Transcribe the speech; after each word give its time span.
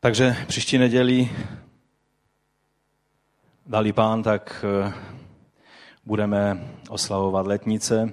Takže 0.00 0.36
příští 0.46 0.78
neděli, 0.78 1.30
dali 3.66 3.92
pán, 3.92 4.22
tak 4.22 4.64
eh, 4.64 4.92
budeme 6.04 6.70
oslavovat 6.88 7.46
letnice 7.46 8.12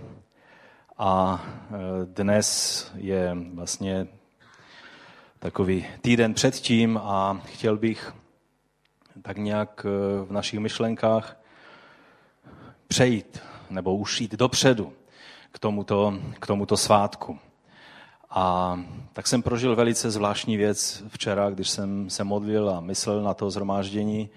a 0.98 1.44
eh, 1.46 1.76
dnes 2.06 2.92
je 2.96 3.38
vlastně 3.54 4.08
takový 5.40 5.86
týden 6.02 6.34
předtím 6.34 6.98
a 6.98 7.42
chtěl 7.46 7.78
bych 7.78 8.14
tak 9.22 9.38
nějak 9.38 9.86
eh, 9.86 10.26
v 10.26 10.32
našich 10.32 10.60
myšlenkách 10.60 11.38
přejít 12.88 13.42
nebo 13.70 13.96
ušít 13.96 14.36
dopředu 14.36 14.94
k 15.52 15.60
tomuto, 15.60 16.14
k 16.40 16.48
tomuto 16.48 16.78
svátku. 16.78 17.40
A 18.36 18.80
tak 19.14 19.28
jsem 19.28 19.42
prožil 19.42 19.76
velice 19.76 20.12
zvláštní 20.12 20.58
věc 20.58 21.04
včera, 21.08 21.50
když 21.50 21.70
jsem 21.70 22.10
se 22.10 22.24
modlil 22.24 22.70
a 22.70 22.80
myslel 22.80 23.24
na 23.24 23.34
to 23.34 23.52
zhromáždění, 23.52 24.30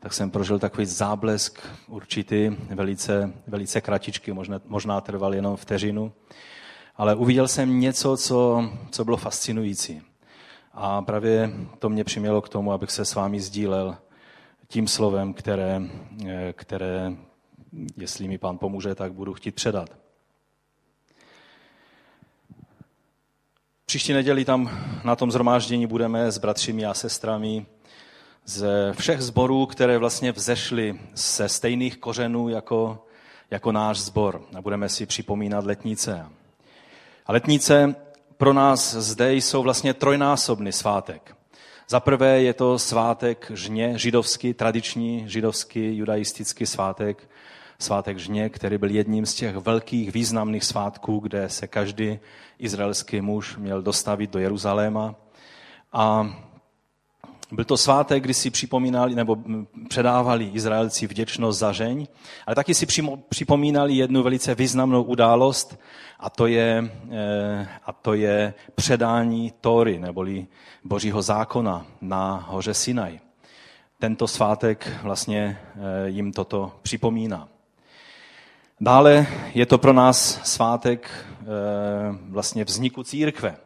tak 0.00 0.12
jsem 0.12 0.30
prožil 0.30 0.58
takový 0.58 0.86
záblesk 0.86 1.60
určitý, 1.88 2.56
velice, 2.74 3.32
velice 3.46 3.80
kratičky, 3.80 4.32
možná, 4.32 4.60
možná 4.66 5.00
trval 5.00 5.34
jenom 5.34 5.56
vteřinu. 5.56 6.12
Ale 6.96 7.14
uviděl 7.14 7.48
jsem 7.48 7.80
něco, 7.80 8.16
co, 8.16 8.70
co 8.90 9.04
bylo 9.04 9.16
fascinující. 9.16 10.02
A 10.72 11.02
právě 11.02 11.52
to 11.78 11.88
mě 11.88 12.04
přimělo 12.04 12.42
k 12.42 12.48
tomu, 12.48 12.72
abych 12.72 12.90
se 12.90 13.04
s 13.04 13.14
vámi 13.14 13.40
sdílel 13.40 13.96
tím 14.68 14.88
slovem, 14.88 15.34
které, 15.34 15.82
které 16.52 17.12
jestli 17.96 18.28
mi 18.28 18.38
pán 18.38 18.58
pomůže, 18.58 18.94
tak 18.94 19.12
budu 19.12 19.34
chtít 19.34 19.54
předat. 19.54 20.03
Příští 23.94 24.12
neděli 24.12 24.44
tam 24.44 24.70
na 25.04 25.16
tom 25.16 25.30
zhromáždění 25.30 25.86
budeme 25.86 26.30
s 26.30 26.38
bratřími 26.38 26.84
a 26.84 26.94
sestrami 26.94 27.66
ze 28.44 28.92
všech 28.92 29.20
zborů, 29.20 29.66
které 29.66 29.98
vlastně 29.98 30.32
vzešly 30.32 30.98
ze 31.14 31.48
stejných 31.48 31.96
kořenů 31.96 32.48
jako, 32.48 33.06
jako 33.50 33.72
náš 33.72 33.98
zbor. 33.98 34.42
A 34.56 34.62
budeme 34.62 34.88
si 34.88 35.06
připomínat 35.06 35.64
letnice. 35.64 36.26
A 37.26 37.32
letnice 37.32 37.94
pro 38.36 38.52
nás 38.52 38.94
zde 38.94 39.34
jsou 39.34 39.62
vlastně 39.62 39.94
trojnásobný 39.94 40.72
svátek. 40.72 41.36
Za 41.88 42.00
prvé 42.00 42.42
je 42.42 42.54
to 42.54 42.78
svátek 42.78 43.50
žně, 43.54 43.98
židovský, 43.98 44.54
tradiční 44.54 45.24
židovský 45.26 45.96
judaistický 45.96 46.66
svátek, 46.66 47.28
svátek 47.84 48.18
žně, 48.18 48.48
který 48.48 48.78
byl 48.78 48.90
jedním 48.90 49.26
z 49.26 49.34
těch 49.34 49.56
velkých 49.56 50.12
významných 50.12 50.64
svátků, 50.64 51.18
kde 51.18 51.48
se 51.48 51.66
každý 51.66 52.18
izraelský 52.58 53.20
muž 53.20 53.56
měl 53.56 53.82
dostavit 53.82 54.30
do 54.30 54.38
Jeruzaléma. 54.38 55.14
A 55.92 56.34
byl 57.52 57.64
to 57.64 57.76
svátek, 57.76 58.22
kdy 58.22 58.34
si 58.34 58.50
připomínali 58.50 59.14
nebo 59.14 59.36
předávali 59.88 60.44
Izraelci 60.44 61.06
vděčnost 61.06 61.58
za 61.58 61.72
žeň, 61.72 62.06
ale 62.46 62.56
taky 62.56 62.74
si 62.74 62.86
připomínali 63.28 63.94
jednu 63.94 64.22
velice 64.22 64.54
významnou 64.54 65.02
událost 65.02 65.78
a 66.20 66.30
to 66.30 66.46
je, 66.46 66.90
eh, 67.10 67.68
a 67.86 67.92
to 67.92 68.14
je 68.14 68.54
předání 68.74 69.52
Tóry, 69.60 69.98
neboli 69.98 70.46
Božího 70.84 71.22
zákona 71.22 71.86
na 72.00 72.46
hoře 72.48 72.74
Sinaj. 72.74 73.20
Tento 73.98 74.28
svátek 74.28 74.90
vlastně 75.02 75.58
eh, 75.76 76.08
jim 76.08 76.32
toto 76.32 76.72
připomíná. 76.82 77.53
Dále 78.80 79.26
je 79.54 79.66
to 79.66 79.78
pro 79.78 79.92
nás 79.92 80.40
svátek 80.42 81.10
eh, 81.40 81.44
vlastně 82.28 82.64
vzniku 82.64 83.02
církve, 83.02 83.56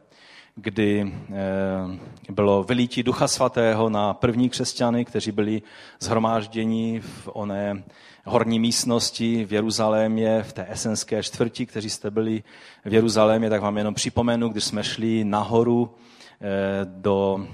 kdy 0.55 1.13
eh, 1.31 2.33
bylo 2.33 2.65
vylítí 2.65 3.03
Ducha 3.03 3.29
Svatého 3.29 3.89
na 3.89 4.15
první 4.15 4.49
křesťany, 4.49 5.05
kteří 5.05 5.33
byli 5.33 5.63
zhromážděni 6.01 7.01
v 7.01 7.29
oné 7.33 7.85
horní 8.25 8.61
místnosti 8.61 9.45
v 9.45 9.53
Jeruzalémě, 9.53 10.43
v 10.43 10.53
té 10.53 10.67
esenské 10.71 11.23
čtvrti, 11.23 11.67
kteří 11.67 11.91
jste 11.91 12.11
byli 12.11 12.43
v 12.85 12.95
Jeruzalémě, 12.95 13.51
tak 13.51 13.63
vám 13.63 13.79
jenom 13.79 13.95
připomenu, 13.95 14.49
když 14.49 14.65
jsme 14.65 14.85
šli 14.85 15.25
nahoru 15.25 15.95
eh, 16.41 16.47
do, 16.85 17.47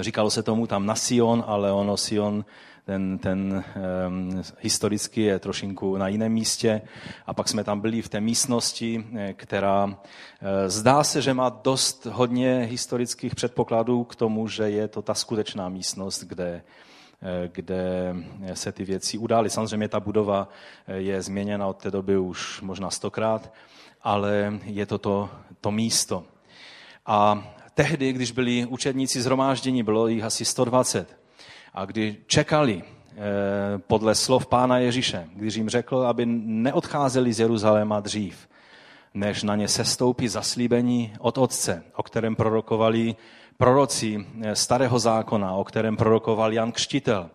říkalo 0.00 0.30
se 0.30 0.42
tomu 0.42 0.66
tam 0.66 0.86
na 0.86 0.94
Sion, 0.94 1.44
ale 1.46 1.72
ono 1.72 1.96
Sion 1.96 2.44
ten, 2.84 3.18
ten 3.18 3.64
um, 4.06 4.42
historicky 4.60 5.20
je 5.20 5.38
trošinku 5.38 5.96
na 5.96 6.08
jiném 6.08 6.32
místě. 6.32 6.82
A 7.26 7.34
pak 7.34 7.48
jsme 7.48 7.64
tam 7.64 7.80
byli 7.80 8.02
v 8.02 8.08
té 8.08 8.20
místnosti, 8.20 9.04
eh, 9.16 9.32
která 9.32 9.84
uh, 9.84 9.94
zdá 10.66 11.04
se, 11.04 11.22
že 11.22 11.34
má 11.34 11.48
dost 11.48 12.06
hodně 12.06 12.68
historických 12.70 13.34
předpokladů 13.34 14.04
k 14.04 14.16
tomu, 14.16 14.48
že 14.48 14.70
je 14.70 14.88
to 14.88 15.02
ta 15.02 15.14
skutečná 15.14 15.68
místnost, 15.68 16.24
kde, 16.24 16.62
eh, 17.22 17.50
kde 17.52 18.14
se 18.54 18.72
ty 18.72 18.84
věci 18.84 19.18
udály. 19.18 19.50
Samozřejmě 19.50 19.88
ta 19.88 20.00
budova 20.00 20.48
je 20.94 21.22
změněna 21.22 21.66
od 21.66 21.76
té 21.76 21.90
doby 21.90 22.18
už 22.18 22.60
možná 22.60 22.90
stokrát, 22.90 23.52
ale 24.02 24.60
je 24.64 24.86
to 24.86 24.98
to, 24.98 25.30
to 25.60 25.70
místo. 25.70 26.24
A 27.06 27.48
tehdy, 27.74 28.12
když 28.12 28.32
byli 28.32 28.66
učedníci 28.66 29.22
zhromáždění, 29.22 29.82
bylo 29.82 30.08
jich 30.08 30.24
asi 30.24 30.44
120, 30.44 31.21
a 31.74 31.84
kdy 31.84 32.16
čekali 32.26 32.82
eh, 32.82 33.18
podle 33.78 34.14
slov 34.14 34.46
pána 34.46 34.78
Ježíše, 34.78 35.28
když 35.34 35.54
jim 35.54 35.68
řekl, 35.68 35.96
aby 35.96 36.26
neodcházeli 36.26 37.32
z 37.32 37.40
Jeruzaléma 37.40 38.00
dřív, 38.00 38.48
než 39.14 39.42
na 39.42 39.56
ně 39.56 39.68
sestoupí 39.68 40.28
zaslíbení 40.28 41.12
od 41.18 41.38
Otce, 41.38 41.84
o 41.96 42.02
kterém 42.02 42.36
prorokovali 42.36 43.16
proroci 43.56 44.26
eh, 44.42 44.56
starého 44.56 44.98
zákona, 44.98 45.52
o 45.52 45.64
kterém 45.64 45.96
prorokoval 45.96 46.52
Jan 46.52 46.72
Křtitel, 46.72 47.30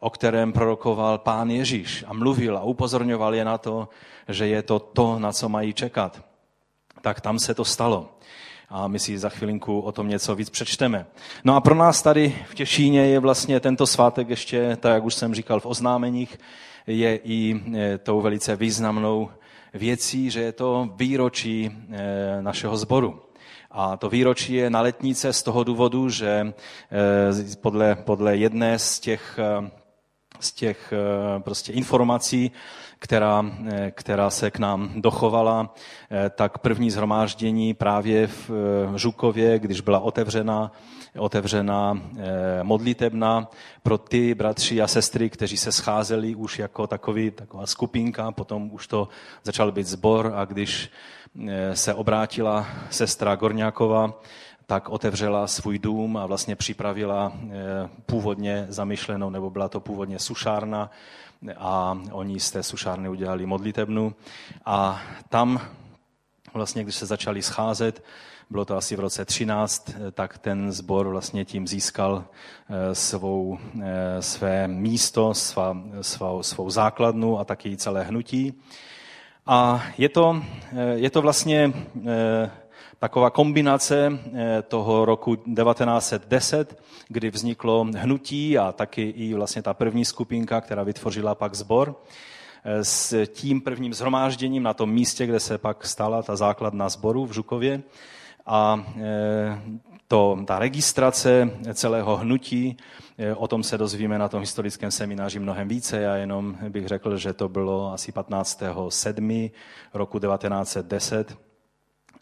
o 0.00 0.10
kterém 0.10 0.52
prorokoval 0.52 1.18
pán 1.18 1.50
Ježíš 1.50 2.04
a 2.06 2.12
mluvil 2.12 2.58
a 2.58 2.62
upozorňoval 2.62 3.34
je 3.34 3.44
na 3.44 3.58
to, 3.58 3.88
že 4.28 4.46
je 4.46 4.62
to 4.62 4.78
to, 4.78 5.18
na 5.18 5.32
co 5.32 5.48
mají 5.48 5.72
čekat. 5.72 6.24
Tak 7.00 7.20
tam 7.20 7.38
se 7.38 7.54
to 7.54 7.64
stalo 7.64 8.18
a 8.70 8.88
my 8.88 8.98
si 8.98 9.18
za 9.18 9.28
chvilinku 9.28 9.80
o 9.80 9.92
tom 9.92 10.08
něco 10.08 10.34
víc 10.34 10.50
přečteme. 10.50 11.06
No 11.44 11.56
a 11.56 11.60
pro 11.60 11.74
nás 11.74 12.02
tady 12.02 12.36
v 12.50 12.54
Těšíně 12.54 13.06
je 13.06 13.18
vlastně 13.18 13.60
tento 13.60 13.86
svátek 13.86 14.28
ještě, 14.28 14.76
tak 14.80 14.94
jak 14.94 15.04
už 15.04 15.14
jsem 15.14 15.34
říkal 15.34 15.60
v 15.60 15.66
oznámeních, 15.66 16.38
je 16.86 17.16
i 17.16 17.60
e, 17.76 17.98
tou 17.98 18.20
velice 18.20 18.56
významnou 18.56 19.30
věcí, 19.74 20.30
že 20.30 20.40
je 20.40 20.52
to 20.52 20.90
výročí 20.96 21.70
e, 21.90 22.42
našeho 22.42 22.76
sboru. 22.76 23.20
A 23.70 23.96
to 23.96 24.08
výročí 24.08 24.54
je 24.54 24.70
na 24.70 24.80
letnice 24.80 25.32
z 25.32 25.42
toho 25.42 25.64
důvodu, 25.64 26.08
že 26.08 26.28
e, 26.28 26.52
podle, 27.60 27.94
podle 27.94 28.36
jedné 28.36 28.78
z 28.78 29.00
těch, 29.00 29.38
z 30.40 30.52
těch 30.52 30.92
prostě 31.44 31.72
informací 31.72 32.52
která, 32.98 33.44
eh, 33.66 33.90
která 33.90 34.30
se 34.30 34.50
k 34.50 34.58
nám 34.58 34.90
dochovala, 34.96 35.74
eh, 36.10 36.30
tak 36.30 36.58
první 36.58 36.90
zhromáždění 36.90 37.74
právě 37.74 38.26
v 38.26 38.50
eh, 38.50 38.98
Žukově, 38.98 39.58
když 39.58 39.80
byla 39.80 39.98
otevřena, 39.98 40.72
otevřena 41.18 42.00
modlitebna 42.62 43.48
pro 43.82 43.98
ty 43.98 44.34
bratři 44.34 44.82
a 44.82 44.86
sestry, 44.88 45.30
kteří 45.30 45.56
se 45.56 45.72
scházeli 45.72 46.34
už 46.34 46.58
jako 46.58 46.86
takový, 46.86 47.30
taková 47.30 47.66
skupinka, 47.66 48.32
potom 48.32 48.70
už 48.72 48.86
to 48.86 49.08
začal 49.42 49.72
být 49.72 49.86
zbor 49.86 50.32
a 50.36 50.44
když 50.44 50.90
se 51.74 51.94
obrátila 51.94 52.66
sestra 52.90 53.34
Gorňáková, 53.34 54.20
tak 54.70 54.88
otevřela 54.88 55.46
svůj 55.46 55.78
dům 55.78 56.16
a 56.16 56.26
vlastně 56.26 56.56
připravila 56.56 57.32
původně 58.06 58.66
zamýšlenou, 58.68 59.30
nebo 59.30 59.50
byla 59.50 59.68
to 59.68 59.80
původně 59.80 60.18
sušárna, 60.18 60.90
a 61.56 61.98
oni 62.12 62.40
z 62.40 62.50
té 62.50 62.62
sušárny 62.62 63.08
udělali 63.08 63.46
modlitebnu 63.46 64.14
a 64.64 65.02
tam 65.28 65.60
vlastně, 66.54 66.82
když 66.82 66.94
se 66.94 67.06
začali 67.06 67.42
scházet, 67.42 68.04
bylo 68.50 68.64
to 68.64 68.76
asi 68.76 68.96
v 68.96 69.00
roce 69.00 69.24
13, 69.24 69.90
tak 70.12 70.38
ten 70.38 70.72
sbor 70.72 71.08
vlastně 71.08 71.44
tím 71.44 71.68
získal 71.68 72.24
eh, 72.24 72.94
svou, 72.94 73.58
eh, 73.82 74.22
své 74.22 74.68
místo, 74.68 75.34
svá, 75.34 75.76
svou, 76.00 76.42
svou 76.42 76.70
základnu 76.70 77.38
a 77.38 77.44
taky 77.44 77.76
celé 77.76 78.04
hnutí. 78.04 78.54
A 79.46 79.82
je 79.98 80.08
to, 80.08 80.42
eh, 80.72 80.94
je 80.94 81.10
to 81.10 81.22
vlastně 81.22 81.72
taková 82.98 83.30
kombinace 83.30 84.18
eh, 84.34 84.62
toho 84.62 85.04
roku 85.04 85.36
1910, 85.36 86.82
kdy 87.08 87.30
vzniklo 87.30 87.86
hnutí 87.96 88.58
a 88.58 88.72
taky 88.72 89.02
i 89.02 89.34
vlastně 89.34 89.62
ta 89.62 89.74
první 89.74 90.04
skupinka, 90.04 90.60
která 90.60 90.82
vytvořila 90.82 91.34
pak 91.34 91.54
sbor 91.54 92.02
eh, 92.64 92.84
s 92.84 93.26
tím 93.26 93.60
prvním 93.60 93.94
zhromážděním 93.94 94.62
na 94.62 94.74
tom 94.74 94.90
místě, 94.90 95.26
kde 95.26 95.40
se 95.40 95.58
pak 95.58 95.86
stala 95.86 96.22
ta 96.22 96.36
základna 96.36 96.88
sboru 96.88 97.26
v 97.26 97.32
Žukově. 97.32 97.82
A 98.46 98.84
eh, 98.96 99.60
to, 100.08 100.38
ta 100.46 100.58
registrace 100.58 101.50
celého 101.74 102.16
hnutí, 102.16 102.76
o 103.36 103.48
tom 103.48 103.62
se 103.62 103.78
dozvíme 103.78 104.18
na 104.18 104.28
tom 104.28 104.40
historickém 104.40 104.90
semináři 104.90 105.38
mnohem 105.38 105.68
více. 105.68 106.00
Já 106.00 106.16
jenom 106.16 106.56
bych 106.68 106.86
řekl, 106.86 107.16
že 107.16 107.32
to 107.32 107.48
bylo 107.48 107.92
asi 107.92 108.12
15. 108.12 108.62
7. 108.88 109.50
roku 109.94 110.18
1910 110.18 111.47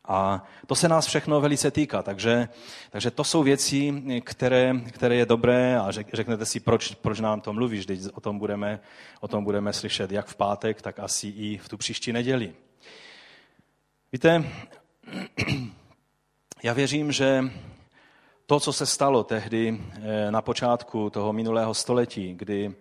A 0.09 0.45
to 0.67 0.75
se 0.75 0.89
nás 0.89 1.07
všechno 1.07 1.41
velice 1.41 1.71
týká, 1.71 2.03
takže, 2.03 2.49
takže 2.91 3.11
to 3.11 3.25
jsou 3.25 3.43
věci, 3.43 4.03
které, 4.25 4.75
které 4.93 5.17
je 5.17 5.27
dobré 5.27 5.79
a 5.79 5.91
řeknete 5.91 6.47
si, 6.47 6.61
proč, 6.61 6.95
proč 6.95 7.21
nám 7.21 7.41
to 7.41 7.53
mluvíš, 7.53 7.87
teď 7.87 8.01
o 8.15 8.21
tom, 8.21 8.39
budeme, 8.39 8.81
o 9.21 9.29
tom 9.29 9.45
budeme 9.45 9.73
slyšet 9.73 10.13
jak 10.13 10.27
v 10.27 10.37
pátek, 10.37 10.83
tak 10.83 10.99
asi 10.99 11.29
i 11.29 11.59
v 11.59 11.69
tu 11.69 11.77
příští 11.77 12.13
neděli. 12.13 12.55
Víte, 14.13 14.45
já 16.63 16.73
věřím, 16.73 17.13
že 17.13 17.45
to, 18.47 18.61
co 18.61 18.73
se 18.73 18.87
stalo 18.87 19.25
tehdy 19.25 19.81
eh, 20.03 20.31
na 20.31 20.43
počátku 20.43 21.11
toho 21.11 21.33
minulého 21.33 21.75
století, 21.75 22.35
kdy 22.35 22.75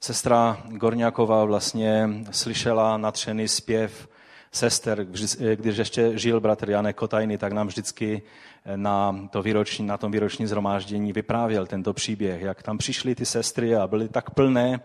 sestra 0.00 0.62
Gorňáková 0.68 1.44
vlastně 1.44 2.08
slyšela 2.30 2.96
natřený 2.96 3.48
zpěv 3.48 4.08
sester, 4.54 5.04
když 5.54 5.76
ještě 5.76 6.18
žil 6.18 6.40
bratr 6.40 6.70
Janek 6.70 6.96
Kotajny, 6.96 7.38
tak 7.38 7.52
nám 7.52 7.66
vždycky 7.66 8.22
na, 8.76 9.28
to 9.30 9.42
výroční, 9.42 9.86
na 9.86 9.96
tom 9.96 10.12
výročním 10.12 10.48
zhromáždění 10.48 11.12
vyprávěl 11.12 11.66
tento 11.66 11.92
příběh, 11.92 12.42
jak 12.42 12.62
tam 12.62 12.78
přišly 12.78 13.14
ty 13.14 13.26
sestry 13.26 13.76
a 13.76 13.86
byly 13.86 14.08
tak 14.08 14.30
plné 14.30 14.80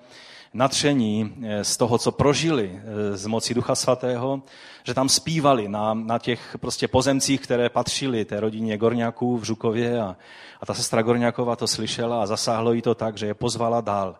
natření 0.53 1.35
eh, 1.43 1.63
z 1.63 1.77
toho, 1.77 1.97
co 1.97 2.11
prožili 2.11 2.81
eh, 2.83 3.17
z 3.17 3.25
moci 3.25 3.53
Ducha 3.53 3.75
Svatého, 3.75 4.41
že 4.83 4.93
tam 4.93 5.09
zpívali 5.09 5.67
na, 5.67 5.93
na 5.93 6.19
těch 6.19 6.57
prostě 6.59 6.87
pozemcích, 6.87 7.41
které 7.41 7.69
patřily 7.69 8.25
té 8.25 8.39
rodině 8.39 8.77
Gorňáků 8.77 9.37
v 9.37 9.43
Žukově 9.43 10.01
a, 10.01 10.15
a 10.61 10.65
ta 10.65 10.73
sestra 10.73 11.01
Gorňáková 11.01 11.55
to 11.55 11.67
slyšela 11.67 12.23
a 12.23 12.25
zasáhlo 12.25 12.73
jí 12.73 12.81
to 12.81 12.95
tak, 12.95 13.17
že 13.17 13.25
je 13.25 13.33
pozvala 13.33 13.81
dál 13.81 14.15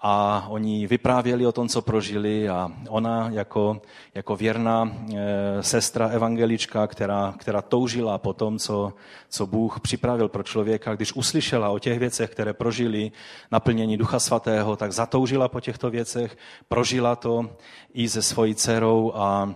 a 0.00 0.46
oni 0.48 0.86
vyprávěli 0.86 1.46
o 1.46 1.52
tom, 1.52 1.68
co 1.68 1.82
prožili 1.82 2.48
a 2.48 2.72
ona 2.88 3.28
jako, 3.32 3.80
jako 4.14 4.36
věrná 4.36 4.92
e, 5.14 5.62
sestra 5.62 6.08
evangelička, 6.08 6.86
která, 6.86 7.34
která 7.38 7.62
toužila 7.62 8.18
po 8.18 8.32
tom, 8.32 8.58
co, 8.58 8.92
co 9.28 9.46
Bůh 9.46 9.80
připravil 9.80 10.28
pro 10.28 10.42
člověka, 10.42 10.94
když 10.94 11.12
uslyšela 11.12 11.70
o 11.70 11.78
těch 11.78 11.98
věcech, 11.98 12.30
které 12.30 12.52
prožili 12.52 13.12
naplnění 13.50 13.96
Ducha 13.96 14.18
Svatého, 14.18 14.76
tak 14.76 14.92
zatoužila 14.92 15.48
po 15.48 15.60
těchto 15.60 15.90
věcech, 15.90 16.36
prožila 16.68 17.16
to 17.16 17.50
i 17.94 18.08
se 18.08 18.22
svojí 18.22 18.54
dcerou 18.54 19.12
a 19.14 19.54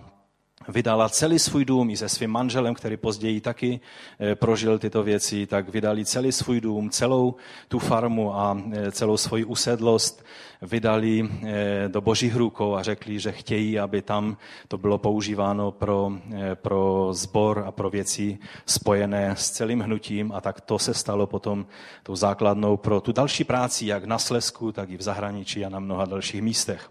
vydala 0.67 1.09
celý 1.09 1.39
svůj 1.39 1.65
dům 1.65 1.89
i 1.89 1.97
se 1.97 2.09
svým 2.09 2.31
manželem, 2.31 2.73
který 2.73 2.97
později 2.97 3.41
taky 3.41 3.79
eh, 4.19 4.35
prožil 4.35 4.79
tyto 4.79 5.03
věci, 5.03 5.47
tak 5.47 5.69
vydali 5.69 6.05
celý 6.05 6.31
svůj 6.31 6.61
dům, 6.61 6.89
celou 6.89 7.35
tu 7.67 7.79
farmu 7.79 8.35
a 8.35 8.57
eh, 8.71 8.91
celou 8.91 9.17
svoji 9.17 9.45
usedlost 9.45 10.25
vydali 10.61 11.29
eh, 11.29 11.83
do 11.87 12.01
božích 12.01 12.35
rukou 12.35 12.75
a 12.75 12.83
řekli, 12.83 13.19
že 13.19 13.31
chtějí, 13.31 13.79
aby 13.79 14.01
tam 14.01 14.37
to 14.67 14.77
bylo 14.77 14.97
používáno 14.97 15.71
pro, 15.71 16.11
pro 16.53 17.09
zbor 17.11 17.63
a 17.67 17.71
pro 17.71 17.89
věci 17.89 18.37
spojené 18.65 19.35
s 19.37 19.51
celým 19.51 19.79
hnutím 19.79 20.31
a 20.31 20.41
tak 20.41 20.61
to 20.61 20.79
se 20.79 20.93
stalo 20.93 21.27
potom 21.27 21.65
tou 22.03 22.15
základnou 22.15 22.77
pro 22.77 23.01
tu 23.01 23.11
další 23.11 23.43
práci, 23.43 23.85
jak 23.85 24.05
na 24.05 24.19
Slesku, 24.19 24.71
tak 24.71 24.89
i 24.89 24.97
v 24.97 25.01
zahraničí 25.01 25.65
a 25.65 25.69
na 25.69 25.79
mnoha 25.79 26.05
dalších 26.05 26.41
místech. 26.41 26.89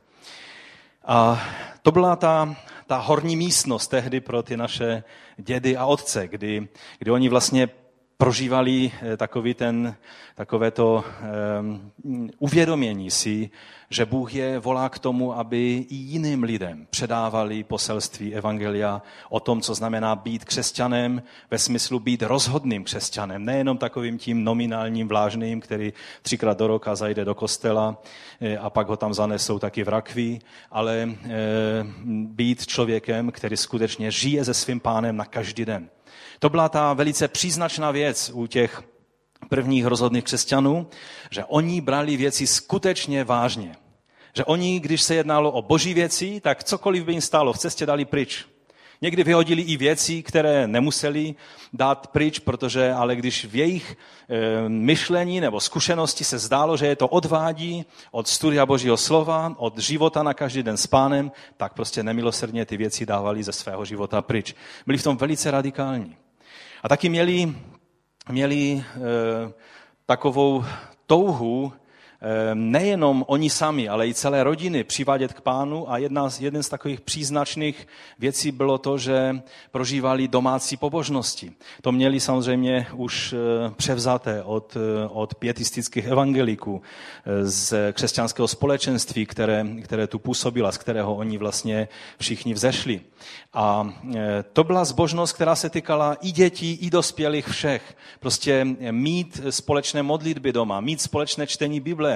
A 1.04 1.42
to 1.82 1.90
byla 1.90 2.16
ta, 2.16 2.56
ta 2.92 2.98
horní 2.98 3.36
místnost 3.36 3.88
tehdy 3.88 4.20
pro 4.20 4.42
ty 4.42 4.56
naše 4.56 5.04
dědy 5.36 5.76
a 5.76 5.86
otce, 5.86 6.28
kdy, 6.28 6.68
kdy 6.98 7.10
oni 7.10 7.28
vlastně 7.28 7.68
prožívali 8.22 8.92
eh, 9.02 9.16
takový 9.16 9.54
ten, 9.54 9.94
takové 10.34 10.70
to 10.70 11.04
um, 11.60 12.30
uvědomění 12.38 13.10
si, 13.10 13.50
že 13.90 14.06
Bůh 14.06 14.34
je 14.34 14.58
volá 14.58 14.88
k 14.88 14.98
tomu, 14.98 15.38
aby 15.38 15.86
i 15.90 15.94
jiným 15.94 16.42
lidem 16.42 16.86
předávali 16.90 17.64
poselství 17.64 18.34
Evangelia 18.34 19.02
o 19.28 19.40
tom, 19.40 19.60
co 19.60 19.74
znamená 19.74 20.16
být 20.16 20.44
křesťanem, 20.44 21.22
ve 21.50 21.58
smyslu 21.58 22.00
být 22.00 22.22
rozhodným 22.22 22.84
křesťanem, 22.84 23.44
nejenom 23.44 23.78
takovým 23.78 24.18
tím 24.18 24.44
nominálním 24.44 25.08
vlážným, 25.08 25.60
který 25.60 25.92
třikrát 26.22 26.58
do 26.58 26.66
roka 26.66 26.94
zajde 26.94 27.24
do 27.24 27.34
kostela 27.34 28.02
eh, 28.40 28.58
a 28.58 28.70
pak 28.70 28.88
ho 28.88 28.96
tam 28.96 29.14
zanesou 29.14 29.58
taky 29.58 29.84
v 29.84 29.88
rakví, 29.88 30.40
ale 30.70 31.02
e, 31.02 31.08
být 32.06 32.66
člověkem, 32.66 33.30
který 33.30 33.56
skutečně 33.56 34.10
žije 34.10 34.44
se 34.44 34.54
svým 34.54 34.80
pánem 34.80 35.16
na 35.16 35.24
každý 35.24 35.64
den. 35.64 35.88
To 36.42 36.48
byla 36.48 36.68
ta 36.68 36.92
velice 36.92 37.28
příznačná 37.28 37.90
věc 37.90 38.30
u 38.34 38.46
těch 38.46 38.82
prvních 39.48 39.86
rozhodných 39.86 40.24
křesťanů, 40.24 40.86
že 41.30 41.44
oni 41.44 41.80
brali 41.80 42.16
věci 42.16 42.46
skutečně 42.46 43.24
vážně. 43.24 43.76
Že 44.36 44.44
oni, 44.44 44.80
když 44.80 45.02
se 45.02 45.14
jednalo 45.14 45.52
o 45.52 45.62
boží 45.62 45.94
věci, 45.94 46.40
tak 46.40 46.64
cokoliv 46.64 47.04
by 47.04 47.12
jim 47.12 47.20
stálo 47.20 47.52
v 47.52 47.58
cestě, 47.58 47.86
dali 47.86 48.04
pryč. 48.04 48.44
Někdy 49.02 49.24
vyhodili 49.24 49.62
i 49.62 49.76
věci, 49.76 50.22
které 50.22 50.66
nemuseli 50.66 51.34
dát 51.72 52.06
pryč, 52.06 52.38
protože 52.38 52.92
ale 52.92 53.16
když 53.16 53.44
v 53.44 53.56
jejich 53.56 53.96
e, 54.28 54.68
myšlení 54.68 55.40
nebo 55.40 55.60
zkušenosti 55.60 56.24
se 56.24 56.38
zdálo, 56.38 56.76
že 56.76 56.86
je 56.86 56.96
to 56.96 57.08
odvádí 57.08 57.84
od 58.10 58.28
studia 58.28 58.66
Božího 58.66 58.96
slova, 58.96 59.54
od 59.58 59.78
života 59.78 60.22
na 60.22 60.34
každý 60.34 60.62
den 60.62 60.76
s 60.76 60.86
pánem, 60.86 61.32
tak 61.56 61.74
prostě 61.74 62.02
nemilosrdně 62.02 62.66
ty 62.66 62.76
věci 62.76 63.06
dávali 63.06 63.42
ze 63.42 63.52
svého 63.52 63.84
života 63.84 64.22
pryč. 64.22 64.54
Byli 64.86 64.98
v 64.98 65.02
tom 65.02 65.16
velice 65.16 65.50
radikální. 65.50 66.16
A 66.82 66.88
taky 66.88 67.08
měli, 67.08 67.54
měli 68.30 68.72
e, 68.72 68.82
takovou 70.06 70.64
touhu 71.06 71.72
nejenom 72.54 73.24
oni 73.28 73.50
sami, 73.50 73.88
ale 73.88 74.08
i 74.08 74.14
celé 74.14 74.44
rodiny 74.44 74.84
přivádět 74.84 75.32
k 75.32 75.40
pánu 75.40 75.90
a 75.90 75.98
jedna, 75.98 76.28
jeden 76.40 76.62
z 76.62 76.68
takových 76.68 77.00
příznačných 77.00 77.88
věcí 78.18 78.52
bylo 78.52 78.78
to, 78.78 78.98
že 78.98 79.42
prožívali 79.70 80.28
domácí 80.28 80.76
pobožnosti. 80.76 81.52
To 81.80 81.92
měli 81.92 82.20
samozřejmě 82.20 82.86
už 82.94 83.32
eh, 83.32 83.70
převzaté 83.76 84.42
od, 84.42 84.76
eh, 84.76 85.08
od 85.08 85.34
pietistických 85.34 86.06
evangeliků 86.06 86.82
eh, 86.82 87.46
z 87.46 87.92
křesťanského 87.92 88.48
společenství, 88.48 89.26
které, 89.26 89.66
které 89.82 90.06
tu 90.06 90.18
působila, 90.18 90.72
z 90.72 90.78
kterého 90.78 91.14
oni 91.14 91.38
vlastně 91.38 91.88
všichni 92.18 92.54
vzešli. 92.54 93.00
A 93.54 93.94
to 94.52 94.64
byla 94.64 94.84
zbožnost, 94.84 95.32
která 95.32 95.56
se 95.56 95.70
týkala 95.70 96.16
i 96.20 96.32
dětí, 96.32 96.72
i 96.80 96.90
dospělých 96.90 97.48
všech. 97.48 97.96
Prostě 98.20 98.66
mít 98.90 99.40
společné 99.50 100.02
modlitby 100.02 100.52
doma, 100.52 100.80
mít 100.80 101.00
společné 101.00 101.46
čtení 101.46 101.80
Bible, 101.80 102.11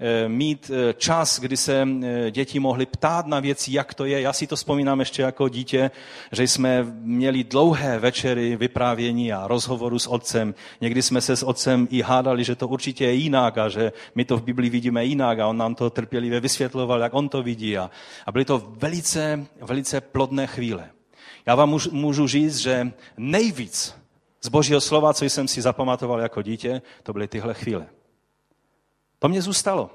Eh, 0.00 0.28
mít 0.28 0.70
eh, 0.74 0.94
čas, 0.94 1.40
kdy 1.40 1.56
se 1.56 1.88
eh, 2.02 2.30
děti 2.30 2.58
mohly 2.60 2.86
ptát 2.86 3.26
na 3.26 3.40
věci, 3.40 3.72
jak 3.72 3.94
to 3.94 4.04
je. 4.04 4.20
Já 4.20 4.32
si 4.32 4.46
to 4.46 4.56
vzpomínám 4.56 5.00
ještě 5.00 5.22
jako 5.22 5.48
dítě, 5.48 5.90
že 6.32 6.42
jsme 6.42 6.86
měli 7.00 7.44
dlouhé 7.44 7.98
večery 7.98 8.56
vyprávění 8.56 9.32
a 9.32 9.46
rozhovoru 9.46 9.98
s 9.98 10.06
otcem. 10.06 10.54
Někdy 10.80 11.02
jsme 11.02 11.20
se 11.20 11.36
s 11.36 11.42
otcem 11.42 11.88
i 11.90 12.02
hádali, 12.02 12.44
že 12.44 12.54
to 12.54 12.68
určitě 12.68 13.04
je 13.04 13.12
jinak 13.12 13.58
a 13.58 13.68
že 13.68 13.92
my 14.14 14.24
to 14.24 14.36
v 14.36 14.42
Biblii 14.42 14.70
vidíme 14.70 15.04
jinak 15.04 15.38
a 15.38 15.46
on 15.46 15.56
nám 15.56 15.74
to 15.74 15.90
trpělivě 15.90 16.40
vysvětloval, 16.40 17.00
jak 17.00 17.14
on 17.14 17.28
to 17.28 17.42
vidí. 17.42 17.78
A, 17.78 17.90
a 18.26 18.32
byly 18.32 18.44
to 18.44 18.62
velice, 18.78 19.46
velice 19.60 20.00
plodné 20.00 20.46
chvíle. 20.46 20.90
Já 21.46 21.54
vám 21.54 21.78
můžu 21.92 22.26
říct, 22.26 22.56
že 22.56 22.92
nejvíc 23.16 23.94
z 24.42 24.48
božího 24.48 24.80
slova, 24.80 25.14
co 25.14 25.24
jsem 25.24 25.48
si 25.48 25.62
zapamatoval 25.62 26.20
jako 26.20 26.42
dítě, 26.42 26.82
to 27.02 27.12
byly 27.12 27.28
tyhle 27.28 27.54
chvíle. 27.54 27.86
To 29.24 29.28
mě 29.28 29.42
zůstalo. 29.42 29.90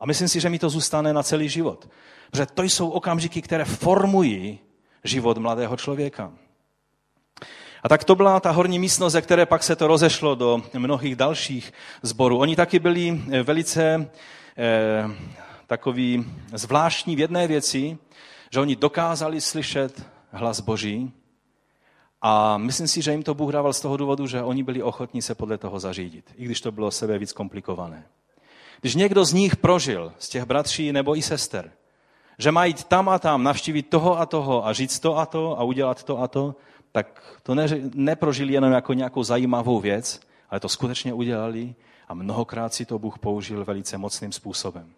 A 0.00 0.06
myslím 0.06 0.28
si, 0.28 0.40
že 0.40 0.50
mi 0.50 0.58
to 0.58 0.70
zůstane 0.70 1.12
na 1.12 1.22
celý 1.22 1.48
život. 1.48 1.88
Protože 2.30 2.46
to 2.46 2.62
jsou 2.62 2.90
okamžiky, 2.90 3.42
které 3.42 3.64
formují 3.64 4.58
život 5.04 5.38
mladého 5.38 5.76
člověka. 5.76 6.32
A 7.82 7.88
tak 7.88 8.04
to 8.04 8.14
byla 8.14 8.40
ta 8.40 8.50
horní 8.50 8.78
místnost, 8.78 9.12
ze 9.12 9.22
které 9.22 9.46
pak 9.46 9.62
se 9.62 9.76
to 9.76 9.86
rozešlo 9.86 10.34
do 10.34 10.62
mnohých 10.78 11.16
dalších 11.16 11.72
zborů. 12.02 12.38
Oni 12.38 12.56
taky 12.56 12.78
byli 12.78 13.22
eh, 13.30 13.42
velice 13.42 14.10
eh, 14.58 15.10
takový 15.66 16.26
zvláštní 16.54 17.16
v 17.16 17.20
jedné 17.20 17.46
věci, 17.46 17.98
že 18.50 18.60
oni 18.60 18.76
dokázali 18.76 19.40
slyšet 19.40 20.06
hlas 20.30 20.60
Boží 20.60 21.12
a 22.22 22.58
myslím 22.58 22.88
si, 22.88 23.02
že 23.02 23.10
jim 23.10 23.22
to 23.22 23.34
Bůh 23.34 23.52
dával 23.52 23.72
z 23.72 23.80
toho 23.80 23.96
důvodu, 23.96 24.26
že 24.26 24.42
oni 24.42 24.62
byli 24.62 24.82
ochotní 24.82 25.22
se 25.22 25.34
podle 25.34 25.58
toho 25.58 25.80
zařídit, 25.80 26.34
i 26.36 26.44
když 26.44 26.60
to 26.60 26.72
bylo 26.72 26.90
sebe 26.90 27.18
víc 27.18 27.32
komplikované. 27.32 28.04
Když 28.80 28.94
někdo 28.94 29.24
z 29.24 29.32
nich 29.32 29.56
prožil, 29.56 30.12
z 30.18 30.28
těch 30.28 30.44
bratří 30.44 30.92
nebo 30.92 31.16
i 31.16 31.22
sester, 31.22 31.72
že 32.38 32.52
mají 32.52 32.70
jít 32.70 32.84
tam 32.84 33.08
a 33.08 33.18
tam, 33.18 33.42
navštívit 33.42 33.82
toho 33.82 34.20
a 34.20 34.26
toho 34.26 34.66
a 34.66 34.72
říct 34.72 34.98
to 34.98 35.18
a 35.18 35.26
to 35.26 35.60
a 35.60 35.62
udělat 35.62 36.02
to 36.02 36.18
a 36.18 36.28
to, 36.28 36.54
tak 36.92 37.40
to 37.42 37.54
ne, 37.54 37.66
neprožili 37.94 38.52
jenom 38.52 38.72
jako 38.72 38.92
nějakou 38.92 39.22
zajímavou 39.22 39.80
věc, 39.80 40.20
ale 40.50 40.60
to 40.60 40.68
skutečně 40.68 41.12
udělali 41.12 41.74
a 42.08 42.14
mnohokrát 42.14 42.74
si 42.74 42.84
to 42.84 42.98
Bůh 42.98 43.18
použil 43.18 43.64
velice 43.64 43.98
mocným 43.98 44.32
způsobem. 44.32 44.92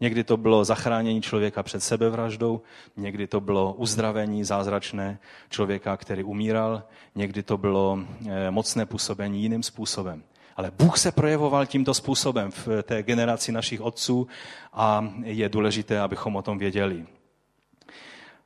Někdy 0.00 0.24
to 0.24 0.36
bylo 0.36 0.64
zachránění 0.64 1.22
člověka 1.22 1.62
před 1.62 1.82
sebevraždou, 1.82 2.60
někdy 2.96 3.26
to 3.26 3.40
bylo 3.40 3.72
uzdravení 3.72 4.44
zázračné 4.44 5.18
člověka, 5.50 5.96
který 5.96 6.24
umíral, 6.24 6.82
někdy 7.14 7.42
to 7.42 7.58
bylo 7.58 7.98
eh, 8.28 8.50
mocné 8.50 8.86
působení 8.86 9.42
jiným 9.42 9.62
způsobem. 9.62 10.22
Ale 10.56 10.70
Bůh 10.70 10.98
se 10.98 11.12
projevoval 11.12 11.66
tímto 11.66 11.94
způsobem 11.94 12.50
v 12.50 12.82
té 12.82 13.02
generaci 13.02 13.52
našich 13.52 13.80
otců 13.80 14.26
a 14.72 15.12
je 15.24 15.48
důležité, 15.48 16.00
abychom 16.00 16.36
o 16.36 16.42
tom 16.42 16.58
věděli. 16.58 17.06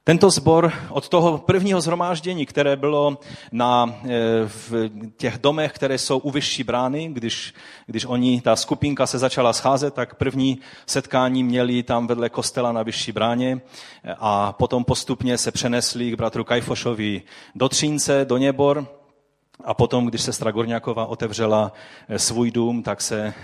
Tento 0.05 0.31
zbor 0.31 0.73
od 0.89 1.09
toho 1.09 1.39
prvního 1.39 1.81
zhromáždění, 1.81 2.47
které 2.47 2.77
bylo 2.77 3.19
na, 3.53 3.95
eh, 4.05 4.09
v 4.47 4.91
těch 5.17 5.39
domech, 5.39 5.73
které 5.73 5.99
jsou 5.99 6.19
u 6.19 6.31
vyšší 6.31 6.65
brány, 6.65 7.09
když, 7.13 7.55
když 7.87 8.05
oni, 8.05 8.41
ta 8.41 8.57
skupinka 8.57 9.07
se 9.07 9.19
začala 9.19 9.53
scházet, 9.53 9.95
tak 9.95 10.15
první 10.15 10.59
setkání 10.87 11.45
měli 11.45 11.83
tam 11.83 12.07
vedle 12.07 12.29
kostela 12.29 12.73
na 12.73 12.83
vyšší 12.83 13.13
bráně 13.13 13.61
a 14.19 14.53
potom 14.53 14.85
postupně 14.85 15.39
se 15.39 15.51
přenesli 15.53 16.11
k 16.11 16.15
bratru 16.15 16.45
Kajfošovi 16.45 17.23
do 17.55 17.69
Třínce, 17.69 18.25
do 18.25 18.37
Něbor, 18.37 18.87
a 19.65 19.75
potom, 19.75 20.07
když 20.07 20.23
sestra 20.23 20.51
Gorňáková 20.51 21.07
otevřela 21.07 21.73
eh, 22.09 22.19
svůj 22.19 22.51
dům, 22.51 22.83
tak 22.83 23.01
se 23.01 23.35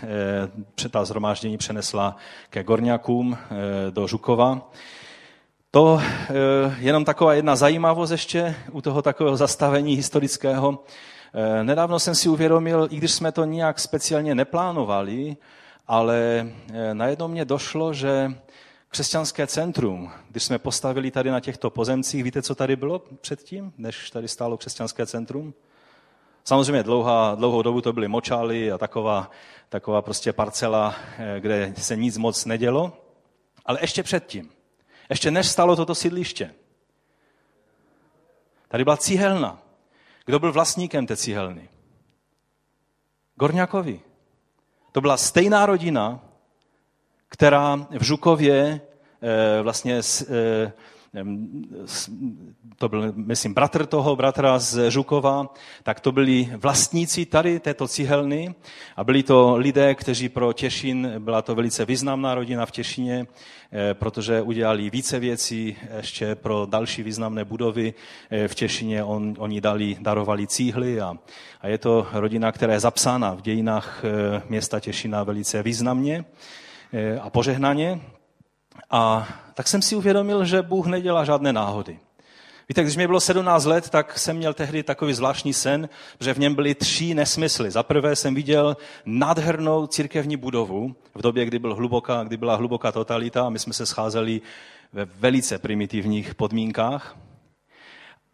ta 0.90 1.04
zhromáždění 1.04 1.58
přenesla 1.58 2.16
ke 2.50 2.64
Gorňákům 2.64 3.38
do 3.90 4.06
Žukova. 4.06 4.70
To 5.70 6.00
eh, 6.00 6.34
jenom 6.78 7.04
taková 7.04 7.34
jedna 7.34 7.56
zajímavost 7.56 8.10
ještě 8.10 8.56
u 8.72 8.80
toho 8.80 9.02
takového 9.02 9.36
zastavení 9.36 9.94
historického. 9.94 10.84
Eh, 11.34 11.64
nedávno 11.64 11.98
jsem 11.98 12.14
si 12.14 12.28
uvědomil, 12.28 12.88
i 12.90 12.96
když 12.96 13.12
jsme 13.12 13.32
to 13.32 13.44
nijak 13.44 13.78
speciálně 13.78 14.34
neplánovali, 14.34 15.36
ale 15.86 16.48
eh, 16.72 16.94
najednou 16.94 17.28
mě 17.28 17.44
došlo, 17.44 17.92
že 17.92 18.34
křesťanské 18.88 19.46
centrum, 19.46 20.10
když 20.30 20.42
jsme 20.42 20.58
postavili 20.58 21.10
tady 21.10 21.30
na 21.30 21.40
těchto 21.40 21.70
pozemcích, 21.70 22.24
víte, 22.24 22.42
co 22.42 22.54
tady 22.54 22.76
bylo 22.76 23.02
předtím, 23.20 23.72
než 23.78 24.10
tady 24.10 24.28
stálo 24.28 24.56
křesťanské 24.56 25.06
centrum? 25.06 25.54
Samozřejmě 26.44 26.82
dlouhá, 26.82 27.34
dlouhou 27.34 27.62
dobu 27.62 27.80
to 27.80 27.92
byly 27.92 28.08
močály 28.08 28.72
a 28.72 28.78
taková, 28.78 29.30
taková 29.68 30.02
prostě 30.02 30.32
parcela, 30.32 30.94
kde 31.38 31.74
se 31.76 31.96
nic 31.96 32.18
moc 32.18 32.44
nedělo. 32.44 32.92
Ale 33.66 33.78
ještě 33.80 34.02
předtím, 34.02 34.50
ještě 35.10 35.30
než 35.30 35.48
stalo 35.48 35.76
toto 35.76 35.94
sídliště. 35.94 36.54
Tady 38.68 38.84
byla 38.84 38.96
cihelna. 38.96 39.62
Kdo 40.24 40.38
byl 40.38 40.52
vlastníkem 40.52 41.06
té 41.06 41.16
cihelny? 41.16 41.68
Gorňákovi. 43.36 44.00
To 44.92 45.00
byla 45.00 45.16
stejná 45.16 45.66
rodina, 45.66 46.20
která 47.28 47.76
v 47.76 48.02
Žukově 48.04 48.80
eh, 49.22 49.62
vlastně 49.62 50.00
eh, 50.30 50.72
to 52.76 52.88
byl, 52.88 53.12
myslím, 53.16 53.54
bratr 53.54 53.86
toho, 53.86 54.16
bratra 54.16 54.58
z 54.58 54.90
Žukova, 54.90 55.54
tak 55.82 56.00
to 56.00 56.12
byli 56.12 56.48
vlastníci 56.56 57.26
tady 57.26 57.60
této 57.60 57.88
cihelny 57.88 58.54
a 58.96 59.04
byli 59.04 59.22
to 59.22 59.56
lidé, 59.56 59.94
kteří 59.94 60.28
pro 60.28 60.52
Těšin, 60.52 61.12
byla 61.18 61.42
to 61.42 61.54
velice 61.54 61.84
významná 61.84 62.34
rodina 62.34 62.66
v 62.66 62.70
Těšině, 62.70 63.26
eh, 63.72 63.94
protože 63.94 64.42
udělali 64.42 64.90
více 64.90 65.18
věcí 65.18 65.76
ještě 65.96 66.34
pro 66.34 66.66
další 66.70 67.02
významné 67.02 67.44
budovy 67.44 67.94
eh, 68.30 68.48
v 68.48 68.54
Těšině. 68.54 69.04
On, 69.04 69.34
oni 69.38 69.60
dali, 69.60 69.96
darovali 70.00 70.46
cíhly 70.46 71.00
a, 71.00 71.18
a 71.60 71.68
je 71.68 71.78
to 71.78 72.06
rodina, 72.12 72.52
která 72.52 72.72
je 72.72 72.80
zapsána 72.80 73.34
v 73.34 73.42
dějinách 73.42 74.04
eh, 74.04 74.42
města 74.48 74.80
Těšina 74.80 75.22
velice 75.22 75.62
významně 75.62 76.24
a 77.20 77.30
požehnaně. 77.30 78.00
A 78.90 79.28
tak 79.54 79.68
jsem 79.68 79.82
si 79.82 79.96
uvědomil, 79.96 80.44
že 80.44 80.62
Bůh 80.62 80.86
nedělá 80.86 81.24
žádné 81.24 81.52
náhody. 81.52 81.98
Víte, 82.68 82.82
když 82.82 82.96
mi 82.96 83.06
bylo 83.06 83.20
17 83.20 83.64
let, 83.64 83.90
tak 83.90 84.18
jsem 84.18 84.36
měl 84.36 84.54
tehdy 84.54 84.82
takový 84.82 85.14
zvláštní 85.14 85.54
sen, 85.54 85.88
že 86.20 86.34
v 86.34 86.38
něm 86.38 86.54
byly 86.54 86.74
tři 86.74 87.14
nesmysly. 87.14 87.70
Za 87.70 87.82
prvé 87.82 88.16
jsem 88.16 88.34
viděl 88.34 88.76
nádhernou 89.06 89.86
církevní 89.86 90.36
budovu 90.36 90.96
v 91.14 91.22
době, 91.22 91.44
kdy, 91.44 91.58
byl 91.58 91.74
hluboká, 91.74 92.24
kdy 92.24 92.36
byla 92.36 92.56
hluboká 92.56 92.92
totalita 92.92 93.46
a 93.46 93.50
my 93.50 93.58
jsme 93.58 93.72
se 93.72 93.86
scházeli 93.86 94.40
ve 94.92 95.04
velice 95.04 95.58
primitivních 95.58 96.34
podmínkách. 96.34 97.16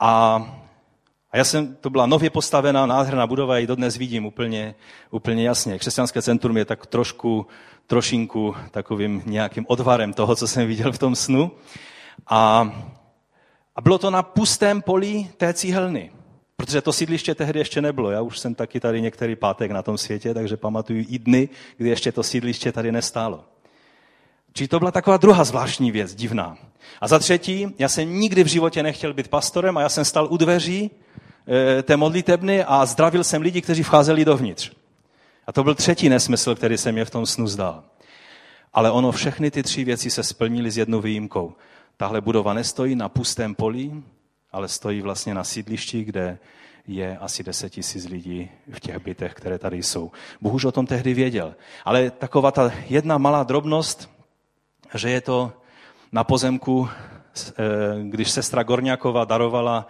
A, 0.00 0.36
a 1.30 1.36
já 1.36 1.44
jsem, 1.44 1.76
to 1.76 1.90
byla 1.90 2.06
nově 2.06 2.30
postavená 2.30 2.86
nádherná 2.86 3.26
budova, 3.26 3.58
i 3.58 3.66
dodnes 3.66 3.96
vidím 3.96 4.26
úplně, 4.26 4.74
úplně 5.10 5.46
jasně. 5.46 5.78
Křesťanské 5.78 6.22
centrum 6.22 6.56
je 6.56 6.64
tak 6.64 6.86
trošku 6.86 7.46
trošinku 7.86 8.56
takovým 8.70 9.22
nějakým 9.26 9.64
odvarem 9.68 10.12
toho, 10.12 10.36
co 10.36 10.48
jsem 10.48 10.66
viděl 10.66 10.92
v 10.92 10.98
tom 10.98 11.16
snu. 11.16 11.50
A, 12.26 12.72
a 13.76 13.80
bylo 13.80 13.98
to 13.98 14.10
na 14.10 14.22
pustém 14.22 14.82
poli 14.82 15.28
té 15.36 15.54
cíhelny. 15.54 16.10
Protože 16.56 16.80
to 16.80 16.92
sídliště 16.92 17.34
tehdy 17.34 17.58
ještě 17.58 17.82
nebylo. 17.82 18.10
Já 18.10 18.20
už 18.20 18.38
jsem 18.38 18.54
taky 18.54 18.80
tady 18.80 19.00
některý 19.00 19.36
pátek 19.36 19.70
na 19.70 19.82
tom 19.82 19.98
světě, 19.98 20.34
takže 20.34 20.56
pamatuju 20.56 21.04
i 21.08 21.18
dny, 21.18 21.48
kdy 21.76 21.88
ještě 21.88 22.12
to 22.12 22.22
sídliště 22.22 22.72
tady 22.72 22.92
nestálo. 22.92 23.44
Čili 24.52 24.68
to 24.68 24.78
byla 24.78 24.90
taková 24.90 25.16
druhá 25.16 25.44
zvláštní 25.44 25.90
věc, 25.90 26.14
divná. 26.14 26.56
A 27.00 27.08
za 27.08 27.18
třetí, 27.18 27.74
já 27.78 27.88
jsem 27.88 28.20
nikdy 28.20 28.44
v 28.44 28.46
životě 28.46 28.82
nechtěl 28.82 29.14
být 29.14 29.28
pastorem 29.28 29.76
a 29.76 29.80
já 29.80 29.88
jsem 29.88 30.04
stal 30.04 30.28
u 30.30 30.36
dveří 30.36 30.90
e, 31.48 31.82
té 31.82 31.96
modlitebny 31.96 32.64
a 32.64 32.86
zdravil 32.86 33.24
jsem 33.24 33.42
lidi, 33.42 33.62
kteří 33.62 33.82
vcházeli 33.82 34.24
dovnitř. 34.24 34.72
A 35.46 35.52
to 35.52 35.64
byl 35.64 35.74
třetí 35.74 36.08
nesmysl, 36.08 36.54
který 36.54 36.78
se 36.78 36.92
mě 36.92 37.04
v 37.04 37.10
tom 37.10 37.26
snu 37.26 37.46
zdal. 37.46 37.84
Ale 38.72 38.90
ono, 38.90 39.12
všechny 39.12 39.50
ty 39.50 39.62
tři 39.62 39.84
věci 39.84 40.10
se 40.10 40.22
splnily 40.22 40.70
s 40.70 40.78
jednou 40.78 41.00
výjimkou. 41.00 41.52
Tahle 41.96 42.20
budova 42.20 42.54
nestojí 42.54 42.96
na 42.96 43.08
pustém 43.08 43.54
poli, 43.54 43.92
ale 44.52 44.68
stojí 44.68 45.00
vlastně 45.00 45.34
na 45.34 45.44
sídlišti, 45.44 46.04
kde 46.04 46.38
je 46.86 47.18
asi 47.18 47.42
10 47.42 47.70
tisíc 47.70 48.04
lidí 48.04 48.50
v 48.72 48.80
těch 48.80 48.98
bytech, 48.98 49.34
které 49.34 49.58
tady 49.58 49.82
jsou. 49.82 50.12
Bůh 50.40 50.54
už 50.54 50.64
o 50.64 50.72
tom 50.72 50.86
tehdy 50.86 51.14
věděl. 51.14 51.54
Ale 51.84 52.10
taková 52.10 52.50
ta 52.50 52.72
jedna 52.88 53.18
malá 53.18 53.42
drobnost, 53.42 54.10
že 54.94 55.10
je 55.10 55.20
to 55.20 55.52
na 56.12 56.24
pozemku, 56.24 56.88
eh, 56.88 57.52
když 58.02 58.30
sestra 58.30 58.62
Gorňáková 58.62 59.24
darovala 59.24 59.86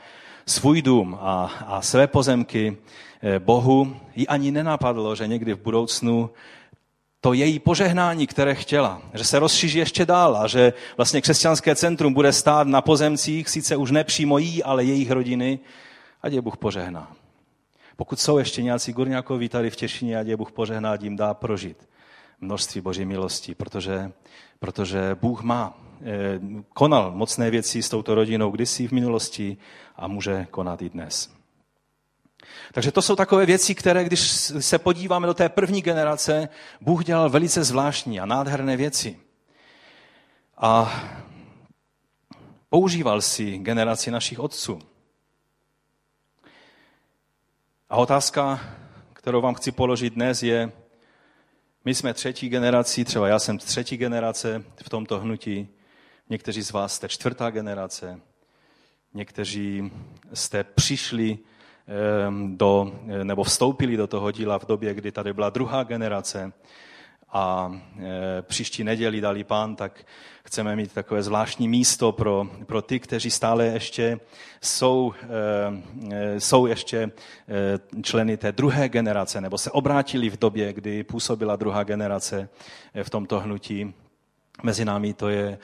svůj 0.47 0.83
dům 0.83 1.19
a, 1.21 1.51
a 1.67 1.83
své 1.83 2.07
pozemky 2.07 2.77
eh, 3.23 3.39
Bohu, 3.39 3.97
ji 4.17 4.27
ani 4.27 4.51
nenapadlo, 4.51 5.15
že 5.15 5.27
někdy 5.27 5.55
v 5.55 5.63
budoucnu 5.63 6.31
to 7.21 7.33
její 7.33 7.59
požehnání, 7.59 8.27
které 8.27 8.55
chtěla, 8.55 9.03
že 9.15 9.25
se 9.25 9.39
rozšíří 9.39 9.79
ještě 9.79 10.07
dál 10.07 10.37
a 10.37 10.47
že 10.47 10.73
vlastně 10.97 11.21
křesťanské 11.21 11.77
centrum 11.77 12.15
bude 12.15 12.33
stát 12.33 12.67
na 12.67 12.83
pozemcích, 12.83 13.49
sice 13.49 13.77
už 13.77 13.91
nepřímo 13.91 14.39
jí, 14.39 14.63
ale 14.63 14.85
jejich 14.85 15.11
rodiny, 15.11 15.59
ať 16.23 16.33
je 16.33 16.41
Bůh 16.41 16.57
požehná. 16.57 17.13
Pokud 17.97 18.21
jsou 18.21 18.39
ještě 18.39 18.63
nějací 18.63 18.93
gurňákoví 18.93 19.49
tady 19.49 19.71
v 19.71 19.77
Těšině, 19.77 20.19
ať 20.19 20.27
je 20.27 20.37
Bůh 20.37 20.53
požehná, 20.53 20.95
jim 21.01 21.17
dá 21.17 21.35
prožit 21.35 21.89
množství 22.41 22.81
boží 22.81 23.05
milosti, 23.05 23.55
protože, 23.55 24.13
protože 24.59 25.17
Bůh 25.21 25.43
má, 25.43 25.79
konal 26.69 27.11
mocné 27.11 27.51
věci 27.51 27.83
s 27.83 27.89
touto 27.89 28.15
rodinou 28.15 28.51
kdysi 28.51 28.89
v 28.89 28.93
minulosti 28.93 29.57
a 29.97 30.09
může 30.09 30.47
konat 30.51 30.83
i 30.83 30.91
dnes. 30.91 31.35
Takže 32.73 32.93
to 32.93 33.03
jsou 33.03 33.17
takové 33.17 33.47
věci, 33.47 33.75
které, 33.75 34.05
když 34.05 34.21
se 34.61 34.79
podíváme 34.79 35.27
do 35.27 35.35
té 35.35 35.49
první 35.49 35.83
generace, 35.83 36.49
Bůh 36.81 37.05
dělal 37.05 37.31
velice 37.31 37.65
zvláštní 37.65 38.21
a 38.21 38.27
nádherné 38.27 38.77
věci. 38.77 39.19
A 40.57 41.03
používal 42.69 43.21
si 43.21 43.59
generaci 43.59 44.11
našich 44.11 44.41
otců. 44.41 44.79
A 47.91 47.97
otázka, 47.97 48.61
kterou 49.13 49.41
vám 49.41 49.55
chci 49.55 49.73
položit 49.73 50.15
dnes, 50.15 50.43
je, 50.43 50.73
my 51.85 51.95
jsme 51.95 52.15
třetí 52.15 52.49
generací, 52.49 53.05
třeba 53.05 53.29
já 53.29 53.39
jsem 53.39 53.59
třetí 53.59 53.97
generace 53.97 54.65
v 54.83 54.89
tomto 54.89 55.21
hnutí, 55.21 55.69
někteří 56.31 56.63
z 56.63 56.73
vás 56.73 56.95
jste 56.95 57.09
čtvrtá 57.09 57.51
generace, 57.51 58.21
někteří 59.15 59.93
jste 60.35 60.65
přišli 60.65 61.39
do, 62.47 63.01
nebo 63.23 63.45
vstoupili 63.45 63.97
do 63.97 64.07
toho 64.07 64.31
díla 64.31 64.59
v 64.59 64.67
době, 64.67 64.95
kdy 64.95 65.13
tady 65.13 65.33
byla 65.33 65.51
druhá 65.51 65.83
generace 65.83 66.53
a 67.33 67.73
e, 67.99 68.43
příští 68.43 68.85
neděli 68.85 69.21
dali 69.21 69.45
pán, 69.45 69.77
tak 69.77 70.07
chceme 70.45 70.77
mít 70.77 70.93
takové 70.93 71.23
zvláštní 71.23 71.69
místo 71.69 72.13
pro, 72.13 72.47
pro 72.67 72.83
ty, 72.83 73.01
kteří 73.01 73.31
stále 73.31 73.67
ještě 73.67 74.21
jsou, 74.61 75.15
e, 76.13 76.41
jsou 76.41 76.67
ještě 76.67 76.99
e, 76.99 77.11
členy 78.03 78.37
té 78.37 78.53
druhé 78.53 78.89
generace, 78.89 79.41
nebo 79.41 79.59
se 79.59 79.71
obrátili 79.71 80.31
v 80.31 80.39
době, 80.39 80.73
kdy 80.73 81.05
působila 81.05 81.57
druhá 81.57 81.83
generace 81.83 82.49
v 83.03 83.11
tomto 83.11 83.41
hnutí. 83.41 83.95
Mezi 84.63 84.85
námi 84.85 85.15
to 85.15 85.29
je 85.29 85.59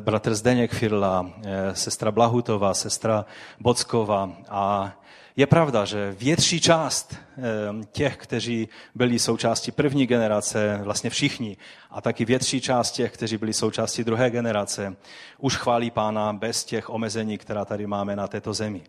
bratr 0.00 0.34
Zdeněk 0.34 0.74
Firla, 0.74 1.30
sestra 1.72 2.10
Blahutová, 2.10 2.74
sestra 2.74 3.24
Bockova 3.60 4.30
a 4.48 4.92
je 5.36 5.46
pravda, 5.46 5.84
že 5.84 6.14
větší 6.18 6.60
část 6.60 7.16
ehm, 7.36 7.84
těch, 7.92 8.16
kteří 8.16 8.68
byli 8.94 9.18
součástí 9.18 9.72
první 9.72 10.06
generace, 10.06 10.80
vlastně 10.82 11.10
všichni, 11.10 11.56
a 11.90 12.00
taky 12.00 12.24
větší 12.24 12.60
část 12.60 12.92
těch, 12.92 13.12
kteří 13.12 13.36
byli 13.36 13.52
součástí 13.52 14.04
druhé 14.04 14.30
generace, 14.30 14.96
už 15.38 15.56
chválí 15.56 15.90
pána 15.90 16.32
bez 16.32 16.64
těch 16.64 16.90
omezení, 16.90 17.38
která 17.38 17.64
tady 17.64 17.86
máme 17.86 18.16
na 18.16 18.28
této 18.28 18.54
zemi. 18.54 18.82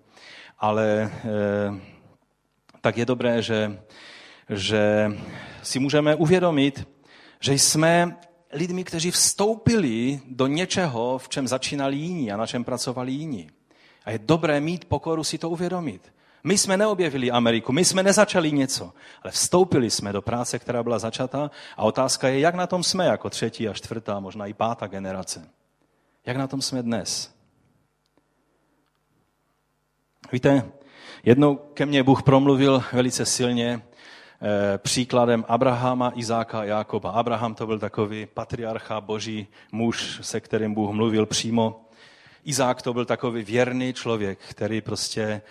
Ale 0.59 1.11
ehm, 1.23 1.81
tak 2.81 2.97
je 2.97 3.05
dobré, 3.05 3.41
že, 3.41 3.79
že 4.49 5.11
si 5.63 5.79
můžeme 5.79 6.15
uvědomit, 6.15 6.87
že 7.39 7.53
jsme 7.53 8.17
lidmi, 8.57 8.83
kteří 8.83 9.11
vstoupili 9.11 10.21
do 10.25 10.47
něčeho, 10.47 11.17
v 11.17 11.29
čem 11.29 11.47
začínali 11.47 11.95
jiní 11.95 12.31
a 12.31 12.37
na 12.37 12.47
čem 12.47 12.63
pracovali 12.63 13.11
jiní. 13.11 13.49
A 14.05 14.11
je 14.11 14.19
dobré 14.19 14.59
mít 14.59 14.85
pokoru 14.85 15.23
si 15.23 15.37
to 15.37 15.49
uvědomit. 15.49 16.13
My 16.43 16.57
jsme 16.57 16.77
neobjevili 16.77 17.31
Ameriku, 17.31 17.71
my 17.71 17.85
jsme 17.85 18.03
nezačali 18.03 18.51
něco, 18.51 18.93
ale 19.23 19.31
vstoupili 19.31 19.91
jsme 19.91 20.13
do 20.13 20.21
práce, 20.21 20.59
která 20.59 20.83
byla 20.83 20.99
začata 20.99 21.51
a 21.77 21.83
otázka 21.83 22.27
je, 22.27 22.39
jak 22.39 22.55
na 22.55 22.67
tom 22.67 22.83
jsme 22.83 23.05
jako 23.05 23.29
třetí 23.29 23.67
a 23.67 23.73
čtvrtá, 23.73 24.19
možná 24.19 24.45
i 24.45 24.53
pátá 24.53 24.87
generace. 24.87 25.49
Jak 26.25 26.37
na 26.37 26.47
tom 26.47 26.61
jsme 26.61 26.83
dnes? 26.83 27.31
Víte, 30.31 30.71
jednou 31.23 31.55
ke 31.55 31.85
mně 31.85 32.03
Bůh 32.03 32.23
promluvil 32.23 32.83
velice 32.93 33.25
silně 33.25 33.81
příkladem 34.77 35.45
Abrahama, 35.47 36.11
Izáka 36.15 36.59
a 36.59 36.63
Jákoba. 36.63 37.11
Abraham 37.11 37.55
to 37.55 37.67
byl 37.67 37.79
takový 37.79 38.25
patriarcha, 38.25 39.01
boží 39.01 39.47
muž, 39.71 40.19
se 40.21 40.39
kterým 40.39 40.73
Bůh 40.73 40.91
mluvil 40.91 41.25
přímo. 41.25 41.81
Izák 42.45 42.81
to 42.81 42.93
byl 42.93 43.05
takový 43.05 43.43
věrný 43.43 43.93
člověk, 43.93 44.39
který 44.49 44.81
prostě 44.81 45.41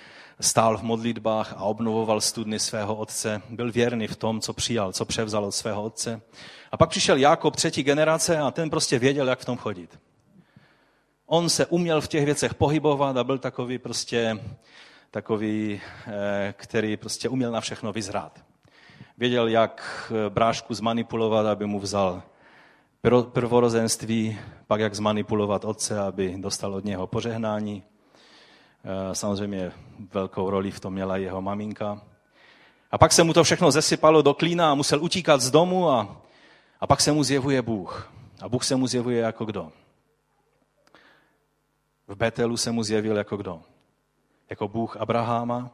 stál 0.40 0.78
v 0.78 0.82
modlitbách 0.82 1.52
a 1.52 1.60
obnovoval 1.60 2.20
studny 2.20 2.58
svého 2.58 2.94
otce. 2.94 3.42
Byl 3.50 3.72
věrný 3.72 4.06
v 4.06 4.16
tom, 4.16 4.40
co 4.40 4.52
přijal, 4.52 4.92
co 4.92 5.04
převzal 5.04 5.44
od 5.44 5.52
svého 5.52 5.82
otce. 5.82 6.20
A 6.72 6.76
pak 6.76 6.90
přišel 6.90 7.16
Jákob, 7.16 7.56
třetí 7.56 7.82
generace, 7.82 8.38
a 8.38 8.50
ten 8.50 8.70
prostě 8.70 8.98
věděl, 8.98 9.28
jak 9.28 9.38
v 9.38 9.44
tom 9.44 9.56
chodit. 9.56 9.98
On 11.26 11.48
se 11.48 11.66
uměl 11.66 12.00
v 12.00 12.08
těch 12.08 12.24
věcech 12.24 12.54
pohybovat 12.54 13.16
a 13.16 13.24
byl 13.24 13.38
takový 13.38 13.78
prostě 13.78 14.40
takový, 15.10 15.80
eh, 16.06 16.54
který 16.56 16.96
prostě 16.96 17.28
uměl 17.28 17.52
na 17.52 17.60
všechno 17.60 17.92
vyzrát. 17.92 18.45
Věděl, 19.18 19.48
jak 19.48 19.82
eh, 20.10 20.30
brášku 20.30 20.74
zmanipulovat, 20.74 21.46
aby 21.46 21.66
mu 21.66 21.80
vzal 21.80 22.22
prvorozenství, 23.32 24.38
pak 24.66 24.80
jak 24.80 24.94
zmanipulovat 24.94 25.64
otce, 25.64 26.00
aby 26.00 26.34
dostal 26.38 26.74
od 26.74 26.84
něho 26.84 27.06
požehnání. 27.06 27.82
Eh, 28.84 29.14
samozřejmě 29.14 29.72
velkou 30.12 30.50
roli 30.50 30.70
v 30.70 30.80
tom 30.80 30.92
měla 30.92 31.16
jeho 31.16 31.42
maminka. 31.42 32.02
A 32.90 32.98
pak 32.98 33.12
se 33.12 33.24
mu 33.24 33.32
to 33.32 33.44
všechno 33.44 33.70
zesypalo 33.70 34.22
do 34.22 34.34
klína 34.34 34.70
a 34.70 34.74
musel 34.74 35.02
utíkat 35.02 35.40
z 35.40 35.50
domu 35.50 35.90
a, 35.90 36.22
a 36.80 36.86
pak 36.86 37.00
se 37.00 37.12
mu 37.12 37.24
zjevuje 37.24 37.62
Bůh. 37.62 38.12
A 38.40 38.48
Bůh 38.48 38.64
se 38.64 38.76
mu 38.76 38.86
zjevuje 38.86 39.20
jako 39.20 39.44
kdo? 39.44 39.72
V 42.08 42.14
Betelu 42.14 42.56
se 42.56 42.72
mu 42.72 42.82
zjevil 42.82 43.16
jako 43.16 43.36
kdo? 43.36 43.62
Jako 44.50 44.68
Bůh 44.68 44.96
Abraháma, 44.96 45.70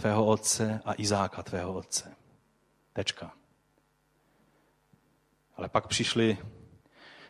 tvého 0.00 0.26
otce 0.26 0.80
a 0.84 0.92
Izáka, 0.94 1.42
tvého 1.42 1.74
otce. 1.74 2.14
Tečka. 2.92 3.32
Ale 5.56 5.68
pak 5.68 5.86
přišly 5.86 6.38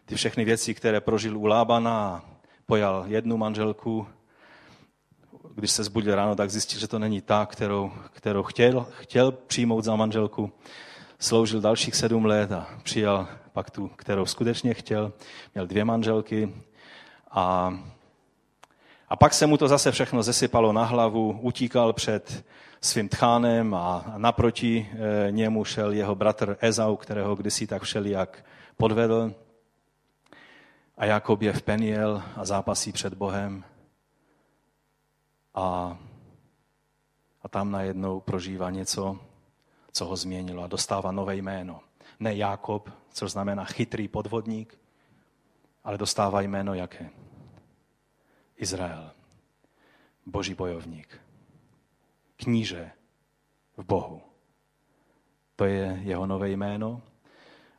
ty 0.04 0.14
všechny 0.14 0.44
věci, 0.44 0.74
které 0.74 1.00
prožil 1.00 1.38
u 1.38 1.46
Lábana 1.46 2.24
pojal 2.66 3.04
jednu 3.06 3.36
manželku. 3.36 4.08
Když 5.54 5.70
se 5.70 5.84
zbudil 5.84 6.14
ráno, 6.14 6.34
tak 6.34 6.50
zjistil, 6.50 6.80
že 6.80 6.88
to 6.88 6.98
není 6.98 7.20
ta, 7.20 7.46
kterou, 7.46 7.92
kterou 8.10 8.42
chtěl, 8.42 8.86
chtěl 8.90 9.32
přijmout 9.32 9.84
za 9.84 9.96
manželku. 9.96 10.52
Sloužil 11.18 11.60
dalších 11.60 11.94
sedm 11.94 12.24
let 12.24 12.52
a 12.52 12.66
přijal 12.82 13.28
pak 13.52 13.70
tu, 13.70 13.88
kterou 13.88 14.26
skutečně 14.26 14.74
chtěl. 14.74 15.12
Měl 15.54 15.66
dvě 15.66 15.84
manželky 15.84 16.54
a, 17.30 17.78
a 19.08 19.16
pak 19.16 19.34
se 19.34 19.46
mu 19.46 19.56
to 19.56 19.68
zase 19.68 19.92
všechno 19.92 20.22
zesypalo 20.22 20.72
na 20.72 20.84
hlavu, 20.84 21.38
utíkal 21.40 21.92
před 21.92 22.44
svým 22.80 23.08
tchánem 23.08 23.74
a 23.74 24.14
naproti 24.16 24.90
eh, 24.92 25.32
němu 25.32 25.64
šel 25.64 25.92
jeho 25.92 26.14
bratr 26.14 26.56
Ezau, 26.60 26.96
kterého 26.96 27.36
kdysi 27.36 27.66
tak 27.66 27.82
všelijak 27.82 28.44
podvedl. 28.76 29.34
A 30.96 31.04
Jakob 31.04 31.42
je 31.42 31.52
v 31.52 31.62
Peniel 31.62 32.22
a 32.36 32.44
zápasí 32.44 32.92
před 32.92 33.14
Bohem. 33.14 33.64
A, 35.54 35.98
a 37.42 37.48
tam 37.48 37.70
najednou 37.70 38.20
prožívá 38.20 38.70
něco, 38.70 39.18
co 39.92 40.04
ho 40.04 40.16
změnilo 40.16 40.62
a 40.62 40.66
dostává 40.66 41.12
nové 41.12 41.36
jméno. 41.36 41.80
Ne 42.20 42.34
Jakob, 42.34 42.90
což 43.12 43.32
znamená 43.32 43.64
chytrý 43.64 44.08
podvodník, 44.08 44.78
ale 45.84 45.98
dostává 45.98 46.40
jméno 46.40 46.74
jaké? 46.74 47.10
Izrael. 48.56 49.10
Boží 50.26 50.54
bojovník 50.54 51.26
kníže 52.36 52.90
v 53.76 53.84
Bohu. 53.84 54.22
To 55.56 55.64
je 55.64 56.00
jeho 56.02 56.26
nové 56.26 56.50
jméno. 56.50 57.02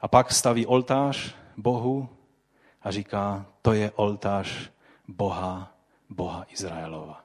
A 0.01 0.07
pak 0.07 0.31
staví 0.31 0.65
oltář 0.65 1.35
Bohu 1.57 2.09
a 2.81 2.91
říká, 2.91 3.45
to 3.61 3.73
je 3.73 3.91
oltář 3.91 4.71
Boha, 5.07 5.73
Boha 6.09 6.45
Izraelova. 6.49 7.23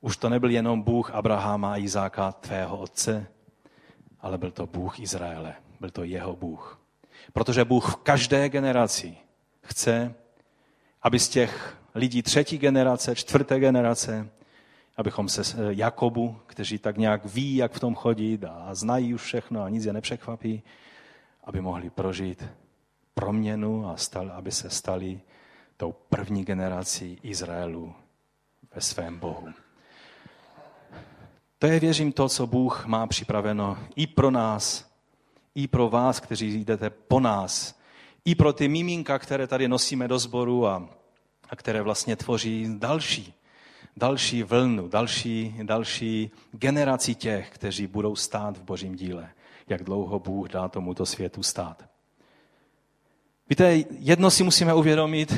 Už 0.00 0.16
to 0.16 0.28
nebyl 0.28 0.50
jenom 0.50 0.82
Bůh 0.82 1.10
Abrahama 1.10 1.72
a 1.72 1.76
Izáka, 1.76 2.32
tvého 2.32 2.78
otce, 2.78 3.26
ale 4.20 4.38
byl 4.38 4.50
to 4.50 4.66
Bůh 4.66 5.00
Izraele, 5.00 5.54
byl 5.80 5.90
to 5.90 6.04
jeho 6.04 6.36
Bůh. 6.36 6.80
Protože 7.32 7.64
Bůh 7.64 7.92
v 7.92 7.96
každé 7.96 8.48
generaci 8.48 9.16
chce, 9.62 10.14
aby 11.02 11.18
z 11.18 11.28
těch 11.28 11.81
lidí 11.94 12.22
třetí 12.22 12.58
generace, 12.58 13.14
čtvrté 13.14 13.60
generace, 13.60 14.28
abychom 14.96 15.28
se 15.28 15.42
eh, 15.42 15.56
Jakobu, 15.70 16.36
kteří 16.46 16.78
tak 16.78 16.96
nějak 16.96 17.24
ví, 17.24 17.56
jak 17.56 17.72
v 17.72 17.80
tom 17.80 17.94
chodit 17.94 18.44
a 18.44 18.74
znají 18.74 19.14
už 19.14 19.22
všechno 19.22 19.62
a 19.62 19.68
nic 19.68 19.84
je 19.84 19.92
nepřekvapí, 19.92 20.62
aby 21.44 21.60
mohli 21.60 21.90
prožít 21.90 22.44
proměnu 23.14 23.88
a 23.88 23.96
stal, 23.96 24.30
aby 24.30 24.52
se 24.52 24.70
stali 24.70 25.20
tou 25.76 25.92
první 25.92 26.44
generací 26.44 27.18
Izraelu 27.22 27.94
ve 28.74 28.80
svém 28.80 29.18
Bohu. 29.18 29.48
To 31.58 31.66
je, 31.66 31.80
věřím, 31.80 32.12
to, 32.12 32.28
co 32.28 32.46
Bůh 32.46 32.86
má 32.86 33.06
připraveno 33.06 33.78
i 33.96 34.06
pro 34.06 34.30
nás, 34.30 34.90
i 35.54 35.68
pro 35.68 35.88
vás, 35.88 36.20
kteří 36.20 36.64
jdete 36.64 36.90
po 36.90 37.20
nás, 37.20 37.78
i 38.24 38.34
pro 38.34 38.52
ty 38.52 38.68
miminka, 38.68 39.18
které 39.18 39.46
tady 39.46 39.68
nosíme 39.68 40.08
do 40.08 40.18
sboru 40.18 40.66
a, 40.66 40.88
a 41.52 41.56
které 41.56 41.82
vlastně 41.82 42.16
tvoří 42.16 42.66
další 42.78 43.34
další 43.96 44.42
vlnu, 44.42 44.88
další, 44.88 45.54
další 45.62 46.30
generaci 46.52 47.14
těch, 47.14 47.50
kteří 47.50 47.86
budou 47.86 48.16
stát 48.16 48.56
v 48.56 48.62
božím 48.62 48.96
díle. 48.96 49.30
Jak 49.68 49.84
dlouho 49.84 50.18
Bůh 50.18 50.48
dá 50.48 50.68
tomuto 50.68 51.06
světu 51.06 51.42
stát. 51.42 51.84
Víte, 53.48 53.84
jedno 53.90 54.30
si 54.30 54.42
musíme 54.42 54.74
uvědomit, 54.74 55.34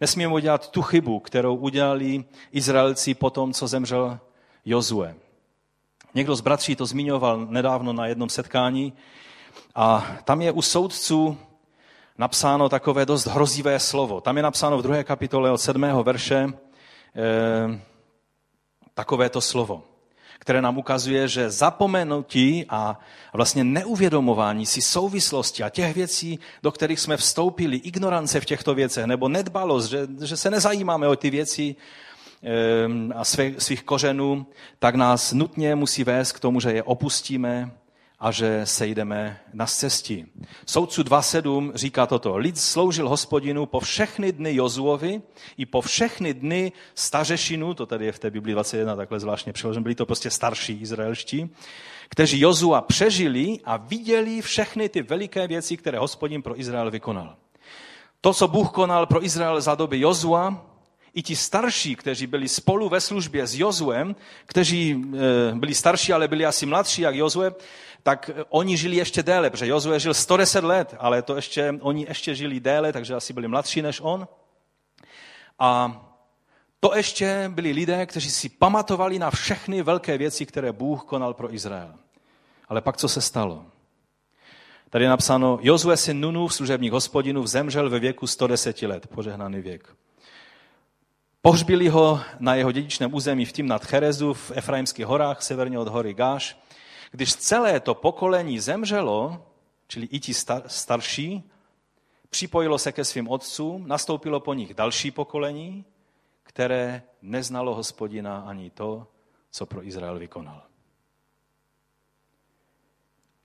nesmíme 0.00 0.32
udělat 0.32 0.70
tu 0.70 0.82
chybu, 0.82 1.20
kterou 1.20 1.56
udělali 1.56 2.24
Izraelci 2.52 3.14
po 3.14 3.30
tom, 3.30 3.52
co 3.52 3.66
zemřel 3.66 4.18
Jozue. 4.64 5.14
Někdo 6.14 6.36
z 6.36 6.40
bratří 6.40 6.76
to 6.76 6.86
zmiňoval 6.86 7.46
nedávno 7.46 7.92
na 7.92 8.06
jednom 8.06 8.28
setkání 8.28 8.92
a 9.74 10.16
tam 10.24 10.42
je 10.42 10.52
u 10.52 10.62
soudců 10.62 11.38
napsáno 12.18 12.68
takové 12.68 13.06
dost 13.06 13.26
hrozivé 13.26 13.80
slovo. 13.80 14.20
Tam 14.20 14.36
je 14.36 14.42
napsáno 14.42 14.78
v 14.78 14.82
druhé 14.82 15.04
kapitole 15.04 15.50
od 15.50 15.58
sedmého 15.58 16.04
verše, 16.04 16.52
Eh, 17.16 17.80
takovéto 18.94 19.40
slovo, 19.40 19.84
které 20.38 20.62
nám 20.62 20.78
ukazuje, 20.78 21.28
že 21.28 21.50
zapomenutí 21.50 22.64
a 22.68 22.98
vlastně 23.32 23.64
neuvědomování 23.64 24.66
si 24.66 24.82
souvislosti 24.82 25.62
a 25.62 25.68
těch 25.68 25.94
věcí, 25.94 26.38
do 26.62 26.72
kterých 26.72 27.00
jsme 27.00 27.16
vstoupili, 27.16 27.76
ignorance 27.76 28.40
v 28.40 28.44
těchto 28.44 28.74
věcech 28.74 29.04
nebo 29.04 29.28
nedbalost, 29.28 29.90
že, 29.90 30.08
že 30.22 30.36
se 30.36 30.50
nezajímáme 30.50 31.08
o 31.08 31.16
ty 31.16 31.30
věci 31.30 31.76
eh, 32.42 33.14
a 33.14 33.24
svých 33.58 33.82
kořenů, 33.82 34.46
tak 34.78 34.94
nás 34.94 35.32
nutně 35.32 35.74
musí 35.74 36.04
vést 36.04 36.32
k 36.32 36.40
tomu, 36.40 36.60
že 36.60 36.72
je 36.72 36.82
opustíme 36.82 37.70
a 38.22 38.30
že 38.30 38.66
sejdeme 38.66 39.40
na 39.52 39.66
cestí. 39.66 40.26
Soudcu 40.66 41.02
2.7 41.02 41.72
říká 41.74 42.06
toto. 42.06 42.36
Lid 42.36 42.58
sloužil 42.58 43.08
hospodinu 43.08 43.66
po 43.66 43.80
všechny 43.80 44.32
dny 44.32 44.54
Jozuovi 44.54 45.22
i 45.56 45.66
po 45.66 45.80
všechny 45.80 46.34
dny 46.34 46.72
stařešinu, 46.94 47.74
to 47.74 47.86
tady 47.86 48.06
je 48.06 48.12
v 48.12 48.18
té 48.18 48.30
Bibli 48.30 48.52
21 48.52 48.96
takhle 48.96 49.20
zvláštně 49.20 49.52
přeložen, 49.52 49.82
byli 49.82 49.94
to 49.94 50.06
prostě 50.06 50.30
starší 50.30 50.72
izraelští, 50.72 51.50
kteří 52.08 52.40
Jozua 52.40 52.80
přežili 52.80 53.58
a 53.64 53.76
viděli 53.76 54.42
všechny 54.42 54.88
ty 54.88 55.02
veliké 55.02 55.46
věci, 55.46 55.76
které 55.76 55.98
hospodin 55.98 56.42
pro 56.42 56.60
Izrael 56.60 56.90
vykonal. 56.90 57.36
To, 58.20 58.34
co 58.34 58.48
Bůh 58.48 58.70
konal 58.70 59.06
pro 59.06 59.24
Izrael 59.24 59.60
za 59.60 59.74
doby 59.74 60.00
Jozua, 60.00 60.72
i 61.14 61.22
ti 61.22 61.36
starší, 61.36 61.96
kteří 61.96 62.26
byli 62.26 62.48
spolu 62.48 62.88
ve 62.88 63.00
službě 63.00 63.46
s 63.46 63.54
Jozuem, 63.54 64.16
kteří 64.46 65.04
eh, 65.14 65.54
byli 65.54 65.74
starší, 65.74 66.12
ale 66.12 66.28
byli 66.28 66.46
asi 66.46 66.66
mladší 66.66 67.02
jak 67.02 67.14
Jozue, 67.14 67.54
tak 68.02 68.30
oni 68.48 68.76
žili 68.76 68.96
ještě 68.96 69.22
déle, 69.22 69.50
protože 69.50 69.66
Jozue 69.66 70.00
žil 70.00 70.14
110 70.14 70.64
let, 70.64 70.94
ale 70.98 71.22
to 71.22 71.36
ještě, 71.36 71.74
oni 71.80 72.06
ještě 72.08 72.34
žili 72.34 72.60
déle, 72.60 72.92
takže 72.92 73.14
asi 73.14 73.32
byli 73.32 73.48
mladší 73.48 73.82
než 73.82 74.00
on. 74.00 74.28
A 75.58 76.00
to 76.80 76.96
ještě 76.96 77.44
byli 77.48 77.72
lidé, 77.72 78.06
kteří 78.06 78.30
si 78.30 78.48
pamatovali 78.48 79.18
na 79.18 79.30
všechny 79.30 79.82
velké 79.82 80.18
věci, 80.18 80.46
které 80.46 80.72
Bůh 80.72 81.04
konal 81.04 81.34
pro 81.34 81.54
Izrael. 81.54 81.94
Ale 82.68 82.80
pak 82.80 82.96
co 82.96 83.08
se 83.08 83.20
stalo? 83.20 83.64
Tady 84.90 85.04
je 85.04 85.08
napsáno, 85.08 85.58
Jozue 85.62 85.96
syn 85.96 86.20
Nunův, 86.20 86.54
služebník 86.54 86.92
hospodinův, 86.92 87.46
zemřel 87.46 87.90
ve 87.90 87.98
věku 87.98 88.26
110 88.26 88.82
let, 88.82 89.06
požehnaný 89.06 89.60
věk. 89.60 89.96
Pohřbili 91.42 91.88
ho 91.88 92.20
na 92.40 92.54
jeho 92.54 92.72
dědičném 92.72 93.14
území 93.14 93.44
v 93.44 93.58
nad 93.58 93.84
Cherezu 93.84 94.34
v 94.34 94.52
Efraimských 94.54 95.06
horách, 95.06 95.42
severně 95.42 95.78
od 95.78 95.88
hory 95.88 96.14
Gáš. 96.14 96.62
Když 97.12 97.36
celé 97.36 97.80
to 97.80 97.94
pokolení 97.94 98.60
zemřelo, 98.60 99.46
čili 99.86 100.06
i 100.06 100.20
ti 100.20 100.34
star, 100.34 100.62
starší, 100.66 101.50
připojilo 102.30 102.78
se 102.78 102.92
ke 102.92 103.04
svým 103.04 103.28
otcům, 103.28 103.88
nastoupilo 103.88 104.40
po 104.40 104.54
nich 104.54 104.74
další 104.74 105.10
pokolení, 105.10 105.84
které 106.42 107.02
neznalo 107.22 107.74
hospodina 107.74 108.40
ani 108.40 108.70
to, 108.70 109.06
co 109.50 109.66
pro 109.66 109.86
Izrael 109.86 110.18
vykonal. 110.18 110.62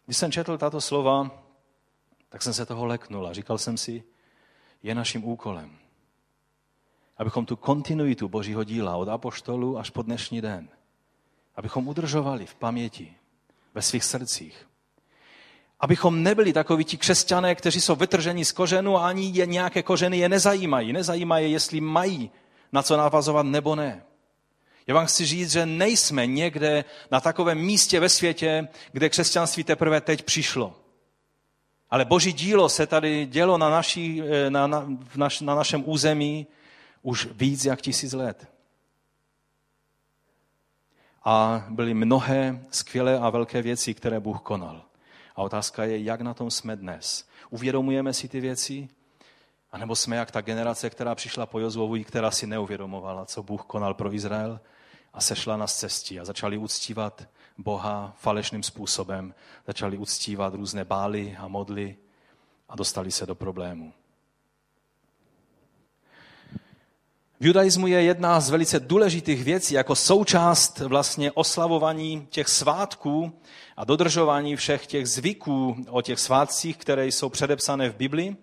Když 0.05 0.17
jsem 0.17 0.31
četl 0.31 0.57
tato 0.57 0.81
slova, 0.81 1.43
tak 2.29 2.41
jsem 2.41 2.53
se 2.53 2.65
toho 2.65 2.85
leknul 2.85 3.27
a 3.27 3.33
říkal 3.33 3.57
jsem 3.57 3.77
si, 3.77 4.03
je 4.83 4.95
naším 4.95 5.25
úkolem, 5.25 5.77
abychom 7.17 7.45
tu 7.45 7.55
kontinuitu 7.55 8.29
Božího 8.29 8.63
díla 8.63 8.95
od 8.95 9.09
apoštolu 9.09 9.77
až 9.77 9.89
po 9.89 10.01
dnešní 10.01 10.41
den, 10.41 10.69
abychom 11.55 11.87
udržovali 11.87 12.45
v 12.45 12.55
paměti, 12.55 13.15
ve 13.77 13.81
svých 13.81 14.03
srdcích. 14.03 14.67
Abychom 15.79 16.23
nebyli 16.23 16.53
takoví 16.53 16.83
ti 16.83 16.97
křesťané, 16.97 17.55
kteří 17.55 17.81
jsou 17.81 17.95
vytrženi 17.95 18.45
z 18.45 18.51
kořenu 18.51 18.97
a 18.97 19.07
ani 19.07 19.31
je 19.33 19.45
nějaké 19.45 19.83
kořeny 19.83 20.17
je 20.17 20.29
nezajímají. 20.29 20.93
Nezajímají, 20.93 21.51
jestli 21.51 21.81
mají 21.81 22.31
na 22.71 22.83
co 22.83 22.97
navazovat 22.97 23.45
nebo 23.45 23.75
ne. 23.75 24.03
Já 24.87 24.95
vám 24.95 25.05
chci 25.05 25.25
říct, 25.25 25.51
že 25.51 25.65
nejsme 25.65 26.25
někde 26.25 26.85
na 27.11 27.21
takovém 27.21 27.57
místě 27.57 27.99
ve 27.99 28.09
světě, 28.09 28.67
kde 28.91 29.09
křesťanství 29.09 29.63
teprve 29.63 30.01
teď 30.01 30.23
přišlo. 30.23 30.73
Ale 31.89 32.05
boží 32.05 32.33
dílo 32.33 32.69
se 32.69 32.87
tady 32.87 33.25
dělo 33.25 33.57
na, 33.57 33.69
naší, 33.69 34.21
eh, 34.21 34.49
na, 34.49 34.67
na, 34.67 34.87
na 35.41 35.55
našem 35.55 35.83
území 35.85 36.47
už 37.01 37.27
víc 37.31 37.65
jak 37.65 37.81
tisíc 37.81 38.13
let. 38.13 38.56
A 41.29 41.65
byly 41.69 41.93
mnohé 41.93 42.65
skvělé 42.71 43.19
a 43.19 43.29
velké 43.29 43.61
věci, 43.61 43.93
které 43.93 44.19
Bůh 44.19 44.41
konal. 44.41 44.81
A 45.35 45.41
otázka 45.41 45.83
je, 45.83 46.03
jak 46.03 46.21
na 46.21 46.33
tom 46.33 46.51
jsme 46.51 46.75
dnes. 46.75 47.27
Uvědomujeme 47.49 48.13
si 48.13 48.27
ty 48.27 48.39
věci? 48.39 48.89
A 49.71 49.77
nebo 49.77 49.95
jsme 49.95 50.15
jak 50.15 50.31
ta 50.31 50.41
generace, 50.41 50.89
která 50.89 51.15
přišla 51.15 51.45
po 51.45 51.59
Jozovu, 51.59 52.03
která 52.03 52.31
si 52.31 52.47
neuvědomovala, 52.47 53.25
co 53.25 53.43
Bůh 53.43 53.65
konal 53.65 53.93
pro 53.93 54.13
Izrael 54.13 54.59
a 55.13 55.21
sešla 55.21 55.57
na 55.57 55.67
cestí 55.67 56.19
a 56.19 56.25
začali 56.25 56.57
uctívat 56.57 57.27
Boha 57.57 58.13
falešným 58.17 58.63
způsobem, 58.63 59.33
začali 59.65 59.97
uctívat 59.97 60.53
různé 60.53 60.85
bály 60.85 61.37
a 61.39 61.47
modly 61.47 61.97
a 62.69 62.75
dostali 62.75 63.11
se 63.11 63.25
do 63.25 63.35
problému. 63.35 63.93
V 67.39 67.45
judaismu 67.45 67.87
je 67.87 68.03
jedna 68.03 68.39
z 68.39 68.49
velice 68.49 68.79
důležitých 68.79 69.43
věcí 69.43 69.73
jako 69.73 69.95
součást 69.95 70.79
vlastně 70.79 71.31
oslavování 71.31 72.27
těch 72.29 72.47
svátků 72.47 73.31
a 73.77 73.85
dodržování 73.85 74.55
všech 74.55 74.87
těch 74.87 75.07
zvyků 75.07 75.85
o 75.89 76.01
těch 76.01 76.19
svátcích, 76.19 76.77
které 76.77 77.07
jsou 77.07 77.29
předepsané 77.29 77.89
v 77.89 77.95
Biblii, 77.95 78.35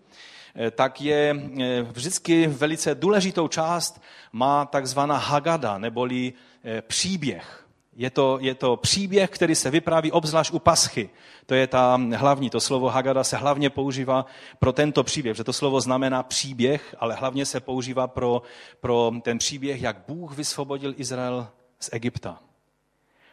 eh, 0.56 0.70
tak 0.70 1.00
je 1.00 1.36
eh, 1.60 1.82
vždycky 1.82 2.46
velice 2.46 2.94
důležitou 2.94 3.48
část 3.48 4.02
má 4.32 4.64
takzvaná 4.64 5.16
Hagada, 5.16 5.78
neboli 5.78 6.32
eh, 6.64 6.82
příběh. 6.82 7.63
Je 7.96 8.10
to, 8.10 8.38
je 8.40 8.54
to 8.54 8.76
příběh, 8.76 9.30
který 9.30 9.54
se 9.54 9.70
vypráví 9.70 10.12
obzvlášť 10.12 10.52
u 10.52 10.58
paschy. 10.58 11.10
To 11.46 11.54
je 11.54 11.66
ta 11.66 12.00
hlavní, 12.16 12.50
to 12.50 12.60
slovo 12.60 12.88
Hagada 12.88 13.24
se 13.24 13.36
hlavně 13.36 13.70
používá 13.70 14.26
pro 14.58 14.72
tento 14.72 15.04
příběh, 15.04 15.36
že 15.36 15.44
to 15.44 15.52
slovo 15.52 15.80
znamená 15.80 16.22
příběh, 16.22 16.94
ale 16.98 17.14
hlavně 17.14 17.46
se 17.46 17.60
používá 17.60 18.06
pro, 18.06 18.42
pro 18.80 19.12
ten 19.22 19.38
příběh, 19.38 19.82
jak 19.82 19.96
Bůh 20.08 20.36
vysvobodil 20.36 20.94
Izrael 20.96 21.48
z 21.80 21.90
Egypta. 21.92 22.38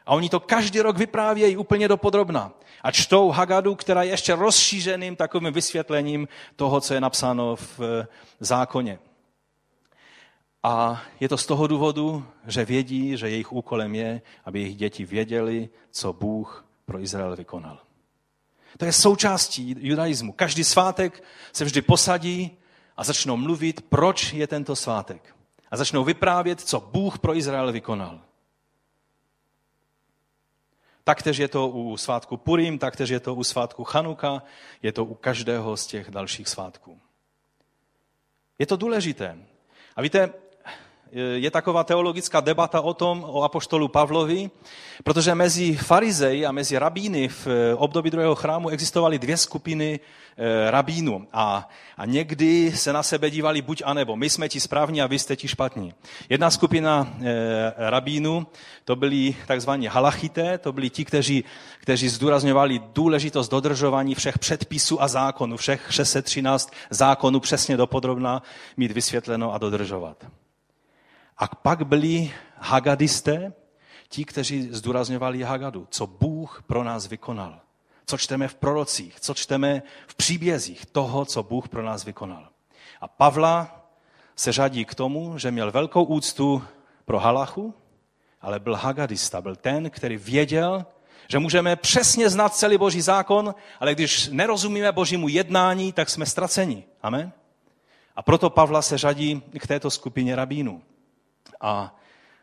A 0.05 0.11
oni 0.13 0.29
to 0.29 0.39
každý 0.39 0.81
rok 0.81 0.97
vyprávějí 0.97 1.57
úplně 1.57 1.87
dopodrobna. 1.87 2.51
A 2.81 2.91
čtou 2.91 3.29
Hagadu, 3.29 3.75
která 3.75 4.03
je 4.03 4.09
ještě 4.09 4.35
rozšířeným 4.35 5.15
takovým 5.15 5.53
vysvětlením 5.53 6.27
toho, 6.55 6.81
co 6.81 6.93
je 6.93 7.01
napsáno 7.01 7.55
v 7.55 7.79
zákoně. 8.39 8.99
A 10.63 11.01
je 11.19 11.29
to 11.29 11.37
z 11.37 11.45
toho 11.45 11.67
důvodu, 11.67 12.25
že 12.47 12.65
vědí, 12.65 13.17
že 13.17 13.29
jejich 13.29 13.51
úkolem 13.51 13.95
je, 13.95 14.21
aby 14.45 14.59
jejich 14.59 14.75
děti 14.75 15.05
věděli, 15.05 15.69
co 15.91 16.13
Bůh 16.13 16.65
pro 16.85 16.99
Izrael 16.99 17.35
vykonal. 17.35 17.79
To 18.77 18.85
je 18.85 18.93
součástí 18.93 19.75
judaismu. 19.79 20.31
Každý 20.31 20.63
svátek 20.63 21.23
se 21.53 21.65
vždy 21.65 21.81
posadí 21.81 22.57
a 22.97 23.03
začnou 23.03 23.37
mluvit, 23.37 23.81
proč 23.81 24.33
je 24.33 24.47
tento 24.47 24.75
svátek. 24.75 25.35
A 25.71 25.77
začnou 25.77 26.03
vyprávět, 26.03 26.61
co 26.61 26.79
Bůh 26.79 27.19
pro 27.19 27.35
Izrael 27.35 27.71
vykonal. 27.71 28.21
Taktež 31.03 31.37
je 31.37 31.47
to 31.47 31.69
u 31.69 31.97
svátku 31.97 32.37
Purim, 32.37 32.79
taktež 32.79 33.09
je 33.09 33.19
to 33.19 33.35
u 33.35 33.43
svátku 33.43 33.83
Chanuka, 33.83 34.43
je 34.83 34.91
to 34.91 35.05
u 35.05 35.13
každého 35.13 35.77
z 35.77 35.87
těch 35.87 36.11
dalších 36.11 36.47
svátků. 36.47 36.99
Je 38.59 38.65
to 38.65 38.75
důležité. 38.75 39.37
A 39.95 40.01
víte, 40.01 40.33
je 41.35 41.51
taková 41.51 41.83
teologická 41.83 42.39
debata 42.39 42.81
o 42.81 42.93
tom, 42.93 43.25
o 43.27 43.43
apoštolu 43.43 43.87
Pavlovi, 43.87 44.49
protože 45.03 45.35
mezi 45.35 45.75
farizeji 45.75 46.45
a 46.45 46.51
mezi 46.51 46.77
rabíny 46.77 47.27
v 47.27 47.47
období 47.75 48.09
druhého 48.09 48.35
chrámu 48.35 48.69
existovaly 48.69 49.19
dvě 49.19 49.37
skupiny 49.37 49.99
eh, 50.37 50.71
rabínů 50.71 51.27
a, 51.33 51.69
a 51.97 52.05
někdy 52.05 52.71
se 52.75 52.93
na 52.93 53.03
sebe 53.03 53.29
dívali 53.29 53.61
buď 53.61 53.81
a 53.85 53.93
nebo. 53.93 54.15
My 54.15 54.29
jsme 54.29 54.49
ti 54.49 54.59
správní 54.59 55.01
a 55.01 55.07
vy 55.07 55.19
jste 55.19 55.35
ti 55.35 55.47
špatní. 55.47 55.93
Jedna 56.29 56.51
skupina 56.51 57.13
e, 57.21 57.89
rabínů, 57.89 58.47
to 58.85 58.95
byli 58.95 59.35
takzvaní 59.47 59.87
halachité, 59.87 60.57
to 60.57 60.73
byli 60.73 60.89
ti, 60.89 61.05
kteří, 61.05 61.43
kteří 61.79 62.09
zdůrazňovali 62.09 62.81
důležitost 62.93 63.49
dodržování 63.49 64.15
všech 64.15 64.39
předpisů 64.39 65.01
a 65.01 65.07
zákonů, 65.07 65.57
všech 65.57 65.87
613 65.89 66.73
zákonů 66.89 67.39
přesně 67.39 67.77
dopodrobna 67.77 68.43
mít 68.77 68.91
vysvětleno 68.91 69.53
a 69.53 69.57
dodržovat. 69.57 70.17
A 71.41 71.47
pak 71.47 71.85
byli 71.85 72.33
hagadisté, 72.57 73.53
ti, 74.09 74.25
kteří 74.25 74.69
zdůrazňovali 74.71 75.43
Hagadu, 75.43 75.87
co 75.89 76.07
Bůh 76.07 76.63
pro 76.67 76.83
nás 76.83 77.07
vykonal. 77.07 77.59
Co 78.05 78.17
čteme 78.17 78.47
v 78.47 78.55
prorocích, 78.55 79.19
co 79.19 79.33
čteme 79.33 79.83
v 80.07 80.15
příbězích 80.15 80.85
toho, 80.85 81.25
co 81.25 81.43
Bůh 81.43 81.69
pro 81.69 81.83
nás 81.83 82.05
vykonal. 82.05 82.49
A 83.01 83.07
Pavla 83.07 83.85
se 84.35 84.51
řadí 84.51 84.85
k 84.85 84.95
tomu, 84.95 85.37
že 85.37 85.51
měl 85.51 85.71
velkou 85.71 86.03
úctu 86.03 86.63
pro 87.05 87.19
Halachu, 87.19 87.73
ale 88.41 88.59
byl 88.59 88.75
hagadista, 88.75 89.41
byl 89.41 89.55
ten, 89.55 89.89
který 89.89 90.17
věděl, 90.17 90.85
že 91.27 91.39
můžeme 91.39 91.75
přesně 91.75 92.29
znát 92.29 92.55
celý 92.55 92.77
boží 92.77 93.01
zákon, 93.01 93.55
ale 93.79 93.95
když 93.95 94.27
nerozumíme 94.27 94.91
božímu 94.91 95.27
jednání, 95.27 95.93
tak 95.93 96.09
jsme 96.09 96.25
ztraceni. 96.25 96.83
Amen? 97.03 97.31
A 98.15 98.21
proto 98.21 98.49
Pavla 98.49 98.81
se 98.81 98.97
řadí 98.97 99.41
k 99.59 99.67
této 99.67 99.91
skupině 99.91 100.35
rabínů. 100.35 100.81
A 101.61 101.95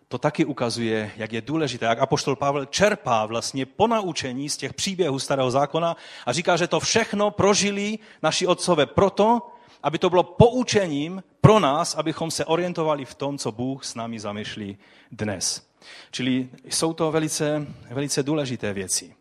to 0.09 0.19
taky 0.19 0.45
ukazuje, 0.45 1.11
jak 1.17 1.33
je 1.33 1.41
důležité, 1.41 1.87
jak 1.87 1.99
apoštol 1.99 2.37
Pavel 2.37 2.65
čerpá 2.65 3.27
vlastně 3.27 3.67
ponaučení 3.67 4.49
z 4.49 4.57
těch 4.57 4.75
příběhů 4.75 5.19
starého 5.19 5.51
zákona 5.51 5.97
a 6.27 6.33
říká, 6.33 6.57
že 6.57 6.67
to 6.67 6.81
všechno 6.81 7.31
prožili 7.31 7.99
naši 8.23 8.47
otcové 8.47 8.87
proto, 8.87 9.53
aby 9.83 9.99
to 9.99 10.11
bylo 10.11 10.23
poučením 10.23 11.23
pro 11.41 11.59
nás, 11.59 11.95
abychom 11.95 12.31
se 12.31 12.45
orientovali 12.45 13.05
v 13.05 13.15
tom, 13.15 13.39
co 13.39 13.53
Bůh 13.53 13.85
s 13.85 13.95
námi 13.95 14.21
zamýšlí 14.21 14.79
dnes. 15.13 15.69
Čili 16.11 16.49
jsou 16.65 16.93
to 16.93 17.13
velice, 17.13 17.67
velice 17.91 18.23
důležité 18.23 18.73
věci. 18.73 19.15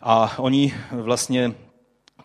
A 0.00 0.38
oni 0.38 0.74
vlastně 0.90 1.54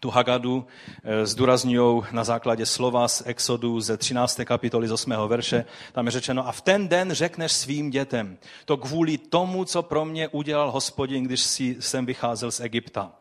tu 0.02 0.10
Hagadu 0.10 0.66
eh, 1.04 1.26
zdůrazňují 1.26 2.04
na 2.12 2.24
základě 2.24 2.66
slova 2.66 3.08
z 3.08 3.24
Exodu 3.26 3.80
ze 3.82 3.98
13. 3.98 4.42
kapitoly 4.46 4.88
z 4.88 4.92
8. 4.92 5.14
verše. 5.28 5.66
Tam 5.94 6.06
je 6.06 6.12
řečeno, 6.12 6.48
a 6.48 6.52
v 6.52 6.62
ten 6.62 6.88
den 6.88 7.12
řekneš 7.12 7.52
svým 7.52 7.90
dětem, 7.90 8.38
to 8.66 8.78
kvůli 8.78 9.18
tomu, 9.18 9.66
co 9.66 9.84
pro 9.84 10.06
mě 10.06 10.28
udělal 10.28 10.72
hospodin, 10.72 11.24
když 11.24 11.42
jsem 11.80 12.06
vycházel 12.06 12.52
z 12.52 12.60
Egypta. 12.60 13.12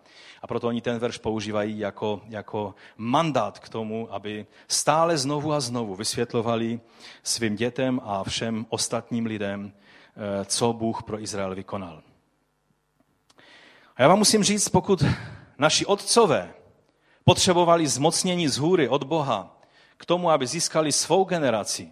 A 0.42 0.46
proto 0.46 0.68
oni 0.68 0.80
ten 0.80 0.98
verš 0.98 1.18
používají 1.18 1.78
jako, 1.78 2.20
jako 2.28 2.74
mandát 2.96 3.58
k 3.58 3.68
tomu, 3.68 4.08
aby 4.14 4.46
stále 4.68 5.18
znovu 5.18 5.52
a 5.52 5.60
znovu 5.60 5.94
vysvětlovali 5.94 6.80
svým 7.22 7.56
dětem 7.56 8.00
a 8.04 8.24
všem 8.24 8.66
ostatním 8.68 9.26
lidem, 9.26 9.72
eh, 9.72 10.44
co 10.44 10.72
Bůh 10.72 11.02
pro 11.02 11.22
Izrael 11.22 11.54
vykonal. 11.54 12.02
A 13.96 14.02
já 14.02 14.08
vám 14.08 14.18
musím 14.18 14.44
říct, 14.44 14.68
pokud 14.68 15.04
naši 15.58 15.86
otcové 15.86 16.54
potřebovali 17.30 17.86
zmocnění 17.86 18.48
z 18.48 18.58
hůry 18.58 18.88
od 18.88 19.04
Boha 19.04 19.56
k 19.96 20.06
tomu, 20.06 20.30
aby 20.30 20.46
získali 20.46 20.92
svou 20.92 21.24
generaci, 21.24 21.88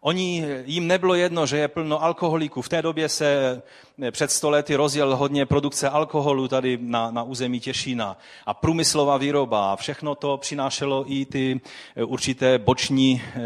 Oni, 0.00 0.44
jim 0.64 0.86
nebylo 0.86 1.14
jedno, 1.14 1.46
že 1.46 1.58
je 1.58 1.68
plno 1.68 2.02
alkoholiků. 2.02 2.62
V 2.62 2.68
té 2.68 2.82
době 2.82 3.08
se 3.08 3.62
eh, 4.02 4.10
před 4.10 4.30
stolety 4.30 4.74
rozjel 4.74 5.16
hodně 5.16 5.46
produkce 5.46 5.88
alkoholu 5.88 6.48
tady 6.48 6.78
na, 6.80 7.10
na 7.10 7.22
území 7.22 7.60
Těšína 7.60 8.18
a 8.46 8.54
průmyslová 8.54 9.16
výroba. 9.16 9.72
A 9.72 9.76
všechno 9.76 10.14
to 10.14 10.36
přinášelo 10.36 11.04
i 11.12 11.24
ty 11.24 11.60
eh, 11.96 12.04
určité 12.04 12.58
boční 12.58 13.22
eh, 13.22 13.40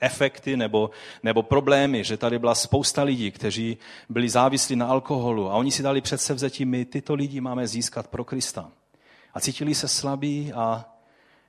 efekty 0.00 0.56
nebo, 0.56 0.90
nebo 1.22 1.42
problémy, 1.42 2.04
že 2.04 2.16
tady 2.16 2.38
byla 2.38 2.54
spousta 2.54 3.02
lidí, 3.02 3.30
kteří 3.30 3.76
byli 4.08 4.28
závislí 4.28 4.76
na 4.76 4.86
alkoholu 4.86 5.50
a 5.50 5.54
oni 5.54 5.70
si 5.70 5.82
dali 5.82 6.00
před 6.00 6.18
sevzetí, 6.18 6.64
my 6.64 6.84
tyto 6.84 7.14
lidi 7.14 7.40
máme 7.40 7.66
získat 7.66 8.08
pro 8.08 8.24
Krista. 8.24 8.70
A 9.34 9.40
cítili 9.40 9.74
se 9.74 9.88
slabí 9.88 10.52
a, 10.52 10.84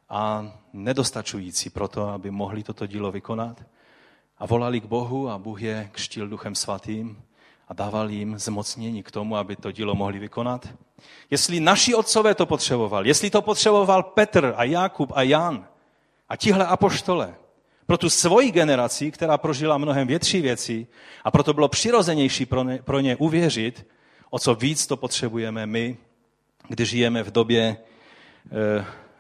a 0.09 0.51
nedostačující 0.73 1.69
pro 1.69 1.87
to, 1.87 2.09
aby 2.09 2.31
mohli 2.31 2.63
toto 2.63 2.87
dílo 2.87 3.11
vykonat 3.11 3.63
a 4.37 4.45
volali 4.45 4.81
k 4.81 4.85
Bohu 4.85 5.29
a 5.29 5.37
Bůh 5.37 5.61
je 5.61 5.89
křtil 5.91 6.27
duchem 6.27 6.55
svatým 6.55 7.23
a 7.67 7.73
dával 7.73 8.09
jim 8.09 8.39
zmocnění 8.39 9.03
k 9.03 9.11
tomu, 9.11 9.35
aby 9.37 9.55
to 9.55 9.71
dílo 9.71 9.95
mohli 9.95 10.19
vykonat. 10.19 10.69
Jestli 11.29 11.59
naši 11.59 11.95
otcové 11.95 12.35
to 12.35 12.45
potřeboval, 12.45 13.07
jestli 13.07 13.29
to 13.29 13.41
potřeboval 13.41 14.03
Petr 14.03 14.53
a 14.57 14.63
Jakub 14.63 15.11
a 15.15 15.21
Jan 15.21 15.67
a 16.29 16.35
tihle 16.35 16.65
apoštole, 16.65 17.35
pro 17.85 17.97
tu 17.97 18.09
svoji 18.09 18.51
generaci, 18.51 19.11
která 19.11 19.37
prožila 19.37 19.77
mnohem 19.77 20.07
větší 20.07 20.41
věci 20.41 20.87
a 21.23 21.31
proto 21.31 21.53
bylo 21.53 21.67
přirozenější 21.67 22.45
pro 22.45 22.63
ně, 22.63 22.79
pro 22.83 22.99
ně 22.99 23.15
uvěřit, 23.15 23.87
o 24.29 24.39
co 24.39 24.55
víc 24.55 24.87
to 24.87 24.97
potřebujeme 24.97 25.65
my, 25.65 25.97
když 26.67 26.89
žijeme 26.89 27.23
v 27.23 27.31
době 27.31 27.63
e, 27.63 27.77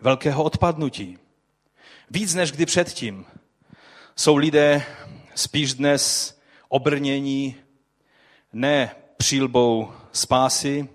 velkého 0.01 0.43
odpadnutí. 0.43 1.17
Víc 2.11 2.33
než 2.33 2.51
kdy 2.51 2.65
předtím 2.65 3.25
jsou 4.15 4.35
lidé 4.35 4.83
spíš 5.35 5.73
dnes 5.73 6.37
obrnění 6.69 7.55
ne 8.53 8.95
přílbou 9.17 9.91
spásy, 10.11 10.89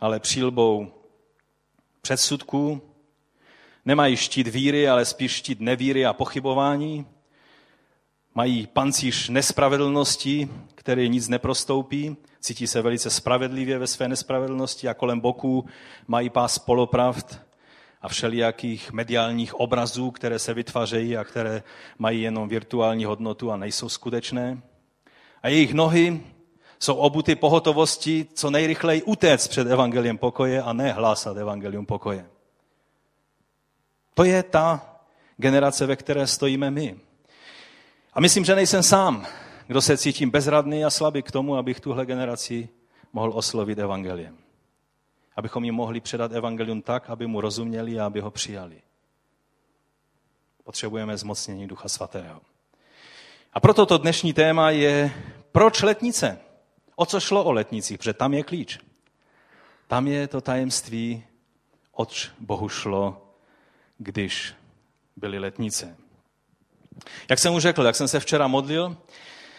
ale 0.00 0.20
přílbou 0.20 0.92
předsudků. 2.00 2.82
Nemají 3.84 4.16
štít 4.16 4.48
víry, 4.48 4.88
ale 4.88 5.04
spíš 5.04 5.32
štít 5.32 5.60
nevíry 5.60 6.06
a 6.06 6.12
pochybování. 6.12 7.06
Mají 8.34 8.66
pancíř 8.66 9.28
nespravedlnosti, 9.28 10.48
který 10.74 11.08
nic 11.08 11.28
neprostoupí. 11.28 12.16
Cítí 12.40 12.66
se 12.66 12.82
velice 12.82 13.10
spravedlivě 13.10 13.78
ve 13.78 13.86
své 13.86 14.08
nespravedlnosti 14.08 14.88
a 14.88 14.94
kolem 14.94 15.20
boku 15.20 15.64
mají 16.06 16.30
pás 16.30 16.58
polopravd 16.58 17.40
a 18.02 18.08
všelijakých 18.08 18.92
mediálních 18.92 19.54
obrazů, 19.54 20.10
které 20.10 20.38
se 20.38 20.54
vytvářejí 20.54 21.16
a 21.16 21.24
které 21.24 21.62
mají 21.98 22.22
jenom 22.22 22.48
virtuální 22.48 23.04
hodnotu 23.04 23.52
a 23.52 23.56
nejsou 23.56 23.88
skutečné. 23.88 24.62
A 25.42 25.48
jejich 25.48 25.74
nohy 25.74 26.22
jsou 26.78 26.94
obuty 26.94 27.34
pohotovosti 27.34 28.26
co 28.34 28.50
nejrychleji 28.50 29.02
utéct 29.02 29.48
před 29.48 29.66
evangeliem 29.66 30.18
pokoje 30.18 30.62
a 30.62 30.72
ne 30.72 30.92
hlásat 30.92 31.36
evangelium 31.36 31.86
pokoje. 31.86 32.26
To 34.14 34.24
je 34.24 34.42
ta 34.42 34.96
generace, 35.36 35.86
ve 35.86 35.96
které 35.96 36.26
stojíme 36.26 36.70
my. 36.70 36.96
A 38.12 38.20
myslím, 38.20 38.44
že 38.44 38.54
nejsem 38.54 38.82
sám, 38.82 39.26
kdo 39.66 39.82
se 39.82 39.98
cítím 39.98 40.30
bezradný 40.30 40.84
a 40.84 40.90
slabý 40.90 41.22
k 41.22 41.30
tomu, 41.30 41.56
abych 41.56 41.80
tuhle 41.80 42.06
generaci 42.06 42.68
mohl 43.12 43.32
oslovit 43.34 43.78
evangeliem 43.78 44.42
abychom 45.36 45.64
jim 45.64 45.74
mohli 45.74 46.00
předat 46.00 46.32
evangelium 46.32 46.82
tak, 46.82 47.10
aby 47.10 47.26
mu 47.26 47.40
rozuměli 47.40 48.00
a 48.00 48.06
aby 48.06 48.20
ho 48.20 48.30
přijali. 48.30 48.82
Potřebujeme 50.64 51.16
zmocnění 51.16 51.66
Ducha 51.66 51.88
Svatého. 51.88 52.40
A 53.52 53.60
proto 53.60 53.86
to 53.86 53.98
dnešní 53.98 54.32
téma 54.32 54.70
je, 54.70 55.12
proč 55.52 55.82
letnice? 55.82 56.38
O 56.96 57.06
co 57.06 57.20
šlo 57.20 57.44
o 57.44 57.52
letnicích? 57.52 57.98
Protože 57.98 58.12
tam 58.12 58.34
je 58.34 58.42
klíč. 58.42 58.78
Tam 59.86 60.06
je 60.06 60.28
to 60.28 60.40
tajemství, 60.40 61.24
oč 61.92 62.30
Bohu 62.38 62.68
šlo, 62.68 63.34
když 63.98 64.54
byly 65.16 65.38
letnice. 65.38 65.96
Jak 67.28 67.38
jsem 67.38 67.54
už 67.54 67.62
řekl, 67.62 67.82
jak 67.82 67.96
jsem 67.96 68.08
se 68.08 68.20
včera 68.20 68.46
modlil 68.46 68.96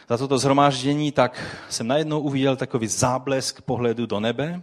za 0.09 0.17
toto 0.17 0.37
zhromáždění, 0.37 1.11
tak 1.11 1.57
jsem 1.69 1.87
najednou 1.87 2.19
uviděl 2.19 2.55
takový 2.55 2.87
záblesk 2.87 3.61
pohledu 3.61 4.05
do 4.05 4.19
nebe 4.19 4.61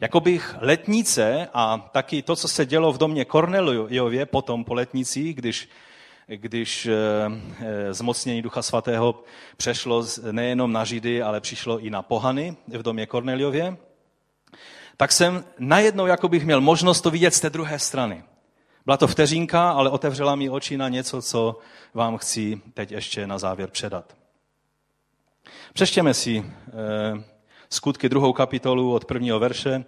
Jakobych 0.00 0.56
letnice 0.60 1.48
a 1.54 1.90
taky 1.92 2.22
to, 2.22 2.36
co 2.36 2.48
se 2.48 2.66
dělo 2.66 2.92
v 2.92 2.98
domě 2.98 3.24
Korneliově 3.24 4.26
potom 4.26 4.64
po 4.64 4.74
letnicích, 4.74 5.36
když, 5.36 5.68
když 6.28 6.86
eh, 6.86 6.92
eh, 7.60 7.94
zmocnění 7.94 8.42
Ducha 8.42 8.62
Svatého 8.62 9.22
přešlo 9.56 10.04
nejenom 10.30 10.72
na 10.72 10.84
Židy, 10.84 11.22
ale 11.22 11.40
přišlo 11.40 11.78
i 11.78 11.90
na 11.90 12.02
pohany 12.02 12.56
v 12.68 12.82
domě 12.82 13.06
Korneliově, 13.06 13.76
tak 14.96 15.12
jsem 15.12 15.44
najednou 15.58 16.06
jako 16.06 16.28
bych 16.28 16.44
měl 16.44 16.60
možnost 16.60 17.00
to 17.00 17.10
vidět 17.10 17.34
z 17.34 17.40
té 17.40 17.50
druhé 17.50 17.78
strany. 17.78 18.24
Byla 18.84 18.96
to 18.96 19.06
vteřinka, 19.06 19.70
ale 19.70 19.90
otevřela 19.90 20.34
mi 20.34 20.50
oči 20.50 20.76
na 20.76 20.88
něco, 20.88 21.22
co 21.22 21.58
vám 21.94 22.16
chci 22.18 22.60
teď 22.74 22.92
ještě 22.92 23.26
na 23.26 23.38
závěr 23.38 23.70
předat. 23.70 24.16
Přeštěme 25.72 26.14
si 26.14 26.44
eh, 26.46 27.24
skutky 27.70 28.08
druhou 28.08 28.32
kapitolu 28.32 28.92
od 28.92 29.04
prvního 29.04 29.38
verše, 29.38 29.84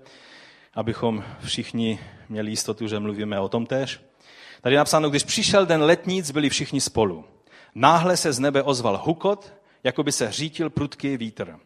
abychom 0.74 1.24
všichni 1.44 2.00
měli 2.28 2.50
jistotu, 2.50 2.88
že 2.88 3.00
mluvíme 3.00 3.40
o 3.40 3.48
tom 3.48 3.66
též. 3.66 4.00
Tady 4.60 4.74
je 4.74 4.78
napsáno, 4.78 5.10
když 5.10 5.22
přišel 5.22 5.66
den 5.66 5.82
letnic, 5.82 6.30
byli 6.30 6.48
všichni 6.48 6.80
spolu. 6.80 7.24
Náhle 7.74 8.16
se 8.16 8.32
z 8.32 8.38
nebe 8.38 8.62
ozval 8.62 9.00
hukot, 9.04 9.52
jako 9.84 10.02
by 10.02 10.12
se 10.12 10.26
hřítil 10.26 10.70
prudký 10.70 11.16
vítr 11.16 11.58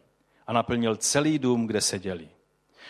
a 0.47 0.53
naplnil 0.53 0.95
celý 0.95 1.39
dům, 1.39 1.67
kde 1.67 1.81
seděli. 1.81 2.29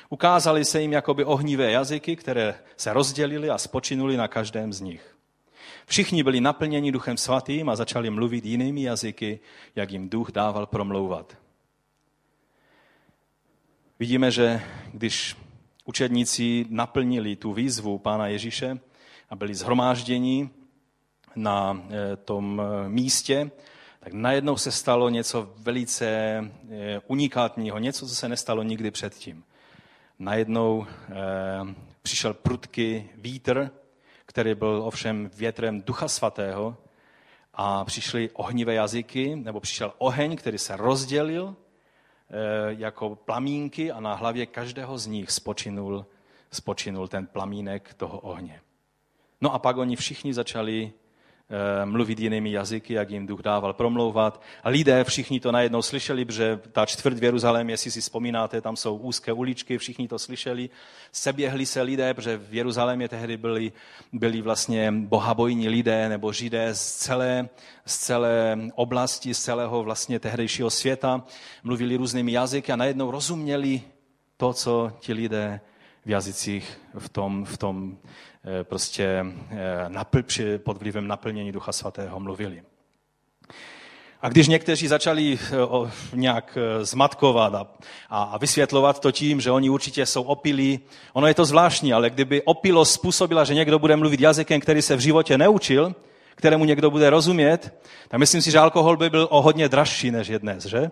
Ukázali 0.10 0.66
se 0.66 0.82
jim 0.82 0.92
jakoby 0.92 1.26
ohnivé 1.26 1.72
jazyky, 1.72 2.16
které 2.16 2.56
se 2.78 2.94
rozdělily 2.94 3.50
a 3.50 3.58
spočinuli 3.58 4.18
na 4.18 4.28
každém 4.28 4.74
z 4.74 4.82
nich. 4.82 5.16
Všichni 5.86 6.24
byli 6.24 6.42
naplněni 6.42 6.92
duchem 6.92 7.18
svatým 7.18 7.70
a 7.70 7.76
začali 7.76 8.10
mluvit 8.10 8.46
jinými 8.46 8.84
jazyky, 8.84 9.40
jak 9.76 9.92
jim 9.92 10.10
duch 10.10 10.32
dával 10.32 10.66
promlouvat. 10.66 11.38
Vidíme, 14.00 14.32
že 14.32 14.62
když 14.94 15.38
učedníci 15.86 16.66
naplnili 16.70 17.36
tu 17.36 17.54
výzvu 17.54 17.98
Pána 17.98 18.28
Ježíše 18.28 18.80
a 19.30 19.36
byli 19.36 19.56
zhromážděni 19.56 20.50
na 21.36 21.84
eh, 21.90 22.16
tom 22.16 22.62
eh, 22.62 22.90
místě, 22.90 23.52
tak 24.00 24.14
najednou 24.14 24.58
se 24.58 24.72
stalo 24.72 25.10
něco 25.10 25.54
velice 25.58 26.08
eh, 26.08 27.02
unikátního, 27.08 27.80
něco, 27.80 28.08
co 28.08 28.16
se 28.16 28.30
nestalo 28.30 28.64
nikdy 28.64 28.92
předtím. 28.92 29.44
Najednou 30.22 30.86
přišel 32.02 32.34
prudký 32.34 33.10
vítr, 33.16 33.72
který 34.26 34.56
byl 34.56 34.82
ovšem 34.86 35.32
větrem 35.34 35.82
Ducha 35.82 36.08
Svatého 36.08 36.78
a 37.54 37.86
přišly 37.86 38.30
ohnivé 38.34 38.74
jazyky, 38.74 39.36
nebo 39.36 39.60
přišel 39.60 39.94
oheň, 39.98 40.36
který 40.36 40.58
se 40.58 40.78
rozdělil 40.78 41.56
Eh, 42.34 42.74
jako 42.78 43.16
plamínky 43.16 43.92
a 43.92 44.00
na 44.00 44.14
hlavě 44.14 44.46
každého 44.46 44.98
z 44.98 45.06
nich 45.06 45.32
spočinul, 45.32 46.06
spočinul 46.52 47.08
ten 47.08 47.28
plamínek 47.28 47.94
toho 47.94 48.20
ohně. 48.20 48.62
No 49.42 49.54
a 49.54 49.60
pak 49.60 49.78
oni 49.78 49.96
všichni 49.96 50.34
začali 50.34 50.94
eh, 50.96 51.01
mluvit 51.86 52.20
jinými 52.20 52.52
jazyky, 52.52 52.94
jak 52.94 53.10
jim 53.10 53.28
duch 53.28 53.42
dával 53.42 53.74
promlouvat. 53.74 54.42
A 54.64 54.70
lidé 54.70 55.04
všichni 55.04 55.40
to 55.40 55.52
najednou 55.52 55.82
slyšeli, 55.82 56.26
protože 56.26 56.60
ta 56.72 56.86
čtvrt 56.86 57.18
v 57.18 57.24
Jeruzalémě, 57.24 57.74
jestli 57.74 57.92
si 57.92 58.02
vzpomínáte, 58.02 58.62
tam 58.62 58.76
jsou 58.76 58.98
úzké 58.98 59.34
uličky, 59.34 59.78
všichni 59.78 60.08
to 60.08 60.20
slyšeli. 60.20 60.70
Seběhli 61.12 61.66
se 61.66 61.82
lidé, 61.82 62.14
protože 62.14 62.38
v 62.38 62.54
Jeruzalémě 62.54 63.10
tehdy 63.10 63.38
byli, 63.38 63.72
byli 64.14 64.42
vlastně 64.42 64.92
bohabojní 64.92 65.70
lidé 65.70 66.10
nebo 66.10 66.34
židé 66.34 66.76
z 66.76 66.96
celé, 66.96 67.50
z 67.86 67.98
celé 67.98 68.58
oblasti, 68.76 69.34
z 69.34 69.40
celého 69.40 69.84
vlastně 69.84 70.20
tehdejšího 70.20 70.70
světa. 70.70 71.24
Mluvili 71.64 71.96
různými 71.96 72.32
jazyky 72.32 72.72
a 72.72 72.76
najednou 72.76 73.12
rozuměli 73.12 73.82
to, 74.38 74.54
co 74.54 74.92
ti 75.00 75.14
lidé 75.14 75.62
v 76.06 76.10
jazycích 76.10 76.80
v 76.98 77.10
tom, 77.10 77.46
v 77.46 77.58
tom 77.58 77.98
Eh, 78.46 78.64
prostě 78.64 79.26
eh, 79.50 79.86
napl, 79.88 80.24
při, 80.24 80.58
pod 80.58 80.78
vlivem 80.78 81.08
naplnění 81.08 81.52
Ducha 81.52 81.72
Svatého 81.72 82.20
mluvili. 82.20 82.64
A 84.22 84.30
když 84.30 84.48
někteří 84.48 84.88
začali 84.88 85.40
eh, 85.42 85.92
nějak 86.14 86.58
zmatkovat 86.82 87.54
a, 87.56 87.68
a 88.10 88.38
vysvětlovat 88.38 89.00
to 89.00 89.12
tím, 89.12 89.42
že 89.42 89.52
oni 89.52 89.70
určitě 89.70 90.06
jsou 90.06 90.24
opilí, 90.24 90.80
ono 91.14 91.28
je 91.28 91.34
to 91.34 91.46
zvláštní, 91.46 91.94
ale 91.94 92.10
kdyby 92.10 92.42
opilost 92.42 92.94
způsobila, 92.94 93.44
že 93.44 93.54
někdo 93.54 93.80
bude 93.80 93.96
mluvit 93.96 94.20
jazykem, 94.20 94.62
který 94.62 94.82
se 94.82 94.96
v 94.96 95.00
životě 95.00 95.38
neučil, 95.38 95.96
kterému 96.36 96.66
někdo 96.66 96.92
bude 96.92 97.10
rozumět, 97.10 97.74
tak 98.08 98.20
myslím 98.20 98.42
si, 98.42 98.52
že 98.52 98.60
alkohol 98.60 98.98
by 98.98 99.10
byl 99.10 99.28
o 99.32 99.42
hodně 99.42 99.70
dražší 99.70 100.12
než 100.12 100.28
je 100.28 100.40
dnes, 100.40 100.66
že? 100.66 100.92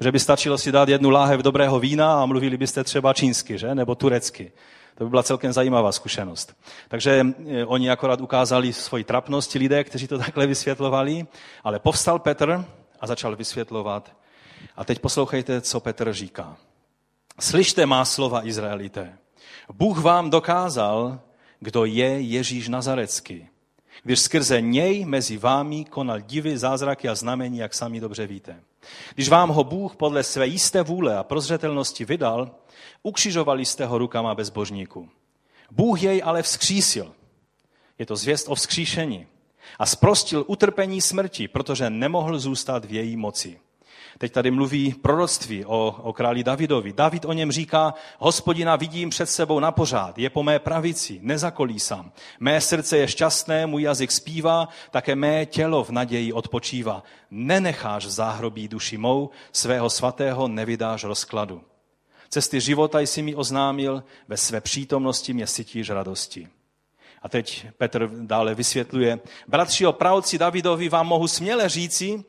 Že 0.00 0.12
by 0.12 0.20
stačilo 0.20 0.58
si 0.58 0.72
dát 0.72 0.88
jednu 0.88 1.10
láhev 1.10 1.40
dobrého 1.40 1.80
vína 1.80 2.22
a 2.22 2.26
mluvili 2.26 2.56
byste 2.56 2.84
třeba 2.84 3.12
čínsky, 3.12 3.58
že? 3.58 3.74
Nebo 3.74 3.94
turecky. 3.94 4.52
To 4.94 5.04
by 5.04 5.10
byla 5.10 5.22
celkem 5.22 5.52
zajímavá 5.52 5.92
zkušenost. 5.92 6.56
Takže 6.88 7.26
eh, 7.46 7.64
oni 7.64 7.90
akorát 7.90 8.20
ukázali 8.20 8.72
svoji 8.72 9.04
trapnost, 9.04 9.52
lidé, 9.52 9.84
kteří 9.84 10.08
to 10.08 10.18
takhle 10.24 10.46
vysvětlovali, 10.46 11.26
ale 11.64 11.78
povstal 11.78 12.18
Petr 12.18 12.64
a 13.00 13.06
začal 13.06 13.36
vysvětlovat. 13.36 14.16
A 14.76 14.84
teď 14.84 14.98
poslouchejte, 14.98 15.60
co 15.60 15.80
Petr 15.80 16.12
říká. 16.12 16.56
Slyšte 17.40 17.86
má 17.86 18.04
slova 18.04 18.46
Izraelité. 18.46 19.18
Bůh 19.72 19.98
vám 19.98 20.30
dokázal, 20.30 21.20
kdo 21.60 21.84
je 21.84 22.20
Ježíš 22.20 22.68
Nazarecký, 22.68 23.48
když 24.02 24.20
skrze 24.20 24.60
něj 24.60 25.04
mezi 25.04 25.36
vámi 25.36 25.84
konal 25.84 26.20
divy, 26.20 26.58
zázraky 26.58 27.08
a 27.08 27.14
znamení, 27.14 27.58
jak 27.58 27.74
sami 27.74 28.00
dobře 28.00 28.26
víte. 28.26 28.60
Když 29.14 29.28
vám 29.28 29.48
ho 29.48 29.64
Bůh 29.64 29.96
podle 29.96 30.22
své 30.22 30.46
jisté 30.46 30.82
vůle 30.82 31.16
a 31.16 31.22
prozřetelnosti 31.22 32.04
vydal, 32.04 32.50
ukřižovali 33.02 33.64
jste 33.64 33.86
ho 33.86 33.98
rukama 33.98 34.34
bezbožníků. 34.34 35.08
Bůh 35.70 36.02
jej 36.02 36.22
ale 36.24 36.42
vzkřísil. 36.42 37.12
Je 37.98 38.06
to 38.06 38.16
zvěst 38.16 38.48
o 38.48 38.54
vzkříšení. 38.54 39.26
A 39.78 39.86
sprostil 39.86 40.44
utrpení 40.46 41.00
smrti, 41.00 41.48
protože 41.48 41.90
nemohl 41.90 42.38
zůstat 42.38 42.84
v 42.84 42.92
její 42.92 43.16
moci. 43.16 43.60
Teď 44.18 44.32
tady 44.32 44.50
mluví 44.50 44.94
proroctví 44.94 45.64
o, 45.64 45.96
o 46.02 46.12
králi 46.12 46.44
Davidovi. 46.44 46.92
David 46.92 47.24
o 47.24 47.32
něm 47.32 47.52
říká, 47.52 47.94
hospodina 48.18 48.76
vidím 48.76 49.10
před 49.10 49.26
sebou 49.26 49.60
na 49.60 49.72
pořád, 49.72 50.18
je 50.18 50.30
po 50.30 50.42
mé 50.42 50.58
pravici, 50.58 51.18
nezakolísám. 51.22 52.12
Mé 52.40 52.60
srdce 52.60 52.98
je 52.98 53.08
šťastné, 53.08 53.66
můj 53.66 53.82
jazyk 53.82 54.12
zpívá, 54.12 54.68
také 54.90 55.14
mé 55.14 55.46
tělo 55.46 55.84
v 55.84 55.90
naději 55.90 56.32
odpočívá. 56.32 57.02
Nenecháš 57.30 58.06
v 58.06 58.10
záhrobí 58.10 58.68
duši 58.68 58.98
mou, 58.98 59.30
svého 59.52 59.90
svatého 59.90 60.48
nevydáš 60.48 61.04
rozkladu. 61.04 61.62
Cesty 62.28 62.60
života 62.60 63.00
jsi 63.00 63.22
mi 63.22 63.34
oznámil, 63.34 64.04
ve 64.28 64.36
své 64.36 64.60
přítomnosti 64.60 65.32
mě 65.32 65.46
sytíš 65.46 65.90
radosti. 65.90 66.48
A 67.22 67.28
teď 67.28 67.66
Petr 67.78 68.10
dále 68.12 68.54
vysvětluje, 68.54 69.20
bratři 69.48 69.86
o 69.86 69.92
pravci 69.92 70.38
Davidovi 70.38 70.88
vám 70.88 71.06
mohu 71.06 71.28
směle 71.28 71.68
říci, 71.68 72.24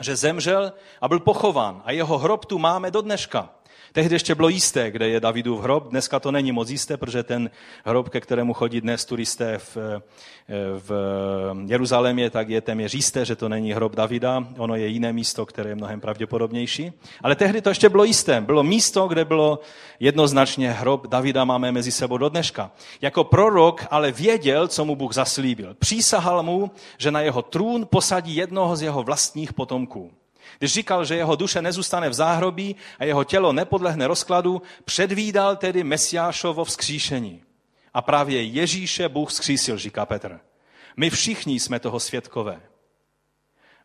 že 0.00 0.16
zemřel 0.16 0.72
a 1.00 1.08
byl 1.08 1.20
pochován 1.20 1.82
a 1.84 1.92
jeho 1.92 2.18
hrob 2.18 2.44
tu 2.44 2.58
máme 2.58 2.90
do 2.90 3.00
dneška. 3.00 3.48
Tehdy 3.92 4.14
ještě 4.14 4.34
bylo 4.34 4.48
jisté, 4.48 4.90
kde 4.90 5.08
je 5.08 5.20
Davidův 5.20 5.60
hrob. 5.60 5.88
Dneska 5.90 6.20
to 6.20 6.30
není 6.30 6.52
moc 6.52 6.70
jisté, 6.70 6.96
protože 6.96 7.22
ten 7.22 7.50
hrob, 7.84 8.08
ke 8.08 8.20
kterému 8.20 8.52
chodí 8.52 8.80
dnes 8.80 9.04
turisté 9.04 9.58
v, 9.58 9.76
v 10.78 10.90
Jeruzalémě, 11.66 12.30
tak 12.30 12.48
je 12.48 12.60
téměř 12.60 12.94
jisté, 12.94 13.24
že 13.24 13.36
to 13.36 13.48
není 13.48 13.72
hrob 13.72 13.96
Davida. 13.96 14.44
Ono 14.58 14.74
je 14.74 14.86
jiné 14.86 15.12
místo, 15.12 15.46
které 15.46 15.70
je 15.70 15.74
mnohem 15.74 16.00
pravděpodobnější. 16.00 16.92
Ale 17.22 17.36
tehdy 17.36 17.62
to 17.62 17.68
ještě 17.68 17.88
bylo 17.88 18.04
jisté. 18.04 18.40
Bylo 18.40 18.62
místo, 18.62 19.08
kde 19.08 19.24
bylo 19.24 19.58
jednoznačně 20.00 20.70
hrob 20.70 21.06
Davida 21.06 21.44
máme 21.44 21.72
mezi 21.72 21.92
sebou 21.92 22.16
do 22.16 22.28
dneška. 22.28 22.70
Jako 23.00 23.24
prorok 23.24 23.86
ale 23.90 24.12
věděl, 24.12 24.68
co 24.68 24.84
mu 24.84 24.96
Bůh 24.96 25.14
zaslíbil. 25.14 25.74
Přísahal 25.78 26.42
mu, 26.42 26.70
že 26.98 27.10
na 27.10 27.20
jeho 27.20 27.42
trůn 27.42 27.86
posadí 27.90 28.36
jednoho 28.36 28.76
z 28.76 28.82
jeho 28.82 29.02
vlastních 29.02 29.52
potomků. 29.52 30.10
Když 30.58 30.72
říkal, 30.72 31.04
že 31.04 31.16
jeho 31.16 31.36
duše 31.36 31.62
nezůstane 31.62 32.08
v 32.08 32.14
záhrobí 32.14 32.76
a 32.98 33.04
jeho 33.04 33.24
tělo 33.24 33.52
nepodlehne 33.52 34.06
rozkladu, 34.06 34.62
předvídal 34.84 35.56
tedy 35.56 35.84
Mesiášovo 35.84 36.64
vzkříšení. 36.64 37.42
A 37.94 38.02
právě 38.02 38.42
Ježíše 38.42 39.08
Bůh 39.08 39.30
vzkřísil, 39.30 39.78
říká 39.78 40.06
Petr. 40.06 40.40
My 40.96 41.10
všichni 41.10 41.60
jsme 41.60 41.80
toho 41.80 42.00
svědkové. 42.00 42.60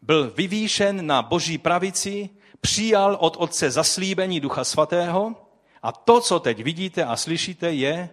Byl 0.02 0.32
vyvýšen 0.32 1.08
na 1.08 1.22
boží 1.22 1.58
pravici, 1.58 2.30
přijal 2.62 3.18
od 3.20 3.38
Otce 3.40 3.72
zaslíbení 3.72 4.40
Ducha 4.40 4.64
Svatého 4.64 5.36
a 5.82 5.92
to, 5.92 6.22
co 6.22 6.40
teď 6.40 6.64
vidíte 6.64 7.06
a 7.06 7.16
slyšíte, 7.16 7.74
je 7.74 8.10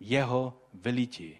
jeho 0.00 0.60
vylití. 0.74 1.38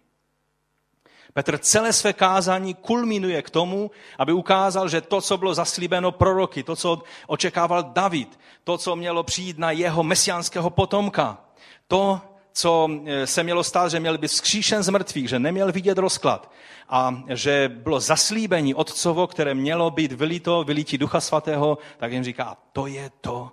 Petr 1.37 1.59
celé 1.59 1.92
své 1.92 2.12
kázání 2.12 2.75
kulminuje 2.75 3.42
k 3.42 3.51
tomu, 3.51 3.90
aby 4.18 4.33
ukázal, 4.33 4.88
že 4.88 5.01
to, 5.01 5.20
co 5.20 5.38
bylo 5.38 5.55
zaslíbeno 5.55 6.12
proroky, 6.12 6.62
to, 6.62 6.77
co 6.77 7.03
očekával 7.27 7.83
David, 7.83 8.38
to, 8.64 8.79
co 8.79 8.96
mělo 8.96 9.22
přijít 9.22 9.59
na 9.59 9.70
jeho 9.70 10.03
mesiánského 10.03 10.70
potomka, 10.70 11.44
to, 11.88 12.20
co 12.53 12.88
e, 13.07 13.27
se 13.27 13.42
mělo 13.42 13.64
stát, 13.64 13.90
že 13.90 14.01
měl 14.01 14.18
být 14.18 14.29
vzkříšen 14.29 14.83
z 14.83 14.88
mrtvých, 14.88 15.29
že 15.29 15.38
neměl 15.38 15.72
vidět 15.72 15.99
rozklad 15.99 16.53
a 16.88 17.22
že 17.29 17.68
bylo 17.75 18.01
zaslíbení 18.01 18.75
Otcovo, 18.75 19.27
které 19.27 19.55
mělo 19.55 19.90
být 19.90 20.12
vylito, 20.12 20.64
vylítí 20.64 20.99
Ducha 20.99 21.20
Svatého, 21.20 21.79
tak 21.96 22.12
jim 22.12 22.25
říká, 22.25 22.57
to 22.72 22.87
je 22.87 23.11
to, 23.20 23.53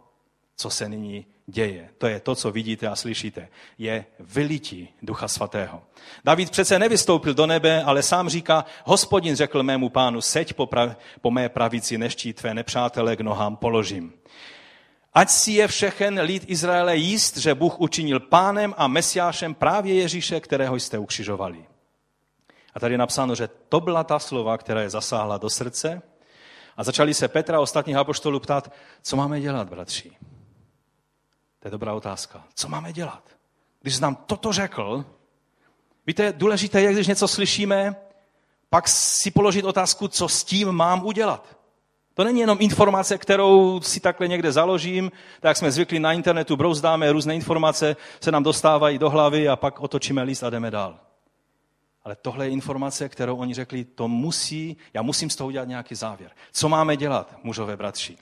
co 0.56 0.69
se 0.69 0.89
nyní 0.89 1.26
děje. 1.47 1.89
To 1.97 2.08
je 2.08 2.19
to, 2.19 2.36
co 2.36 2.51
vidíte 2.51 2.88
a 2.88 2.95
slyšíte. 2.95 3.47
Je 3.77 4.06
vylití 4.19 4.89
Ducha 5.01 5.27
Svatého. 5.27 5.82
David 6.25 6.49
přece 6.49 6.79
nevystoupil 6.79 7.34
do 7.34 7.45
nebe, 7.45 7.84
ale 7.84 8.03
sám 8.03 8.29
říká, 8.29 8.65
hospodin 8.84 9.36
řekl 9.36 9.63
mému 9.63 9.89
pánu, 9.89 10.21
seď 10.21 10.53
po, 10.53 10.65
prav, 10.65 10.97
po 11.21 11.32
mé 11.32 11.49
pravici, 11.49 11.97
neští 11.97 12.34
tvé 12.34 12.53
nepřátele 12.53 13.15
k 13.15 13.21
nohám 13.21 13.56
položím. 13.56 14.13
Ať 15.13 15.29
si 15.29 15.51
je 15.51 15.67
všechen 15.67 16.19
lid 16.19 16.43
Izraele 16.47 16.97
jíst, 16.97 17.38
že 17.38 17.56
Bůh 17.56 17.79
učinil 17.79 18.19
pánem 18.19 18.73
a 18.77 18.88
mesiášem 18.88 19.53
právě 19.53 19.93
Ježíše, 19.93 20.39
kterého 20.39 20.75
jste 20.75 20.97
ukřižovali. 20.97 21.65
A 22.73 22.79
tady 22.79 22.93
je 22.93 22.97
napsáno, 22.97 23.36
že 23.36 23.49
to 23.69 23.79
byla 23.79 24.03
ta 24.03 24.19
slova, 24.19 24.58
která 24.58 24.82
je 24.82 24.89
zasáhla 24.89 25.38
do 25.38 25.49
srdce. 25.49 26.01
A 26.77 26.84
začali 26.84 27.13
se 27.13 27.27
Petra 27.27 27.58
a 27.58 27.62
ostatních 27.62 27.95
apoštolů 27.95 28.39
ptát, 28.39 28.73
co 29.01 29.15
máme 29.15 29.41
dělat, 29.41 29.69
bratři. 29.69 30.12
To 31.63 31.67
je 31.67 31.71
dobrá 31.71 31.93
otázka. 31.93 32.43
Co 32.56 32.69
máme 32.69 32.93
dělat? 32.93 33.23
Když 33.82 33.99
nám 33.99 34.15
toto 34.15 34.54
řekl, 34.54 35.06
víte, 36.08 36.34
důležité 36.34 36.82
je, 36.82 36.93
když 36.93 37.08
něco 37.08 37.28
slyšíme, 37.28 37.95
pak 38.69 38.88
si 38.88 39.32
položit 39.32 39.65
otázku, 39.65 40.08
co 40.08 40.28
s 40.28 40.43
tím 40.43 40.71
mám 40.71 41.06
udělat. 41.06 41.58
To 42.13 42.23
není 42.23 42.39
jenom 42.39 42.58
informace, 42.62 43.17
kterou 43.17 43.82
si 43.82 43.99
takhle 43.99 44.28
někde 44.28 44.52
založím, 44.52 45.12
tak 45.39 45.49
jak 45.49 45.58
jsme 45.58 45.71
zvykli 45.71 45.99
na 45.99 46.13
internetu, 46.13 46.56
brouzdáme, 46.56 47.12
různé 47.12 47.36
informace 47.36 47.95
se 48.21 48.32
nám 48.32 48.43
dostávají 48.43 48.97
do 48.97 49.10
hlavy 49.10 49.47
a 49.49 49.56
pak 49.56 49.80
otočíme 49.80 50.23
list 50.23 50.43
a 50.43 50.49
jdeme 50.49 50.71
dál. 50.71 50.99
Ale 52.04 52.15
tohle 52.15 52.45
je 52.45 52.52
informace, 52.52 53.10
kterou 53.10 53.38
oni 53.38 53.54
řekli, 53.54 53.84
to 53.86 54.08
musí, 54.08 54.78
já 54.93 55.02
musím 55.02 55.30
z 55.30 55.36
toho 55.36 55.47
udělat 55.47 55.67
nějaký 55.67 55.95
závěr. 55.95 56.32
Co 56.52 56.69
máme 56.69 56.97
dělat, 56.97 57.36
mužové 57.43 57.78
bratři? 57.78 58.17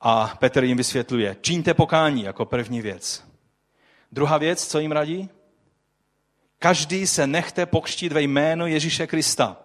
A 0.00 0.36
Petr 0.38 0.64
jim 0.64 0.76
vysvětluje, 0.76 1.36
čiňte 1.40 1.74
pokání 1.74 2.22
jako 2.22 2.44
první 2.44 2.80
věc. 2.80 3.24
Druhá 4.12 4.38
věc, 4.38 4.66
co 4.66 4.78
jim 4.78 4.92
radí? 4.92 5.28
Každý 6.58 7.06
se 7.06 7.26
nechte 7.26 7.66
pokštit 7.66 8.12
ve 8.12 8.22
jméno 8.22 8.66
Ježíše 8.66 9.06
Krista, 9.06 9.56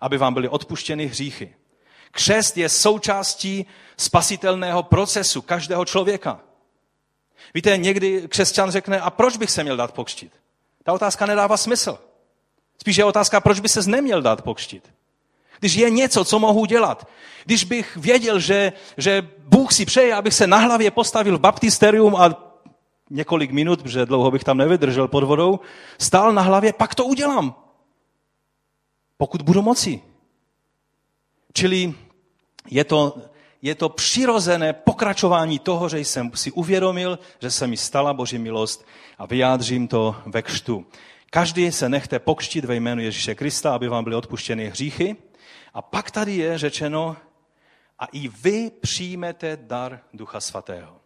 aby 0.00 0.18
vám 0.18 0.34
byly 0.34 0.48
odpuštěny 0.48 1.06
hříchy. 1.06 1.54
Křest 2.10 2.56
je 2.56 2.68
součástí 2.68 3.66
spasitelného 3.96 4.82
procesu 4.82 5.42
každého 5.42 5.84
člověka. 5.84 6.40
Víte, 7.54 7.76
někdy 7.76 8.28
křesťan 8.28 8.70
řekne, 8.70 9.00
a 9.00 9.10
proč 9.10 9.36
bych 9.36 9.50
se 9.50 9.62
měl 9.62 9.76
dát 9.76 9.92
pokštit? 9.92 10.32
Ta 10.82 10.92
otázka 10.92 11.26
nedává 11.26 11.56
smysl. 11.56 11.98
Spíš 12.80 12.96
je 12.96 13.04
otázka, 13.04 13.40
proč 13.40 13.60
by 13.60 13.68
se 13.68 13.90
neměl 13.90 14.22
dát 14.22 14.42
pokštit. 14.42 14.92
Když 15.60 15.74
je 15.74 15.90
něco, 15.90 16.24
co 16.24 16.38
mohu 16.38 16.64
dělat. 16.64 17.08
Když 17.44 17.64
bych 17.64 17.96
věděl, 17.96 18.40
že, 18.40 18.72
že 18.96 19.28
Bůh 19.38 19.72
si 19.72 19.86
přeje, 19.86 20.14
abych 20.14 20.34
se 20.34 20.46
na 20.46 20.56
hlavě 20.56 20.90
postavil 20.90 21.38
v 21.38 21.40
baptisterium 21.40 22.16
a 22.16 22.48
několik 23.10 23.50
minut, 23.50 23.82
protože 23.82 24.06
dlouho 24.06 24.30
bych 24.30 24.44
tam 24.44 24.56
nevydržel 24.56 25.08
pod 25.08 25.24
vodou, 25.24 25.60
stál 25.98 26.32
na 26.32 26.42
hlavě, 26.42 26.72
pak 26.72 26.94
to 26.94 27.04
udělám. 27.04 27.54
Pokud 29.16 29.42
budu 29.42 29.62
moci. 29.62 30.00
Čili 31.52 31.94
je 32.70 32.84
to, 32.84 33.18
je 33.62 33.74
to 33.74 33.88
přirozené 33.88 34.72
pokračování 34.72 35.58
toho, 35.58 35.88
že 35.88 35.98
jsem 35.98 36.30
si 36.34 36.52
uvědomil, 36.52 37.18
že 37.42 37.50
se 37.50 37.66
mi 37.66 37.76
stala 37.76 38.14
Boží 38.14 38.38
milost 38.38 38.86
a 39.18 39.26
vyjádřím 39.26 39.88
to 39.88 40.16
ve 40.26 40.42
křtu. 40.42 40.86
Každý 41.30 41.72
se 41.72 41.88
nechte 41.88 42.18
pokštit 42.18 42.64
ve 42.64 42.74
jménu 42.76 43.02
Ježíše 43.02 43.34
Krista, 43.34 43.74
aby 43.74 43.88
vám 43.88 44.04
byly 44.04 44.16
odpuštěny 44.16 44.66
hříchy. 44.68 45.16
A 45.78 45.82
pak 45.82 46.10
tady 46.10 46.36
je 46.36 46.58
řečeno, 46.58 47.16
a 47.98 48.06
i 48.06 48.28
vy 48.28 48.70
přijmete 48.80 49.58
dar 49.62 50.00
Ducha 50.14 50.40
Svatého. 50.40 50.96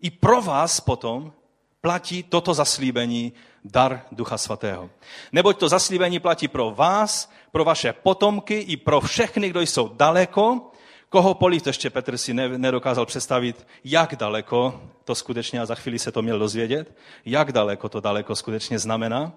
I 0.00 0.10
pro 0.10 0.42
vás 0.42 0.80
potom 0.80 1.32
platí 1.80 2.22
toto 2.22 2.54
zaslíbení, 2.54 3.32
dar 3.64 4.02
Ducha 4.12 4.38
Svatého. 4.38 4.90
Neboť 5.32 5.58
to 5.58 5.68
zaslíbení 5.68 6.20
platí 6.20 6.48
pro 6.48 6.70
vás, 6.70 7.32
pro 7.52 7.64
vaše 7.64 7.92
potomky 7.92 8.58
i 8.58 8.76
pro 8.76 9.00
všechny, 9.00 9.50
kdo 9.50 9.60
jsou 9.60 9.88
daleko, 9.88 10.70
kohokoliv, 11.08 11.62
to 11.62 11.68
ještě 11.68 11.90
Petr 11.90 12.18
si 12.18 12.34
nedokázal 12.34 13.06
představit, 13.06 13.66
jak 13.84 14.16
daleko 14.16 14.82
to 15.04 15.14
skutečně, 15.14 15.60
a 15.60 15.66
za 15.66 15.74
chvíli 15.74 15.98
se 15.98 16.12
to 16.12 16.22
měl 16.22 16.38
dozvědět, 16.38 16.96
jak 17.24 17.52
daleko 17.52 17.88
to 17.88 18.00
daleko 18.00 18.36
skutečně 18.36 18.78
znamená, 18.78 19.32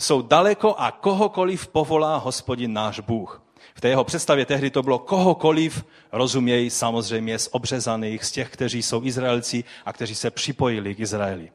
jsou 0.00 0.22
daleko 0.22 0.74
a 0.78 0.90
kohokoliv 0.90 1.68
povolá 1.68 2.16
hospodin 2.16 2.72
náš 2.72 3.00
Bůh. 3.00 3.42
V 3.74 3.80
té 3.80 3.88
jeho 3.88 4.04
představě 4.04 4.46
tehdy 4.46 4.70
to 4.70 4.82
bylo 4.82 4.98
kohokoliv, 4.98 5.84
rozuměj 6.12 6.70
samozřejmě 6.70 7.38
z 7.38 7.48
obřezaných, 7.52 8.24
z 8.24 8.32
těch, 8.32 8.50
kteří 8.50 8.82
jsou 8.82 9.04
Izraelci 9.04 9.64
a 9.84 9.92
kteří 9.92 10.14
se 10.14 10.30
připojili 10.30 10.94
k 10.94 11.00
Izraeli. 11.00 11.52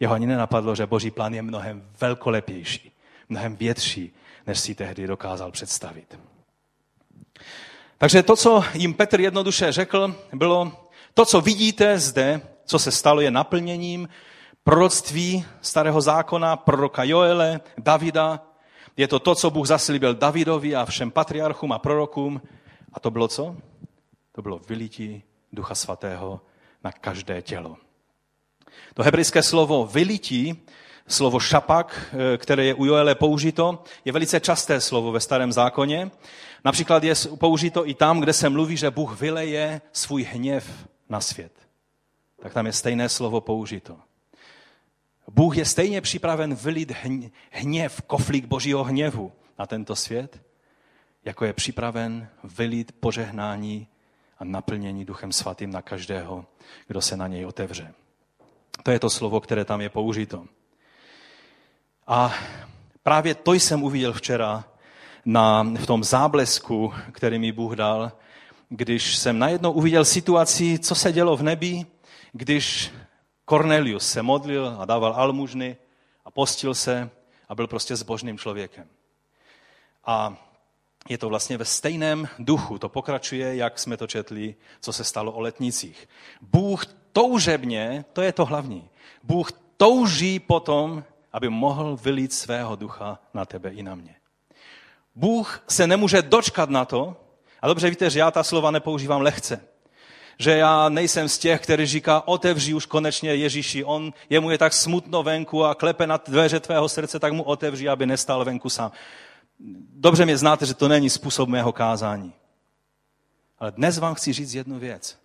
Jeho 0.00 0.14
ani 0.14 0.26
nenapadlo, 0.26 0.74
že 0.74 0.86
boží 0.86 1.10
plán 1.10 1.34
je 1.34 1.42
mnohem 1.42 1.88
velkolepější, 2.00 2.92
mnohem 3.28 3.56
větší, 3.56 4.12
než 4.46 4.60
si 4.60 4.74
tehdy 4.74 5.06
dokázal 5.06 5.50
představit. 5.50 6.18
Takže 7.98 8.22
to, 8.22 8.36
co 8.36 8.64
jim 8.74 8.94
Petr 8.94 9.20
jednoduše 9.20 9.72
řekl, 9.72 10.14
bylo, 10.32 10.72
to, 11.14 11.24
co 11.24 11.40
vidíte 11.40 11.98
zde, 11.98 12.40
co 12.64 12.78
se 12.78 12.90
stalo, 12.90 13.20
je 13.20 13.30
naplněním 13.30 14.08
proroctví 14.66 15.44
starého 15.60 16.00
zákona, 16.00 16.56
proroka 16.56 17.04
Joele, 17.04 17.60
Davida. 17.78 18.42
Je 18.96 19.08
to 19.08 19.18
to, 19.18 19.34
co 19.34 19.50
Bůh 19.50 19.66
zaslíbil 19.66 20.14
Davidovi 20.14 20.76
a 20.76 20.84
všem 20.84 21.10
patriarchům 21.10 21.72
a 21.72 21.78
prorokům. 21.78 22.42
A 22.92 23.00
to 23.00 23.10
bylo 23.10 23.28
co? 23.28 23.56
To 24.32 24.42
bylo 24.42 24.60
vylití 24.68 25.22
Ducha 25.52 25.74
Svatého 25.74 26.40
na 26.84 26.92
každé 26.92 27.42
tělo. 27.42 27.76
To 28.94 29.02
hebrejské 29.02 29.42
slovo 29.42 29.86
vylití, 29.86 30.62
slovo 31.08 31.40
šapak, 31.40 32.14
eh, 32.34 32.38
které 32.38 32.64
je 32.64 32.74
u 32.74 32.84
Joele 32.84 33.14
použito, 33.14 33.82
je 34.04 34.12
velice 34.12 34.40
časté 34.40 34.80
slovo 34.80 35.12
ve 35.12 35.20
starém 35.20 35.52
zákoně. 35.52 36.10
Například 36.64 37.04
je 37.04 37.14
použito 37.38 37.88
i 37.88 37.94
tam, 37.94 38.20
kde 38.20 38.32
se 38.32 38.48
mluví, 38.48 38.76
že 38.76 38.90
Bůh 38.90 39.20
vyleje 39.20 39.80
svůj 39.92 40.22
hněv 40.22 40.88
na 41.08 41.20
svět. 41.20 41.52
Tak 42.42 42.54
tam 42.54 42.66
je 42.66 42.72
stejné 42.72 43.08
slovo 43.08 43.40
použito. 43.40 43.96
Bůh 45.30 45.56
je 45.56 45.64
stejně 45.64 46.00
připraven 46.00 46.54
vylit 46.54 46.92
hněv, 47.50 48.02
koflík 48.02 48.44
božího 48.44 48.84
hněvu 48.84 49.32
na 49.58 49.66
tento 49.66 49.96
svět, 49.96 50.42
jako 51.24 51.44
je 51.44 51.52
připraven 51.52 52.28
vylit 52.44 52.92
požehnání 53.00 53.88
a 54.38 54.44
naplnění 54.44 55.04
Duchem 55.04 55.32
Svatým 55.32 55.70
na 55.70 55.82
každého, 55.82 56.46
kdo 56.86 57.02
se 57.02 57.16
na 57.16 57.26
něj 57.26 57.46
otevře. 57.46 57.94
To 58.82 58.90
je 58.90 58.98
to 58.98 59.10
slovo, 59.10 59.40
které 59.40 59.64
tam 59.64 59.80
je 59.80 59.88
použito. 59.88 60.46
A 62.06 62.34
právě 63.02 63.34
to 63.34 63.52
jsem 63.52 63.82
uviděl 63.82 64.12
včera 64.12 64.64
na, 65.24 65.62
v 65.62 65.86
tom 65.86 66.04
záblesku, 66.04 66.94
který 67.12 67.38
mi 67.38 67.52
Bůh 67.52 67.72
dal, 67.72 68.12
když 68.68 69.16
jsem 69.16 69.38
najednou 69.38 69.72
uviděl 69.72 70.04
situaci, 70.04 70.78
co 70.78 70.94
se 70.94 71.12
dělo 71.12 71.36
v 71.36 71.42
nebi, 71.42 71.86
když 72.32 72.92
Cornelius 73.48 74.08
se 74.08 74.22
modlil 74.22 74.76
a 74.78 74.84
dával 74.84 75.14
almužny 75.16 75.76
a 76.24 76.30
postil 76.30 76.74
se 76.74 77.10
a 77.48 77.54
byl 77.54 77.66
prostě 77.66 77.96
zbožným 77.96 78.38
člověkem. 78.38 78.88
A 80.04 80.36
je 81.08 81.18
to 81.18 81.28
vlastně 81.28 81.58
ve 81.58 81.64
stejném 81.64 82.28
duchu. 82.38 82.78
To 82.78 82.88
pokračuje, 82.88 83.56
jak 83.56 83.78
jsme 83.78 83.96
to 83.96 84.06
četli, 84.06 84.54
co 84.80 84.92
se 84.92 85.04
stalo 85.04 85.32
o 85.32 85.40
letnicích. 85.40 86.08
Bůh 86.40 86.86
toužebně, 87.12 88.04
to 88.12 88.22
je 88.22 88.32
to 88.32 88.44
hlavní, 88.44 88.90
Bůh 89.22 89.52
touží 89.76 90.38
potom, 90.38 91.04
aby 91.32 91.48
mohl 91.48 91.96
vylít 91.96 92.32
svého 92.32 92.76
ducha 92.76 93.18
na 93.34 93.44
tebe 93.44 93.70
i 93.70 93.82
na 93.82 93.94
mě. 93.94 94.16
Bůh 95.14 95.64
se 95.68 95.86
nemůže 95.86 96.22
dočkat 96.22 96.70
na 96.70 96.84
to, 96.84 97.16
a 97.62 97.66
dobře 97.66 97.90
víte, 97.90 98.10
že 98.10 98.18
já 98.18 98.30
ta 98.30 98.42
slova 98.42 98.70
nepoužívám 98.70 99.20
lehce. 99.20 99.68
Že 100.38 100.56
já 100.56 100.88
nejsem 100.88 101.28
z 101.28 101.38
těch, 101.38 101.60
který 101.60 101.86
říká, 101.86 102.28
otevři 102.28 102.74
už 102.74 102.86
konečně 102.86 103.34
Ježíši, 103.34 103.84
on, 103.84 104.12
jemu 104.30 104.50
je 104.50 104.58
tak 104.58 104.72
smutno 104.72 105.22
venku 105.22 105.64
a 105.64 105.74
klepe 105.74 106.06
na 106.06 106.16
dveře 106.16 106.60
tvého 106.60 106.88
srdce, 106.88 107.18
tak 107.18 107.32
mu 107.32 107.42
otevři, 107.42 107.88
aby 107.88 108.06
nestál 108.06 108.44
venku 108.44 108.68
sám. 108.68 108.92
Dobře 109.94 110.24
mě 110.24 110.36
znáte, 110.38 110.66
že 110.66 110.74
to 110.74 110.88
není 110.88 111.10
způsob 111.10 111.48
mého 111.48 111.72
kázání. 111.72 112.32
Ale 113.58 113.72
dnes 113.72 113.98
vám 113.98 114.14
chci 114.14 114.32
říct 114.32 114.54
jednu 114.54 114.78
věc. 114.78 115.18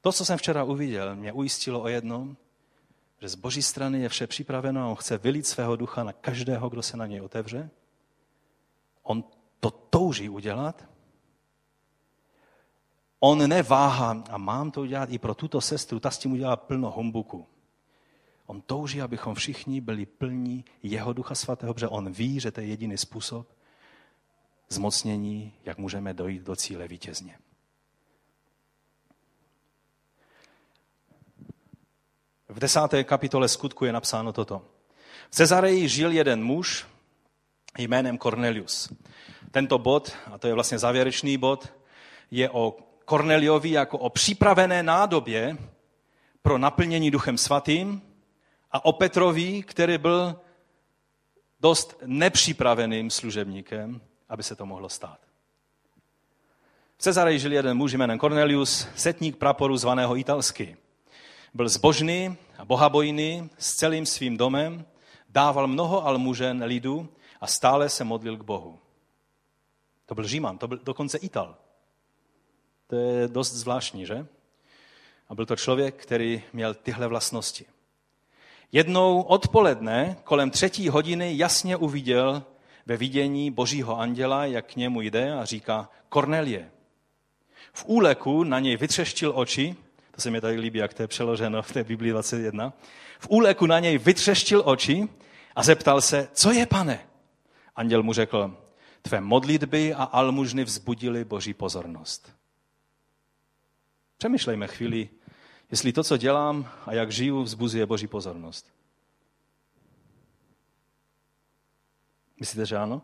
To, 0.00 0.12
co 0.12 0.24
jsem 0.24 0.38
včera 0.38 0.64
uviděl, 0.64 1.16
mě 1.16 1.32
ujistilo 1.32 1.80
o 1.80 1.88
jednom, 1.88 2.36
že 3.20 3.28
z 3.28 3.34
boží 3.34 3.62
strany 3.62 4.00
je 4.00 4.08
vše 4.08 4.26
připraveno 4.26 4.82
a 4.82 4.86
on 4.86 4.96
chce 4.96 5.18
vylít 5.18 5.46
svého 5.46 5.76
ducha 5.76 6.04
na 6.04 6.12
každého, 6.12 6.68
kdo 6.68 6.82
se 6.82 6.96
na 6.96 7.06
něj 7.06 7.20
otevře. 7.20 7.70
On 9.02 9.24
to 9.60 9.70
touží 9.70 10.28
udělat. 10.28 10.84
On 13.20 13.48
neváhá 13.48 14.24
a 14.30 14.38
mám 14.38 14.70
to 14.70 14.80
udělat 14.80 15.10
i 15.10 15.18
pro 15.18 15.34
tuto 15.34 15.60
sestru, 15.60 16.00
ta 16.00 16.10
s 16.10 16.18
tím 16.18 16.32
udělá 16.32 16.56
plno 16.56 16.90
humbuku. 16.90 17.46
On 18.46 18.60
touží, 18.60 19.02
abychom 19.02 19.34
všichni 19.34 19.80
byli 19.80 20.06
plní 20.06 20.64
jeho 20.82 21.12
ducha 21.12 21.34
svatého, 21.34 21.74
protože 21.74 21.88
on 21.88 22.12
ví, 22.12 22.40
že 22.40 22.50
to 22.50 22.60
je 22.60 22.66
jediný 22.66 22.98
způsob 22.98 23.46
zmocnění, 24.68 25.54
jak 25.64 25.78
můžeme 25.78 26.14
dojít 26.14 26.42
do 26.42 26.56
cíle 26.56 26.88
vítězně. 26.88 27.38
V 32.48 32.58
desáté 32.58 33.04
kapitole 33.04 33.48
skutku 33.48 33.84
je 33.84 33.92
napsáno 33.92 34.32
toto. 34.32 34.62
V 35.30 35.34
Cezareji 35.34 35.88
žil 35.88 36.12
jeden 36.12 36.44
muž 36.44 36.86
jménem 37.78 38.18
Cornelius. 38.18 38.92
Tento 39.50 39.78
bod, 39.78 40.12
a 40.26 40.38
to 40.38 40.46
je 40.46 40.54
vlastně 40.54 40.78
závěrečný 40.78 41.38
bod, 41.38 41.72
je 42.30 42.50
o 42.50 42.76
Corneliovi 43.08 43.70
jako 43.70 43.98
o 43.98 44.10
připravené 44.10 44.82
nádobě 44.82 45.56
pro 46.42 46.58
naplnění 46.58 47.10
duchem 47.10 47.38
svatým 47.38 48.02
a 48.72 48.84
o 48.84 48.92
Petrovi, 48.92 49.62
který 49.62 49.98
byl 49.98 50.40
dost 51.60 51.96
nepřipraveným 52.06 53.10
služebníkem, 53.10 54.00
aby 54.28 54.42
se 54.42 54.56
to 54.56 54.66
mohlo 54.66 54.88
stát. 54.88 55.18
V 56.96 57.02
Cezareji 57.02 57.38
žil 57.38 57.52
jeden 57.52 57.76
muž 57.76 57.92
jménem 57.92 58.18
Cornelius, 58.18 58.88
setník 58.96 59.36
praporu 59.36 59.76
zvaného 59.76 60.16
italsky. 60.16 60.76
Byl 61.54 61.68
zbožný 61.68 62.36
a 62.58 62.64
bohabojný 62.64 63.50
s 63.58 63.74
celým 63.74 64.06
svým 64.06 64.36
domem, 64.36 64.84
dával 65.28 65.66
mnoho 65.66 66.06
almužen 66.06 66.64
lidu 66.64 67.08
a 67.40 67.46
stále 67.46 67.88
se 67.88 68.04
modlil 68.04 68.36
k 68.36 68.42
Bohu. 68.42 68.78
To 70.06 70.14
byl 70.14 70.24
Říman, 70.24 70.58
to 70.58 70.68
byl 70.68 70.78
dokonce 70.78 71.18
Ital. 71.18 71.56
To 72.88 72.96
je 72.96 73.28
dost 73.28 73.52
zvláštní, 73.52 74.06
že? 74.06 74.26
A 75.28 75.34
byl 75.34 75.46
to 75.46 75.56
člověk, 75.56 75.94
který 75.94 76.42
měl 76.52 76.74
tyhle 76.74 77.06
vlastnosti. 77.06 77.64
Jednou 78.72 79.22
odpoledne, 79.22 80.16
kolem 80.24 80.50
třetí 80.50 80.88
hodiny, 80.88 81.32
jasně 81.36 81.76
uviděl 81.76 82.42
ve 82.86 82.96
vidění 82.96 83.50
božího 83.50 83.98
anděla, 83.98 84.44
jak 84.44 84.72
k 84.72 84.76
němu 84.76 85.00
jde 85.00 85.32
a 85.32 85.44
říká 85.44 85.88
Kornelie. 86.08 86.70
V 87.72 87.84
úleku 87.86 88.44
na 88.44 88.58
něj 88.58 88.76
vytřeštil 88.76 89.32
oči, 89.34 89.76
to 90.10 90.20
se 90.20 90.30
mi 90.30 90.40
tady 90.40 90.56
líbí, 90.56 90.78
jak 90.78 90.94
to 90.94 91.02
je 91.02 91.08
přeloženo 91.08 91.62
v 91.62 91.72
té 91.72 91.84
Biblii 91.84 92.12
21, 92.12 92.72
v 93.18 93.30
úleku 93.30 93.66
na 93.66 93.78
něj 93.78 93.98
vytřeštil 93.98 94.62
oči 94.64 95.08
a 95.56 95.62
zeptal 95.62 96.00
se, 96.00 96.28
co 96.32 96.52
je 96.52 96.66
pane? 96.66 97.00
Anděl 97.76 98.02
mu 98.02 98.12
řekl, 98.12 98.56
tvé 99.02 99.20
modlitby 99.20 99.94
a 99.94 100.04
almužny 100.04 100.64
vzbudili 100.64 101.24
boží 101.24 101.54
pozornost. 101.54 102.37
Přemýšlejme 104.18 104.66
chvíli, 104.66 105.08
jestli 105.70 105.92
to, 105.92 106.04
co 106.04 106.16
dělám 106.16 106.72
a 106.86 106.94
jak 106.94 107.12
žiju, 107.12 107.42
vzbuzuje 107.42 107.86
boží 107.86 108.06
pozornost. 108.06 108.74
Myslíte, 112.40 112.66
že 112.66 112.76
ano? 112.76 113.02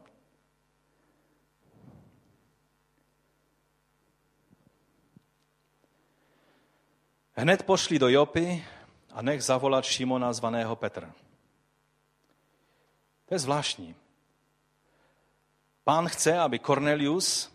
Hned 7.33 7.63
pošli 7.63 7.99
do 7.99 8.09
Jopy 8.09 8.65
a 9.13 9.23
nech 9.23 9.43
zavolat 9.43 9.85
Šimona 9.85 10.33
zvaného 10.33 10.77
Petra. 10.77 11.15
To 13.27 13.35
je 13.35 13.39
zvláštní. 13.39 13.95
Pán 15.85 16.09
chce, 16.09 16.39
aby 16.39 16.59
Cornelius 16.59 17.54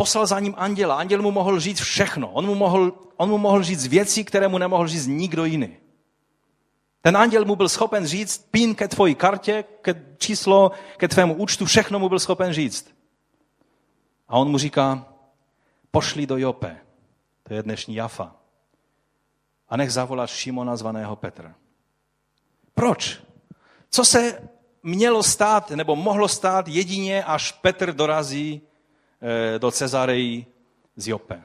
poslal 0.00 0.26
za 0.26 0.40
ním 0.40 0.54
anděla. 0.56 0.96
Anděl 0.96 1.22
mu 1.22 1.30
mohl 1.30 1.60
říct 1.60 1.80
všechno. 1.80 2.32
On 2.32 2.46
mu 2.46 2.54
mohl, 2.54 2.92
on 3.16 3.28
mu 3.28 3.38
mohl 3.38 3.62
říct 3.62 3.86
věci, 3.86 4.24
které 4.24 4.48
mu 4.48 4.58
nemohl 4.58 4.88
říct 4.88 5.06
nikdo 5.06 5.44
jiný. 5.44 5.76
Ten 7.00 7.16
anděl 7.16 7.44
mu 7.44 7.56
byl 7.56 7.68
schopen 7.68 8.06
říct 8.06 8.48
pin 8.50 8.74
ke 8.74 8.88
tvojí 8.88 9.14
kartě, 9.14 9.64
ke 9.82 10.16
číslo, 10.18 10.72
ke 10.96 11.08
tvému 11.08 11.34
účtu, 11.34 11.64
všechno 11.64 11.98
mu 11.98 12.08
byl 12.08 12.18
schopen 12.18 12.52
říct. 12.52 12.94
A 14.28 14.36
on 14.36 14.48
mu 14.48 14.58
říká, 14.58 15.04
pošli 15.90 16.26
do 16.26 16.36
Jope, 16.36 16.76
to 17.42 17.54
je 17.54 17.62
dnešní 17.62 17.94
Jafa, 17.94 18.36
a 19.68 19.76
nech 19.76 19.92
zavolat 19.92 20.30
Šimona 20.30 20.76
zvaného 20.76 21.16
Petra. 21.16 21.54
Proč? 22.74 23.20
Co 23.90 24.04
se 24.04 24.48
mělo 24.82 25.22
stát, 25.22 25.70
nebo 25.70 25.96
mohlo 25.96 26.28
stát 26.28 26.68
jedině, 26.68 27.24
až 27.24 27.52
Petr 27.52 27.92
dorazí 27.92 28.69
do 29.58 29.70
Cezareji 29.70 30.46
z 30.96 31.08
Jope. 31.08 31.42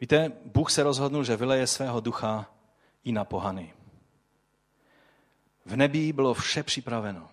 Víte, 0.00 0.32
Bůh 0.44 0.70
se 0.70 0.82
rozhodnul, 0.82 1.24
že 1.24 1.36
vyleje 1.36 1.66
svého 1.66 2.00
ducha 2.00 2.50
i 3.04 3.12
na 3.12 3.24
pohany. 3.24 3.74
V 5.66 5.76
nebi 5.76 6.12
bylo 6.12 6.34
vše 6.34 6.62
připraveno. 6.62 7.30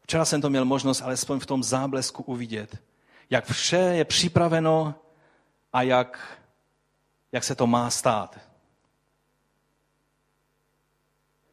Včera 0.00 0.24
jsem 0.24 0.40
to 0.40 0.50
měl 0.50 0.64
možnost 0.64 1.02
alespoň 1.02 1.40
v 1.40 1.46
tom 1.46 1.62
záblesku 1.62 2.22
uvidět, 2.22 2.82
jak 3.30 3.44
vše 3.44 3.76
je 3.76 4.04
připraveno 4.04 4.94
a 5.72 5.82
jak, 5.82 6.40
jak 7.32 7.44
se 7.44 7.54
to 7.54 7.66
má 7.66 7.90
stát. 7.90 8.38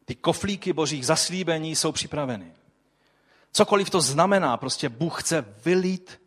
Ty 0.04 0.14
koflíky 0.14 0.72
božích 0.72 1.06
zaslíbení 1.06 1.76
jsou 1.76 1.92
připraveny. 1.92 2.54
Cokoliv 3.56 3.90
to 3.90 4.00
znamená, 4.00 4.56
prostě 4.56 4.88
Bůh 4.88 5.22
chce 5.22 5.44
vylít 5.64 6.20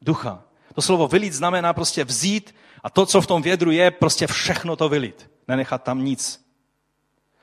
ducha. 0.00 0.42
To 0.74 0.82
slovo 0.82 1.08
vylít 1.08 1.32
znamená 1.32 1.72
prostě 1.72 2.04
vzít 2.04 2.54
a 2.82 2.90
to, 2.90 3.06
co 3.06 3.20
v 3.20 3.26
tom 3.26 3.42
vědru 3.42 3.70
je, 3.70 3.90
prostě 3.90 4.26
všechno 4.26 4.76
to 4.76 4.88
vylít. 4.88 5.30
Nenechat 5.48 5.82
tam 5.82 6.04
nic. 6.04 6.44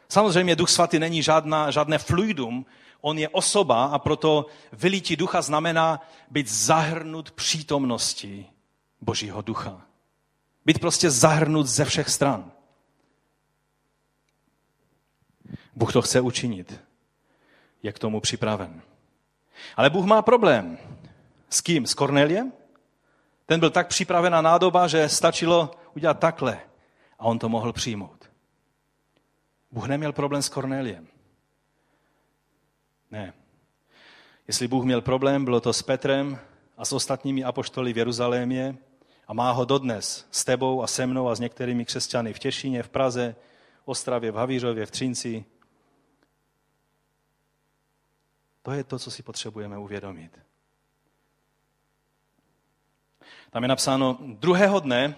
Samozřejmě 0.09 0.55
Duch 0.55 0.69
Svatý 0.69 0.99
není 0.99 1.23
žádná, 1.23 1.71
žádné 1.71 1.97
fluidum, 1.97 2.65
on 3.01 3.17
je 3.17 3.29
osoba 3.29 3.85
a 3.85 3.99
proto 3.99 4.45
vylítí 4.73 5.15
ducha 5.15 5.41
znamená 5.41 6.01
být 6.31 6.47
zahrnut 6.47 7.31
přítomností 7.31 8.45
Božího 9.01 9.41
ducha. 9.41 9.81
Být 10.65 10.79
prostě 10.79 11.11
zahrnut 11.11 11.67
ze 11.67 11.85
všech 11.85 12.09
stran. 12.09 12.51
Bůh 15.75 15.93
to 15.93 16.01
chce 16.01 16.21
učinit. 16.21 16.79
Je 17.83 17.91
k 17.91 17.99
tomu 17.99 18.19
připraven. 18.19 18.81
Ale 19.75 19.89
Bůh 19.89 20.05
má 20.05 20.21
problém. 20.21 20.77
S 21.49 21.61
kým? 21.61 21.85
S 21.85 21.93
Korneliem? 21.93 22.51
Ten 23.45 23.59
byl 23.59 23.69
tak 23.69 23.87
připravená 23.87 24.41
nádoba, 24.41 24.87
že 24.87 25.09
stačilo 25.09 25.71
udělat 25.95 26.19
takhle 26.19 26.59
a 27.19 27.25
on 27.25 27.39
to 27.39 27.49
mohl 27.49 27.73
přijmout. 27.73 28.29
Bůh 29.71 29.87
neměl 29.87 30.13
problém 30.13 30.41
s 30.41 30.49
Korneliem. 30.49 31.07
Ne. 33.11 33.33
Jestli 34.47 34.67
Bůh 34.67 34.85
měl 34.85 35.01
problém, 35.01 35.45
bylo 35.45 35.61
to 35.61 35.73
s 35.73 35.81
Petrem 35.81 36.39
a 36.77 36.85
s 36.85 36.93
ostatními 36.93 37.43
apoštoly 37.43 37.93
v 37.93 37.97
Jeruzalémě 37.97 38.77
a 39.27 39.33
má 39.33 39.51
ho 39.51 39.65
dodnes 39.65 40.27
s 40.31 40.45
tebou 40.45 40.83
a 40.83 40.87
se 40.87 41.07
mnou 41.07 41.29
a 41.29 41.35
s 41.35 41.39
některými 41.39 41.85
křesťany 41.85 42.33
v 42.33 42.39
Těšíně, 42.39 42.83
v 42.83 42.89
Praze, 42.89 43.35
v 43.83 43.87
Ostravě, 43.87 44.31
v 44.31 44.35
Havířově, 44.35 44.85
v 44.85 44.91
Třinci. 44.91 45.45
To 48.69 48.73
je 48.73 48.83
to, 48.83 48.99
co 48.99 49.11
si 49.11 49.23
potřebujeme 49.23 49.77
uvědomit. 49.77 50.39
Tam 53.51 53.63
je 53.63 53.69
napsáno, 53.69 54.17
druhého 54.21 54.79
dne, 54.79 55.15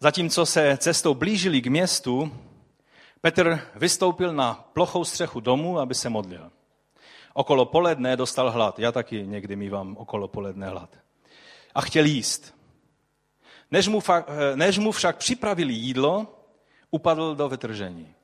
zatímco 0.00 0.46
se 0.46 0.76
cestou 0.76 1.14
blížili 1.14 1.60
k 1.60 1.66
městu, 1.66 2.32
Petr 3.20 3.60
vystoupil 3.74 4.32
na 4.32 4.54
plochou 4.72 5.04
střechu 5.04 5.40
domu, 5.40 5.78
aby 5.78 5.94
se 5.94 6.08
modlil. 6.08 6.50
Okolo 7.32 7.66
poledne 7.66 8.16
dostal 8.16 8.50
hlad. 8.50 8.78
Já 8.78 8.92
taky 8.92 9.26
někdy 9.26 9.56
mývám 9.56 9.96
okolo 9.96 10.28
poledne 10.28 10.68
hlad. 10.68 10.98
A 11.74 11.80
chtěl 11.80 12.04
jíst. 12.04 12.54
Než 13.70 13.88
mu, 13.88 14.00
fa- 14.00 14.24
než 14.54 14.78
mu 14.78 14.92
však 14.92 15.16
připravili 15.16 15.72
jídlo, 15.72 16.26
upadl 16.90 17.34
do 17.34 17.48
vytržení. 17.48 18.14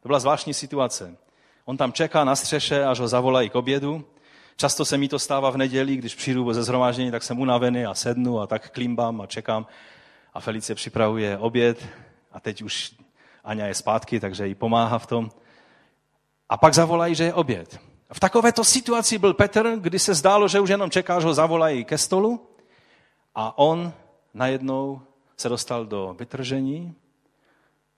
To 0.00 0.08
byla 0.08 0.18
zvláštní 0.18 0.54
situace. 0.54 1.25
On 1.68 1.76
tam 1.76 1.92
čeká 1.92 2.24
na 2.24 2.36
střeše, 2.36 2.84
až 2.84 3.00
ho 3.00 3.08
zavolají 3.08 3.50
k 3.50 3.54
obědu. 3.54 4.04
Často 4.56 4.84
se 4.84 4.98
mi 4.98 5.08
to 5.08 5.18
stává 5.18 5.50
v 5.50 5.56
neděli, 5.56 5.96
když 5.96 6.14
přijdu 6.14 6.52
ze 6.52 6.62
zhromáždění, 6.62 7.10
tak 7.10 7.22
jsem 7.22 7.40
unavený 7.40 7.86
a 7.86 7.94
sednu 7.94 8.40
a 8.40 8.46
tak 8.46 8.70
klimbám 8.70 9.20
a 9.20 9.26
čekám. 9.26 9.66
A 10.34 10.40
Felice 10.40 10.74
připravuje 10.74 11.38
oběd 11.38 11.86
a 12.32 12.40
teď 12.40 12.62
už 12.62 12.94
Aňa 13.44 13.66
je 13.66 13.74
zpátky, 13.74 14.20
takže 14.20 14.46
jí 14.46 14.54
pomáhá 14.54 14.98
v 14.98 15.06
tom. 15.06 15.30
A 16.48 16.56
pak 16.56 16.74
zavolají, 16.74 17.14
že 17.14 17.24
je 17.24 17.34
oběd. 17.34 17.80
V 18.12 18.20
takovéto 18.20 18.64
situaci 18.64 19.18
byl 19.18 19.34
Petr, 19.34 19.76
kdy 19.76 19.98
se 19.98 20.14
zdálo, 20.14 20.48
že 20.48 20.60
už 20.60 20.70
jenom 20.70 20.90
čeká, 20.90 21.20
že 21.20 21.26
ho 21.26 21.34
zavolají 21.34 21.84
ke 21.84 21.98
stolu 21.98 22.48
a 23.34 23.58
on 23.58 23.92
najednou 24.34 25.00
se 25.36 25.48
dostal 25.48 25.86
do 25.86 26.16
vytržení 26.18 26.94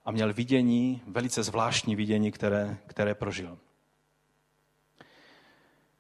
a 0.09 0.11
měl 0.11 0.33
vidění, 0.33 1.03
velice 1.07 1.43
zvláštní 1.43 1.97
vidění, 1.97 2.33
které, 2.33 2.79
které 2.87 3.15
prožil. 3.15 3.59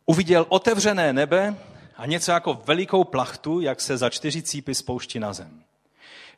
Uviděl 0.06 0.46
otevřené 0.48 1.12
nebe 1.12 1.56
a 1.96 2.06
něco 2.06 2.32
jako 2.32 2.54
velikou 2.54 3.04
plachtu, 3.04 3.60
jak 3.60 3.80
se 3.80 3.96
za 3.96 4.10
čtyři 4.10 4.42
cípy 4.42 4.74
spouští 4.74 5.18
na 5.18 5.32
zem. 5.32 5.62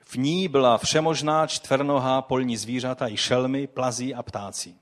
V 0.00 0.16
ní 0.16 0.48
byla 0.48 0.78
všemožná 0.78 1.46
čtvernohá 1.46 2.22
polní 2.22 2.56
zvířata 2.56 3.08
i 3.08 3.16
šelmy, 3.16 3.66
plazí 3.66 4.14
a 4.14 4.22
ptáci. 4.22 4.74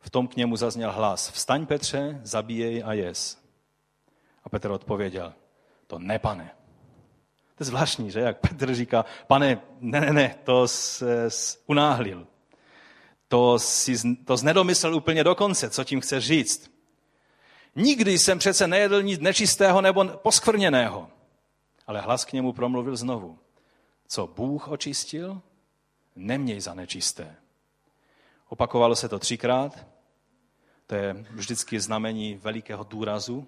V 0.00 0.10
tom 0.10 0.28
k 0.28 0.36
němu 0.36 0.56
zazněl 0.56 0.92
hlas, 0.92 1.30
vstaň 1.30 1.66
Petře, 1.66 2.20
zabíjej 2.22 2.82
a 2.86 2.92
jes. 2.92 3.38
A 4.44 4.48
Petr 4.48 4.70
odpověděl, 4.70 5.32
to 5.86 5.98
ne, 5.98 6.18
pane. 6.18 6.50
To 7.56 7.62
je 7.62 7.66
zvláštní, 7.66 8.10
že? 8.10 8.20
Jak 8.20 8.40
Petr 8.40 8.74
říká, 8.74 9.04
pane, 9.26 9.60
ne, 9.80 10.00
ne, 10.00 10.12
ne, 10.12 10.34
to 10.44 10.68
se 10.68 11.28
unáhlil. 11.66 12.26
To, 13.28 13.58
si, 13.58 14.16
to 14.16 14.36
znedomyslel 14.36 14.94
úplně 14.94 15.24
do 15.24 15.34
konce, 15.34 15.70
co 15.70 15.84
tím 15.84 16.00
chce 16.00 16.20
říct. 16.20 16.70
Nikdy 17.76 18.18
jsem 18.18 18.38
přece 18.38 18.66
nejedl 18.66 19.02
nic 19.02 19.20
nečistého 19.20 19.80
nebo 19.80 20.04
poskvrněného. 20.04 21.08
Ale 21.86 22.00
hlas 22.00 22.24
k 22.24 22.32
němu 22.32 22.52
promluvil 22.52 22.96
znovu. 22.96 23.38
Co 24.08 24.26
Bůh 24.26 24.68
očistil, 24.68 25.42
neměj 26.16 26.60
za 26.60 26.74
nečisté. 26.74 27.36
Opakovalo 28.48 28.96
se 28.96 29.08
to 29.08 29.18
třikrát. 29.18 29.86
To 30.86 30.94
je 30.94 31.26
vždycky 31.30 31.80
znamení 31.80 32.34
velikého 32.34 32.84
důrazu, 32.84 33.46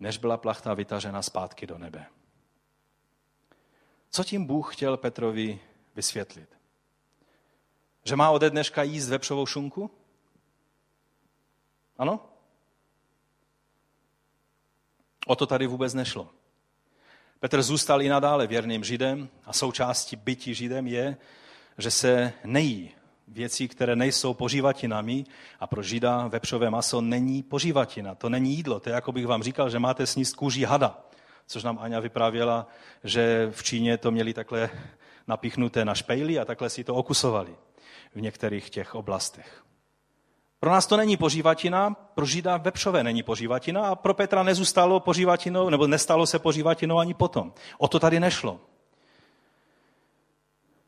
než 0.00 0.18
byla 0.18 0.36
plachta 0.36 0.74
vytažena 0.74 1.22
zpátky 1.22 1.66
do 1.66 1.78
nebe. 1.78 2.06
Co 4.14 4.24
tím 4.24 4.44
Bůh 4.46 4.74
chtěl 4.74 4.96
Petrovi 4.96 5.60
vysvětlit? 5.94 6.48
Že 8.04 8.16
má 8.16 8.30
ode 8.30 8.50
dneška 8.50 8.82
jíst 8.82 9.08
vepřovou 9.08 9.46
šunku? 9.46 9.90
Ano? 11.98 12.20
O 15.26 15.36
to 15.36 15.46
tady 15.46 15.66
vůbec 15.66 15.94
nešlo. 15.94 16.28
Petr 17.40 17.62
zůstal 17.62 18.02
i 18.02 18.08
nadále 18.08 18.46
věrným 18.46 18.84
Židem 18.84 19.28
a 19.44 19.52
součástí 19.52 20.16
bytí 20.16 20.54
Židem 20.54 20.86
je, 20.86 21.16
že 21.78 21.90
se 21.90 22.32
nejí 22.44 22.90
věcí, 23.28 23.68
které 23.68 23.96
nejsou 23.96 24.34
požívatinami 24.34 25.24
a 25.60 25.66
pro 25.66 25.82
Žida 25.82 26.28
vepřové 26.28 26.70
maso 26.70 27.00
není 27.00 27.42
požívatina, 27.42 28.14
to 28.14 28.28
není 28.28 28.54
jídlo. 28.54 28.80
To 28.80 28.88
je 28.88 28.94
jako 28.94 29.12
bych 29.12 29.26
vám 29.26 29.42
říkal, 29.42 29.70
že 29.70 29.78
máte 29.78 30.06
sníst 30.06 30.36
kůží 30.36 30.64
hada, 30.64 31.03
což 31.46 31.64
nám 31.64 31.78
Aňa 31.80 32.00
vyprávěla, 32.00 32.66
že 33.04 33.48
v 33.50 33.62
Číně 33.62 33.98
to 33.98 34.10
měli 34.10 34.34
takhle 34.34 34.70
napichnuté 35.26 35.84
na 35.84 35.94
špejly 35.94 36.38
a 36.38 36.44
takhle 36.44 36.70
si 36.70 36.84
to 36.84 36.94
okusovali 36.94 37.56
v 38.14 38.20
některých 38.20 38.70
těch 38.70 38.94
oblastech. 38.94 39.64
Pro 40.60 40.70
nás 40.70 40.86
to 40.86 40.96
není 40.96 41.16
požívatina, 41.16 41.96
pro 42.14 42.26
Žida 42.26 42.56
vepřové 42.56 43.04
není 43.04 43.22
požívatina 43.22 43.86
a 43.86 43.94
pro 43.94 44.14
Petra 44.14 44.42
nezůstalo 44.42 45.00
požívatinou, 45.00 45.68
nebo 45.68 45.86
nestalo 45.86 46.26
se 46.26 46.38
požívatinou 46.38 46.98
ani 46.98 47.14
potom. 47.14 47.52
O 47.78 47.88
to 47.88 48.00
tady 48.00 48.20
nešlo. 48.20 48.60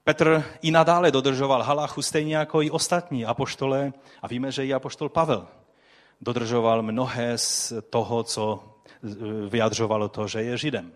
Petr 0.04 0.44
i 0.62 0.70
nadále 0.70 1.10
dodržoval 1.10 1.62
halachu 1.62 2.02
stejně 2.02 2.36
jako 2.36 2.62
i 2.62 2.70
ostatní 2.70 3.26
apoštole 3.26 3.92
a 4.22 4.26
víme, 4.26 4.52
že 4.52 4.66
i 4.66 4.74
apoštol 4.74 5.08
Pavel 5.08 5.46
dodržoval 6.20 6.82
mnohé 6.82 7.38
z 7.38 7.72
toho, 7.90 8.22
co 8.22 8.75
vyjadřovalo 9.48 10.08
to, 10.08 10.28
že 10.28 10.42
je 10.42 10.58
Židem. 10.58 10.92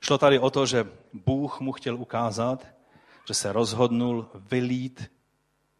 Šlo 0.00 0.18
tady 0.18 0.38
o 0.38 0.50
to, 0.50 0.66
že 0.66 0.86
Bůh 1.12 1.60
mu 1.60 1.72
chtěl 1.72 1.96
ukázat, 1.96 2.66
že 3.28 3.34
se 3.34 3.52
rozhodnul 3.52 4.26
vylít 4.34 5.10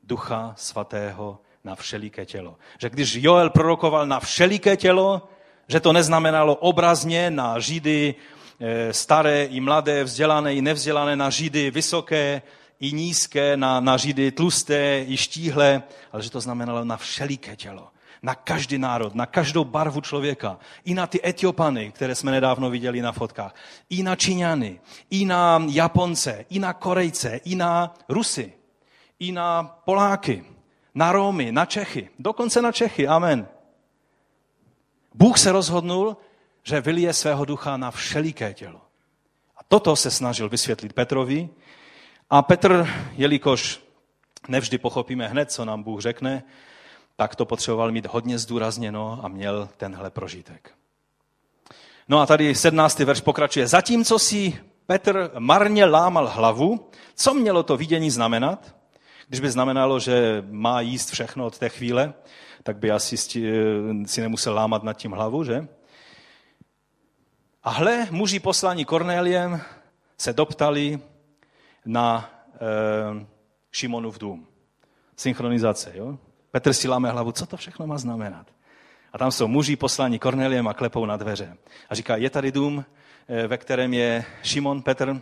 ducha 0.03 0.55
svatého 0.57 1.39
na 1.65 1.75
všeliké 1.75 2.27
tělo. 2.27 2.57
Že 2.79 2.91
když 2.91 3.15
Joel 3.15 3.51
prorokoval 3.51 4.07
na 4.07 4.21
všeliké 4.21 4.77
tělo, 4.77 5.29
že 5.69 5.81
to 5.81 5.93
neznamenalo 5.93 6.55
obrazně 6.55 7.31
na 7.31 7.59
Židy 7.59 8.15
eh, 8.61 8.93
staré 8.93 9.45
i 9.45 9.61
mladé, 9.61 10.05
vzdělané 10.05 10.55
i 10.55 10.63
nevzdělané, 10.63 11.17
na 11.17 11.31
Židy 11.31 11.71
vysoké 11.71 12.43
i 12.81 12.93
nízké, 12.93 13.57
na, 13.57 13.81
na 13.81 13.97
Židy 13.97 14.33
tlusté 14.33 15.05
i 15.09 15.17
štíhle, 15.17 15.83
ale 16.13 16.23
že 16.23 16.31
to 16.31 16.41
znamenalo 16.41 16.85
na 16.85 16.97
všeliké 16.97 17.57
tělo. 17.57 17.92
Na 18.23 18.35
každý 18.35 18.79
národ, 18.79 19.15
na 19.15 19.27
každou 19.27 19.65
barvu 19.65 20.01
člověka. 20.01 20.59
I 20.85 20.95
na 20.95 21.07
ty 21.07 21.21
Etiopany, 21.29 21.93
které 21.93 22.15
jsme 22.15 22.31
nedávno 22.31 22.71
viděli 22.71 23.03
na 23.03 23.13
fotkách. 23.13 23.55
I 23.91 24.03
na 24.03 24.17
Číňany, 24.17 24.81
i 25.11 25.25
na 25.25 25.65
Japonce, 25.67 26.45
i 26.51 26.59
na 26.59 26.73
Korejce, 26.73 27.37
i 27.45 27.55
na 27.55 27.95
Rusy, 28.09 28.53
i 29.19 29.33
na 29.33 29.63
Poláky 29.63 30.45
na 30.95 31.13
Romy, 31.13 31.53
na 31.53 31.67
Čechy, 31.67 32.09
dokonce 32.19 32.63
na 32.63 32.73
Čechy, 32.73 33.09
amen. 33.09 33.49
Bůh 35.15 35.39
se 35.39 35.53
rozhodnul, 35.53 36.17
že 36.63 36.81
vylije 36.81 37.13
svého 37.13 37.45
ducha 37.45 37.77
na 37.77 37.91
všeliké 37.91 38.55
tělo. 38.55 38.81
A 39.57 39.61
toto 39.69 39.97
se 39.97 40.11
snažil 40.11 40.49
vysvětlit 40.49 40.93
Petrovi. 40.93 41.49
A 42.31 42.43
Petr, 42.43 42.89
jelikož 43.13 43.81
nevždy 44.49 44.79
pochopíme 44.79 45.29
hned, 45.29 45.53
co 45.53 45.65
nám 45.65 45.83
Bůh 45.83 46.01
řekne, 46.01 46.43
tak 47.17 47.37
to 47.37 47.45
potřeboval 47.45 47.93
mít 47.93 48.07
hodně 48.07 48.39
zdůrazněno 48.39 49.21
a 49.23 49.29
měl 49.29 49.69
tenhle 49.77 50.11
prožitek. 50.11 50.71
No 52.09 52.21
a 52.21 52.27
tady 52.27 52.55
17. 52.55 52.99
verš 52.99 53.21
pokračuje. 53.21 53.67
Zatímco 53.67 54.19
si 54.19 54.59
Petr 54.87 55.31
marně 55.39 55.85
lámal 55.85 56.29
hlavu, 56.29 56.91
co 57.15 57.35
mělo 57.35 57.63
to 57.63 57.77
vidění 57.77 58.11
znamenat, 58.11 58.75
Když 59.33 59.41
by 59.41 59.51
znamenalo, 59.51 60.01
že 60.01 60.45
má 60.51 60.81
jíst 60.81 61.11
všechno 61.11 61.47
od 61.47 61.59
té 61.59 61.69
chvíle, 61.69 62.15
tak 62.63 62.77
by 62.77 62.91
asi 62.91 63.17
si 63.17 64.21
nemusel 64.21 64.55
lámat 64.55 64.83
nad 64.83 64.93
tím 64.93 65.13
hlavu, 65.13 65.45
že? 65.45 65.69
A 67.63 67.71
hle, 67.71 68.09
muži 68.11 68.41
poslaní 68.41 68.85
Kornéliem 68.85 69.61
se 70.19 70.33
doptali 70.33 71.01
na 71.85 72.31
e, 72.55 73.27
Šimonův 73.71 74.19
dům. 74.19 74.47
Synchronizace, 75.17 75.93
jo? 75.95 76.19
Petr 76.53 76.73
si 76.73 76.89
láme 76.89 77.11
hlavu, 77.11 77.33
co 77.33 77.47
to 77.47 77.57
všechno 77.57 77.87
má 77.87 77.99
znamenat? 77.99 78.47
A 79.13 79.19
tam 79.19 79.33
jsou 79.33 79.49
muži 79.49 79.77
poslaní 79.77 80.19
Korneliem 80.19 80.69
a 80.69 80.75
klepou 80.75 81.07
na 81.07 81.17
dveře. 81.17 81.57
A 81.89 81.95
říká, 81.95 82.17
je 82.17 82.31
tady 82.31 82.53
dům, 82.53 82.85
eh, 83.29 83.47
ve 83.47 83.59
kterém 83.59 83.95
je 83.95 84.25
Šimon 84.43 84.83
Petr. 84.83 85.21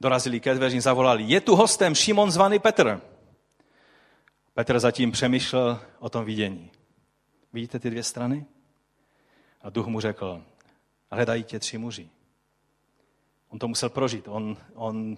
Dorazili 0.00 0.40
ke 0.40 0.54
dveřím, 0.54 0.80
zavolali, 0.80 1.24
je 1.24 1.40
tu 1.40 1.56
hostem 1.56 1.94
Šimon 1.94 2.30
zvaný 2.30 2.58
Petr. 2.58 3.00
Petr 4.54 4.78
zatím 4.78 5.12
přemýšlel 5.12 5.80
o 5.98 6.08
tom 6.08 6.24
vidění. 6.24 6.70
Vidíte 7.52 7.78
ty 7.78 7.90
dvě 7.90 8.02
strany? 8.02 8.46
A 9.62 9.70
duch 9.70 9.86
mu 9.86 10.00
řekl, 10.00 10.42
hledají 11.10 11.44
tě 11.44 11.58
tři 11.58 11.78
muži. 11.78 12.10
On 13.48 13.58
to 13.58 13.68
musel 13.68 13.88
prožít. 13.88 14.28
On, 14.28 14.56
on 14.74 15.16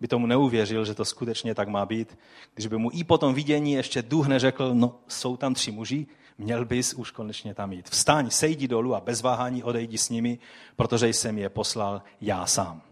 by 0.00 0.08
tomu 0.08 0.26
neuvěřil, 0.26 0.84
že 0.84 0.94
to 0.94 1.04
skutečně 1.04 1.54
tak 1.54 1.68
má 1.68 1.86
být. 1.86 2.18
Když 2.54 2.66
by 2.66 2.78
mu 2.78 2.90
i 2.92 3.04
po 3.04 3.18
tom 3.18 3.34
vidění 3.34 3.72
ještě 3.72 4.02
duch 4.02 4.26
neřekl, 4.26 4.74
no 4.74 4.98
jsou 5.08 5.36
tam 5.36 5.54
tři 5.54 5.72
muži, 5.72 6.06
měl 6.38 6.64
bys 6.64 6.94
už 6.94 7.10
konečně 7.10 7.54
tam 7.54 7.72
jít. 7.72 7.88
Vstaň, 7.88 8.30
sejdi 8.30 8.68
dolů 8.68 8.94
a 8.94 9.00
bez 9.00 9.22
váhání 9.22 9.62
odejdi 9.62 9.98
s 9.98 10.08
nimi, 10.08 10.38
protože 10.76 11.08
jsem 11.08 11.38
je 11.38 11.48
poslal 11.48 12.02
já 12.20 12.46
sám. 12.46 12.82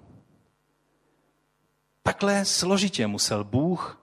Takhle 2.03 2.45
složitě 2.45 3.07
musel 3.07 3.45
Bůh 3.45 4.01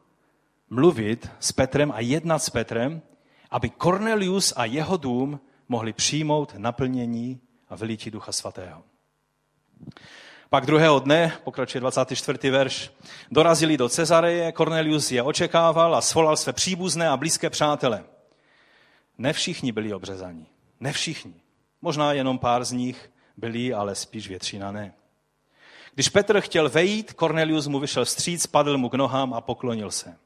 mluvit 0.69 1.29
s 1.39 1.51
Petrem 1.51 1.91
a 1.91 1.99
jednat 1.99 2.39
s 2.39 2.49
Petrem, 2.49 3.01
aby 3.51 3.69
Cornelius 3.69 4.53
a 4.55 4.65
jeho 4.65 4.97
dům 4.97 5.39
mohli 5.69 5.93
přijmout 5.93 6.53
naplnění 6.57 7.39
a 7.69 7.75
vylítí 7.75 8.11
Ducha 8.11 8.31
Svatého. 8.31 8.83
Pak 10.53 10.65
druhého 10.65 10.99
dne, 10.99 11.37
pokračuje 11.43 11.81
24. 11.81 12.49
verš, 12.49 12.91
dorazili 13.31 13.77
do 13.77 13.89
Cezareje, 13.89 14.51
Cornelius 14.51 15.11
je 15.11 15.23
očekával 15.23 15.95
a 15.95 16.01
svolal 16.01 16.37
své 16.37 16.53
příbuzné 16.53 17.09
a 17.09 17.17
blízké 17.17 17.49
přátele. 17.49 18.03
Ne 19.17 19.33
všichni 19.33 19.71
byli 19.71 19.93
obřezaní. 19.93 20.47
Ne 20.79 20.93
všichni. 20.93 21.33
Možná 21.81 22.13
jenom 22.13 22.39
pár 22.39 22.65
z 22.65 22.71
nich 22.71 23.11
byli, 23.37 23.73
ale 23.73 23.95
spíš 23.95 24.27
většina 24.27 24.71
ne. 24.71 24.93
Když 25.93 26.09
Petr 26.09 26.41
chtěl 26.41 26.69
vejít, 26.69 27.13
Cornelius 27.13 27.67
mu 27.67 27.79
vyšel 27.79 28.05
stříc, 28.05 28.47
padl 28.47 28.77
mu 28.77 28.89
k 28.89 28.93
nohám 28.93 29.33
a 29.33 29.41
poklonil 29.41 29.91
se. 29.91 30.17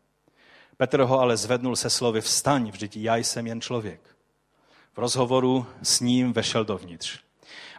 Petr 0.78 1.02
ho 1.02 1.20
ale 1.20 1.38
zvednul 1.38 1.76
se 1.76 1.90
slovy 1.90 2.22
vstaň, 2.22 2.72
vždyť 2.72 2.98
já 2.98 3.16
jsem 3.16 3.48
jen 3.48 3.62
člověk. 3.62 4.02
V 4.94 4.98
rozhovoru 4.98 5.68
s 5.82 6.00
ním 6.00 6.34
vešel 6.34 6.66
dovnitř. 6.66 7.25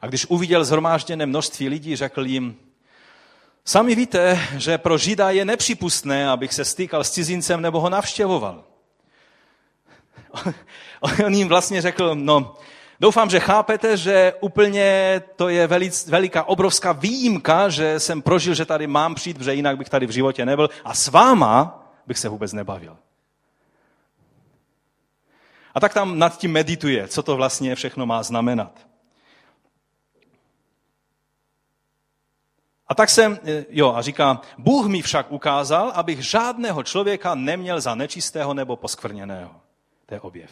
A 0.02 0.06
když 0.06 0.26
uviděl 0.26 0.64
zhromážděné 0.64 1.26
množství 1.26 1.68
lidí, 1.68 1.96
řekl 1.96 2.26
jim, 2.26 2.56
sami 3.64 3.94
víte, 3.94 4.40
že 4.56 4.78
pro 4.78 4.98
Žida 4.98 5.30
je 5.30 5.44
nepřipustné, 5.44 6.28
abych 6.30 6.54
se 6.54 6.64
stýkal 6.64 7.04
s 7.04 7.10
cizincem 7.10 7.62
nebo 7.62 7.80
ho 7.80 7.90
navštěvoval. 7.90 8.64
On 11.00 11.34
jim 11.34 11.48
vlastně 11.48 11.82
řekl, 11.82 12.14
no, 12.14 12.54
doufám, 13.00 13.30
že 13.30 13.40
chápete, 13.40 13.96
že 13.96 14.32
úplně 14.40 15.22
to 15.36 15.48
je 15.48 15.66
velic, 15.66 16.08
veliká, 16.08 16.44
obrovská 16.44 16.92
výjimka, 16.92 17.68
že 17.68 18.00
jsem 18.00 18.22
prožil, 18.22 18.54
že 18.54 18.64
tady 18.64 18.86
mám 18.86 19.14
přijít, 19.14 19.38
protože 19.38 19.54
jinak 19.54 19.78
bych 19.78 19.88
tady 19.88 20.06
v 20.06 20.10
životě 20.10 20.46
nebyl 20.46 20.70
a 20.84 20.94
s 20.94 21.08
váma 21.08 21.82
bych 22.06 22.18
se 22.18 22.28
vůbec 22.28 22.52
nebavil. 22.52 22.96
A 25.74 25.80
tak 25.80 25.94
tam 25.94 26.18
nad 26.18 26.38
tím 26.38 26.52
medituje, 26.52 27.08
co 27.08 27.22
to 27.22 27.36
vlastně 27.36 27.74
všechno 27.74 28.06
má 28.06 28.22
znamenat. 28.22 28.85
A 32.88 32.94
tak 32.94 33.10
jsem, 33.10 33.38
eh, 33.44 33.64
jo, 33.68 33.94
a 33.94 34.02
říká, 34.02 34.40
Bůh 34.58 34.86
mi 34.86 35.02
však 35.02 35.32
ukázal, 35.32 35.92
abych 35.94 36.22
žádného 36.22 36.82
člověka 36.82 37.34
neměl 37.34 37.80
za 37.80 37.94
nečistého 37.94 38.54
nebo 38.54 38.76
poskvrněného. 38.76 39.60
To 40.06 40.14
je 40.14 40.20
objev. 40.20 40.50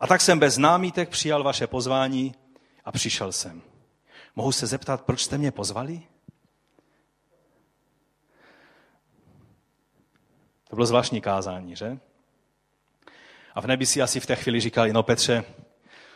A 0.00 0.06
tak 0.06 0.20
jsem 0.20 0.38
bez 0.38 0.58
námítek 0.58 1.08
přijal 1.08 1.42
vaše 1.42 1.66
pozvání 1.66 2.34
a 2.84 2.92
přišel 2.92 3.32
jsem. 3.32 3.62
Mohu 4.36 4.52
se 4.52 4.66
zeptat, 4.66 5.04
proč 5.04 5.22
jste 5.22 5.38
mě 5.38 5.50
pozvali? 5.50 6.02
To 10.68 10.76
bylo 10.76 10.86
zvláštní 10.86 11.20
kázání, 11.20 11.76
že? 11.76 11.98
A 13.54 13.60
v 13.60 13.66
nebi 13.66 13.86
si 13.86 14.02
asi 14.02 14.20
v 14.20 14.26
té 14.26 14.36
chvíli 14.36 14.60
říkali, 14.60 14.92
no 14.92 15.02
Petře, 15.02 15.44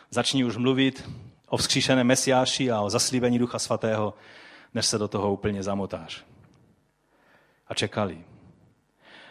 začni 0.09 0.43
už 0.43 0.57
mluvit 0.57 1.09
o 1.47 1.57
vzkříšeném 1.57 2.07
Mesiáši 2.07 2.71
a 2.71 2.81
o 2.81 2.89
zaslíbení 2.89 3.39
Ducha 3.39 3.59
Svatého, 3.59 4.13
než 4.73 4.85
se 4.85 4.97
do 4.97 5.07
toho 5.07 5.33
úplně 5.33 5.63
zamotáš. 5.63 6.25
A 7.67 7.73
čekali. 7.73 8.23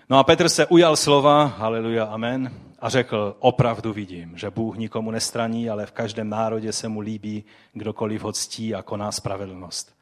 No 0.09 0.19
a 0.19 0.25
Petr 0.25 0.49
se 0.49 0.67
ujal 0.67 0.97
slova, 0.97 1.45
haleluja, 1.45 2.05
amen, 2.05 2.55
a 2.79 2.89
řekl, 2.89 3.37
opravdu 3.39 3.93
vidím, 3.93 4.37
že 4.37 4.51
Bůh 4.51 4.77
nikomu 4.77 5.11
nestraní, 5.11 5.71
ale 5.71 5.87
v 5.87 5.93
každém 5.93 6.29
národě 6.29 6.73
se 6.73 6.89
mu 6.89 7.01
líbí, 7.01 7.45
kdokoliv 7.73 8.23
ho 8.23 8.33
ctí 8.33 8.75
a 8.75 8.83
koná 8.83 9.13
spravedlnost. 9.13 9.95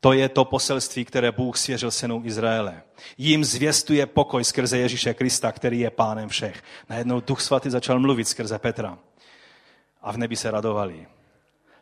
To 0.00 0.12
je 0.12 0.28
to 0.28 0.44
poselství, 0.44 1.04
které 1.04 1.32
Bůh 1.32 1.56
svěřil 1.56 1.90
synu 1.90 2.22
Izraele. 2.24 2.82
Jím 3.18 3.44
zvěstuje 3.44 4.06
pokoj 4.06 4.44
skrze 4.44 4.78
Ježíše 4.78 5.14
Krista, 5.14 5.52
který 5.52 5.80
je 5.80 5.90
pánem 5.90 6.28
všech. 6.28 6.62
Najednou 6.88 7.20
Duch 7.20 7.40
Svatý 7.40 7.70
začal 7.70 8.00
mluvit 8.00 8.28
skrze 8.28 8.58
Petra. 8.58 8.98
A 10.02 10.12
v 10.12 10.16
nebi 10.16 10.36
se 10.36 10.50
radovali. 10.50 11.06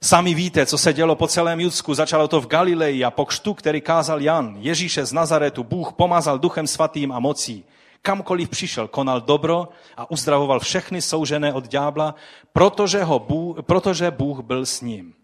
Sami 0.01 0.35
víte, 0.35 0.67
co 0.67 0.79
se 0.79 0.93
dělo 0.93 1.17
po 1.17 1.27
celém 1.27 1.61
Judsku. 1.61 1.95
Začalo 1.95 2.29
to 2.29 2.41
v 2.41 2.47
Galileji 2.47 3.05
a 3.05 3.11
po 3.11 3.25
křtu, 3.25 3.55
který 3.55 3.81
kázal 3.81 4.23
Jan. 4.23 4.57
Ježíše 4.59 5.05
z 5.05 5.13
Nazaretu 5.13 5.65
Bůh 5.65 5.93
pomazal 5.93 6.39
duchem 6.39 6.67
svatým 6.67 7.13
a 7.13 7.21
mocí. 7.21 7.65
Kamkoliv 8.03 8.49
přišel, 8.49 8.89
konal 8.89 9.21
dobro 9.21 9.69
a 9.97 10.11
uzdravoval 10.11 10.61
všechny 10.61 11.03
soužené 11.03 11.53
od 11.53 11.69
ďábla, 11.69 12.15
protože, 12.53 13.03
ho 13.03 13.19
Bůh, 13.19 13.63
protože 13.63 14.11
Bůh 14.11 14.41
byl 14.41 14.67
s 14.67 14.81
ním. 14.81 15.15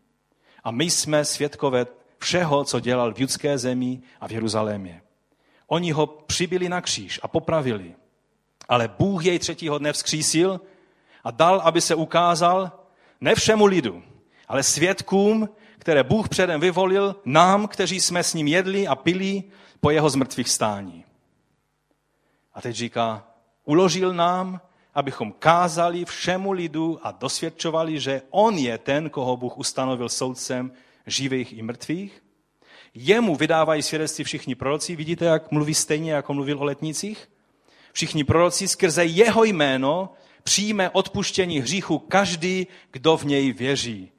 A 0.64 0.70
my 0.70 0.84
jsme 0.84 1.24
svědkové 1.24 1.86
všeho, 2.18 2.64
co 2.64 2.80
dělal 2.80 3.14
v 3.14 3.20
judské 3.20 3.58
zemi 3.58 4.00
a 4.20 4.28
v 4.28 4.32
Jeruzalémě. 4.32 5.02
Oni 5.66 5.92
ho 5.92 6.06
přibili 6.06 6.68
na 6.68 6.80
kříž 6.80 7.20
a 7.22 7.28
popravili. 7.28 7.94
Ale 8.68 8.88
Bůh 8.98 9.24
jej 9.24 9.38
třetího 9.38 9.78
dne 9.78 9.92
vzkřísil 9.92 10.60
a 11.24 11.30
dal, 11.30 11.60
aby 11.64 11.80
se 11.80 11.94
ukázal 11.94 12.72
ne 13.20 13.34
všemu 13.34 13.66
lidu, 13.66 14.02
ale 14.52 14.62
svědkům, 14.62 15.48
které 15.78 16.02
Bůh 16.02 16.28
předem 16.28 16.60
vyvolil, 16.60 17.16
nám, 17.24 17.68
kteří 17.68 18.00
jsme 18.00 18.24
s 18.24 18.34
ním 18.34 18.48
jedli 18.48 18.86
a 18.86 18.94
pili 18.94 19.42
po 19.80 19.90
jeho 19.90 20.10
zmrtvých 20.10 20.48
stání. 20.48 21.04
A 22.54 22.60
teď 22.60 22.76
říká, 22.76 23.26
uložil 23.64 24.14
nám, 24.14 24.60
abychom 24.94 25.32
kázali 25.32 26.04
všemu 26.04 26.52
lidu 26.52 26.98
a 27.02 27.10
dosvědčovali, 27.10 28.00
že 28.00 28.22
on 28.30 28.58
je 28.58 28.78
ten, 28.78 29.10
koho 29.10 29.36
Bůh 29.36 29.58
ustanovil 29.58 30.08
soudcem 30.08 30.72
živých 31.06 31.58
i 31.58 31.62
mrtvých. 31.62 32.22
Jemu 32.94 33.36
vydávají 33.36 33.82
svědectví 33.82 34.24
všichni 34.24 34.54
proroci. 34.54 34.96
Vidíte, 34.96 35.24
jak 35.24 35.50
mluví 35.50 35.74
stejně, 35.74 36.12
jako 36.12 36.34
mluvil 36.34 36.58
o 36.58 36.64
letnicích? 36.64 37.30
Všichni 37.92 38.24
proroci 38.24 38.68
skrze 38.68 39.04
jeho 39.04 39.44
jméno 39.44 40.12
přijme 40.42 40.90
odpuštění 40.90 41.60
hříchu 41.60 41.98
každý, 41.98 42.66
kdo 42.90 43.16
v 43.16 43.24
něj 43.24 43.52
věří. 43.52 44.12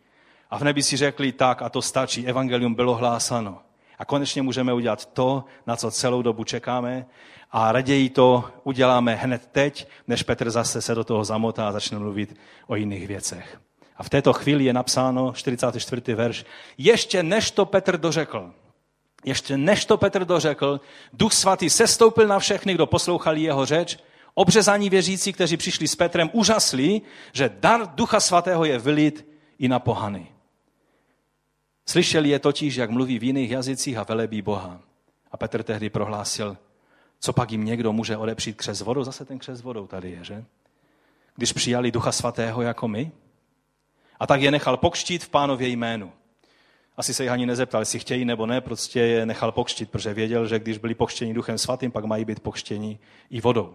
A 0.54 0.58
v 0.58 0.64
nebi 0.64 0.84
si 0.84 0.98
řekli 0.98 1.32
tak 1.32 1.62
a 1.62 1.70
to 1.70 1.82
stačí, 1.82 2.28
evangelium 2.28 2.74
bylo 2.74 2.96
hlásano. 2.96 3.62
A 4.00 4.06
konečně 4.06 4.42
můžeme 4.42 4.74
udělat 4.74 5.06
to, 5.06 5.44
na 5.68 5.76
co 5.76 5.92
celou 5.92 6.22
dobu 6.22 6.44
čekáme 6.44 7.06
a 7.52 7.72
raději 7.72 8.10
to 8.10 8.44
uděláme 8.64 9.16
hned 9.16 9.50
teď, 9.52 9.88
než 10.08 10.24
Petr 10.24 10.52
zase 10.52 10.82
se 10.82 10.96
do 10.96 11.04
toho 11.04 11.26
zamotá 11.26 11.68
a 11.68 11.72
začne 11.72 12.00
mluvit 12.00 12.40
o 12.68 12.76
jiných 12.76 13.08
věcech. 13.08 13.62
A 13.98 14.04
v 14.04 14.10
této 14.10 14.34
chvíli 14.34 14.64
je 14.64 14.74
napsáno, 14.74 15.34
44. 15.34 16.16
verš, 16.16 16.46
ještě 16.78 17.24
než 17.24 17.52
to 17.52 17.66
Petr 17.66 17.98
dořekl, 17.98 18.52
ještě 19.26 19.58
než 19.58 19.86
to 19.86 19.98
Petr 19.98 20.26
dořekl, 20.26 20.82
Duch 21.14 21.34
Svatý 21.34 21.70
sestoupil 21.70 22.28
na 22.28 22.40
všechny, 22.40 22.74
kdo 22.74 22.86
poslouchali 22.86 23.42
jeho 23.42 23.66
řeč, 23.66 23.98
obřezaní 24.34 24.90
věřící, 24.90 25.34
kteří 25.34 25.58
přišli 25.58 25.88
s 25.88 25.96
Petrem, 25.96 26.30
úžasli, 26.34 27.02
že 27.32 27.50
dar 27.60 27.96
Ducha 27.96 28.20
Svatého 28.20 28.66
je 28.66 28.80
vylit 28.80 29.28
i 29.60 29.68
na 29.68 29.80
pohany. 29.80 30.33
Slyšeli 31.86 32.30
je 32.30 32.40
totiž, 32.40 32.76
jak 32.76 32.90
mluví 32.90 33.20
v 33.20 33.24
jiných 33.24 33.52
jazycích 33.52 33.98
a 33.98 34.04
velebí 34.04 34.42
Boha. 34.42 34.82
A 35.32 35.38
Petr 35.38 35.64
tehdy 35.64 35.90
prohlásil, 35.90 36.58
co 37.20 37.34
pak 37.34 37.52
jim 37.52 37.66
někdo 37.66 37.94
může 37.94 38.18
odepřít 38.18 38.58
křes 38.58 38.82
vodou? 38.82 39.04
Zase 39.04 39.26
ten 39.26 39.40
křes 39.40 39.62
vodou 39.62 39.88
tady 39.88 40.12
je, 40.12 40.24
že? 40.24 40.46
Když 41.36 41.54
přijali 41.54 41.92
Ducha 41.92 42.12
Svatého 42.12 42.62
jako 42.62 42.88
my. 42.88 43.12
A 44.20 44.28
tak 44.28 44.42
je 44.42 44.52
nechal 44.52 44.78
pokštít 44.78 45.24
v 45.24 45.30
pánově 45.30 45.68
jménu. 45.68 46.12
Asi 46.98 47.14
se 47.14 47.24
jich 47.24 47.32
ani 47.32 47.46
nezeptal, 47.46 47.82
jestli 47.82 48.00
chtějí 48.00 48.26
nebo 48.26 48.46
ne, 48.46 48.62
prostě 48.62 49.00
je 49.00 49.26
nechal 49.26 49.52
pokštit, 49.52 49.90
protože 49.90 50.14
věděl, 50.14 50.48
že 50.48 50.60
když 50.60 50.78
byli 50.78 50.96
pokštěni 50.96 51.34
duchem 51.34 51.58
svatým, 51.58 51.92
pak 51.92 52.06
mají 52.06 52.26
být 52.26 52.40
pokštěni 52.40 53.00
i 53.30 53.42
vodou. 53.42 53.74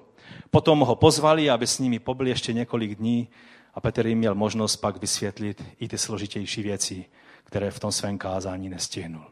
Potom 0.50 0.80
ho 0.80 0.96
pozvali, 0.96 1.50
aby 1.50 1.66
s 1.66 1.78
nimi 1.78 1.98
pobyl 1.98 2.26
ještě 2.26 2.52
několik 2.52 2.94
dní 2.94 3.28
a 3.74 3.80
Petr 3.80 4.06
jim 4.06 4.18
měl 4.18 4.34
možnost 4.34 4.76
pak 4.76 5.00
vysvětlit 5.00 5.64
i 5.80 5.88
ty 5.88 5.98
složitější 5.98 6.62
věci, 6.62 7.04
které 7.48 7.70
v 7.70 7.80
tom 7.80 7.92
svém 7.92 8.18
kázání 8.18 8.68
nestihnul. 8.68 9.24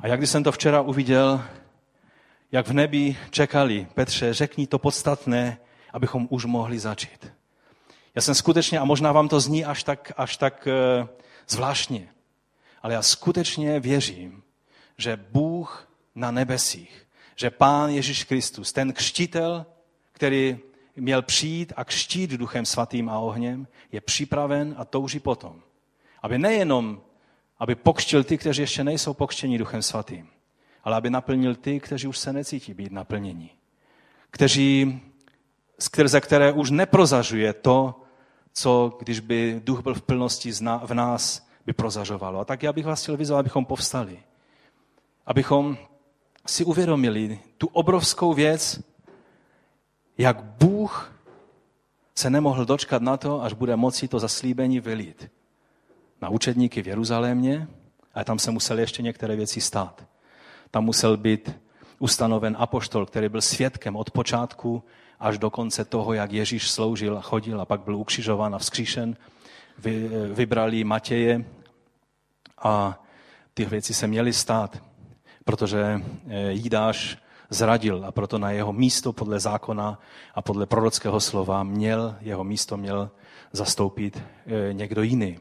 A 0.00 0.06
jak 0.06 0.20
když 0.20 0.30
jsem 0.30 0.44
to 0.44 0.52
včera 0.52 0.80
uviděl, 0.80 1.44
jak 2.52 2.68
v 2.68 2.72
nebi 2.72 3.16
čekali, 3.30 3.86
Petře, 3.94 4.34
řekni 4.34 4.66
to 4.66 4.78
podstatné, 4.78 5.58
abychom 5.92 6.26
už 6.30 6.44
mohli 6.44 6.78
začít. 6.78 7.32
Já 8.14 8.22
jsem 8.22 8.34
skutečně, 8.34 8.78
a 8.78 8.84
možná 8.84 9.12
vám 9.12 9.28
to 9.28 9.40
zní 9.40 9.64
až 9.64 9.84
tak, 9.84 10.12
až 10.16 10.36
tak 10.36 10.66
e, 10.66 11.08
zvláštně, 11.48 12.08
ale 12.82 12.94
já 12.94 13.02
skutečně 13.02 13.80
věřím, 13.80 14.42
že 14.98 15.16
Bůh 15.30 15.88
na 16.14 16.30
nebesích, 16.30 17.08
že 17.36 17.50
Pán 17.50 17.90
Ježíš 17.90 18.24
Kristus, 18.24 18.72
ten 18.72 18.92
křtitel, 18.92 19.66
který 20.12 20.58
měl 20.96 21.22
přijít 21.22 21.72
a 21.76 21.84
křtít 21.84 22.30
duchem 22.30 22.66
svatým 22.66 23.08
a 23.08 23.18
ohněm, 23.18 23.68
je 23.92 24.00
připraven 24.00 24.74
a 24.78 24.84
touží 24.84 25.20
potom, 25.20 25.62
aby 26.22 26.38
nejenom, 26.38 27.00
aby 27.58 27.74
pokštil 27.74 28.24
ty, 28.24 28.38
kteří 28.38 28.62
ještě 28.62 28.84
nejsou 28.84 29.14
pokštěni 29.14 29.58
duchem 29.58 29.82
svatým, 29.82 30.28
ale 30.84 30.96
aby 30.96 31.10
naplnil 31.10 31.54
ty, 31.54 31.80
kteří 31.80 32.06
už 32.06 32.18
se 32.18 32.32
necítí 32.32 32.74
být 32.74 32.92
naplněni. 32.92 33.50
Kteří, 34.30 35.00
skrze 35.78 36.20
které 36.20 36.52
už 36.52 36.70
neprozažuje 36.70 37.52
to, 37.52 38.00
co 38.52 38.96
když 38.98 39.20
by 39.20 39.60
duch 39.64 39.82
byl 39.82 39.94
v 39.94 40.02
plnosti 40.02 40.52
v 40.84 40.94
nás, 40.94 41.46
by 41.66 41.72
prozařovalo. 41.72 42.40
A 42.40 42.44
tak 42.44 42.62
já 42.62 42.72
bych 42.72 42.86
vás 42.86 43.02
chtěl 43.02 43.16
vyzvat, 43.16 43.38
abychom 43.38 43.64
povstali. 43.64 44.22
Abychom 45.26 45.78
si 46.46 46.64
uvědomili 46.64 47.40
tu 47.58 47.66
obrovskou 47.66 48.34
věc, 48.34 48.80
jak 50.18 50.42
Bůh 50.42 51.12
se 52.14 52.30
nemohl 52.30 52.64
dočkat 52.64 53.02
na 53.02 53.16
to, 53.16 53.42
až 53.42 53.52
bude 53.52 53.76
moci 53.76 54.08
to 54.08 54.18
zaslíbení 54.18 54.80
vylít 54.80 55.30
na 56.22 56.28
učedníky 56.28 56.82
v 56.82 56.86
Jeruzalémě, 56.86 57.68
ale 58.14 58.24
tam 58.24 58.38
se 58.38 58.50
musely 58.50 58.82
ještě 58.82 59.02
některé 59.02 59.36
věci 59.36 59.60
stát. 59.60 60.06
Tam 60.70 60.84
musel 60.84 61.16
být 61.16 61.58
ustanoven 61.98 62.56
apoštol, 62.58 63.06
který 63.06 63.28
byl 63.28 63.40
svědkem 63.40 63.96
od 63.96 64.10
počátku 64.10 64.82
až 65.20 65.38
do 65.38 65.50
konce 65.50 65.84
toho, 65.84 66.12
jak 66.12 66.32
Ježíš 66.32 66.70
sloužil 66.70 67.18
a 67.18 67.20
chodil 67.20 67.60
a 67.60 67.64
pak 67.64 67.80
byl 67.80 67.96
ukřižován 67.96 68.54
a 68.54 68.58
vzkříšen. 68.58 69.16
Vy, 69.78 70.08
vybrali 70.34 70.84
Matěje 70.84 71.44
a 72.58 73.02
ty 73.54 73.64
věci 73.64 73.94
se 73.94 74.06
měly 74.06 74.32
stát, 74.32 74.82
protože 75.44 76.02
eh, 76.28 76.52
Jídáš 76.52 77.18
zradil 77.50 78.04
a 78.06 78.12
proto 78.12 78.38
na 78.38 78.50
jeho 78.50 78.72
místo 78.72 79.12
podle 79.12 79.40
zákona 79.40 79.98
a 80.34 80.42
podle 80.42 80.66
prorockého 80.66 81.20
slova 81.20 81.62
měl, 81.62 82.16
jeho 82.20 82.44
místo 82.44 82.76
měl 82.76 83.10
zastoupit 83.52 84.22
eh, 84.46 84.72
někdo 84.72 85.02
jiný. 85.02 85.38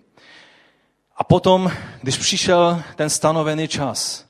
A 1.21 1.23
potom, 1.23 1.71
když 2.01 2.17
přišel 2.17 2.81
ten 2.95 3.09
stanovený 3.09 3.67
čas, 3.67 4.25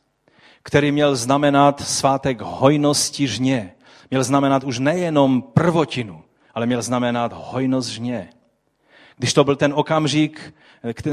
který 0.64 0.92
měl 0.92 1.16
znamenat 1.16 1.82
svátek 1.82 2.42
hojnosti 2.42 3.28
žně, 3.28 3.74
měl 4.10 4.24
znamenat 4.24 4.64
už 4.64 4.80
nejenom 4.80 5.42
prvotinu, 5.42 6.24
ale 6.54 6.66
měl 6.66 6.82
znamenat 6.82 7.34
hojnost 7.36 7.90
žně. 7.90 8.30
Když 9.18 9.34
to 9.34 9.44
byl 9.44 9.56
ten 9.56 9.74
okamžik, 9.76 10.54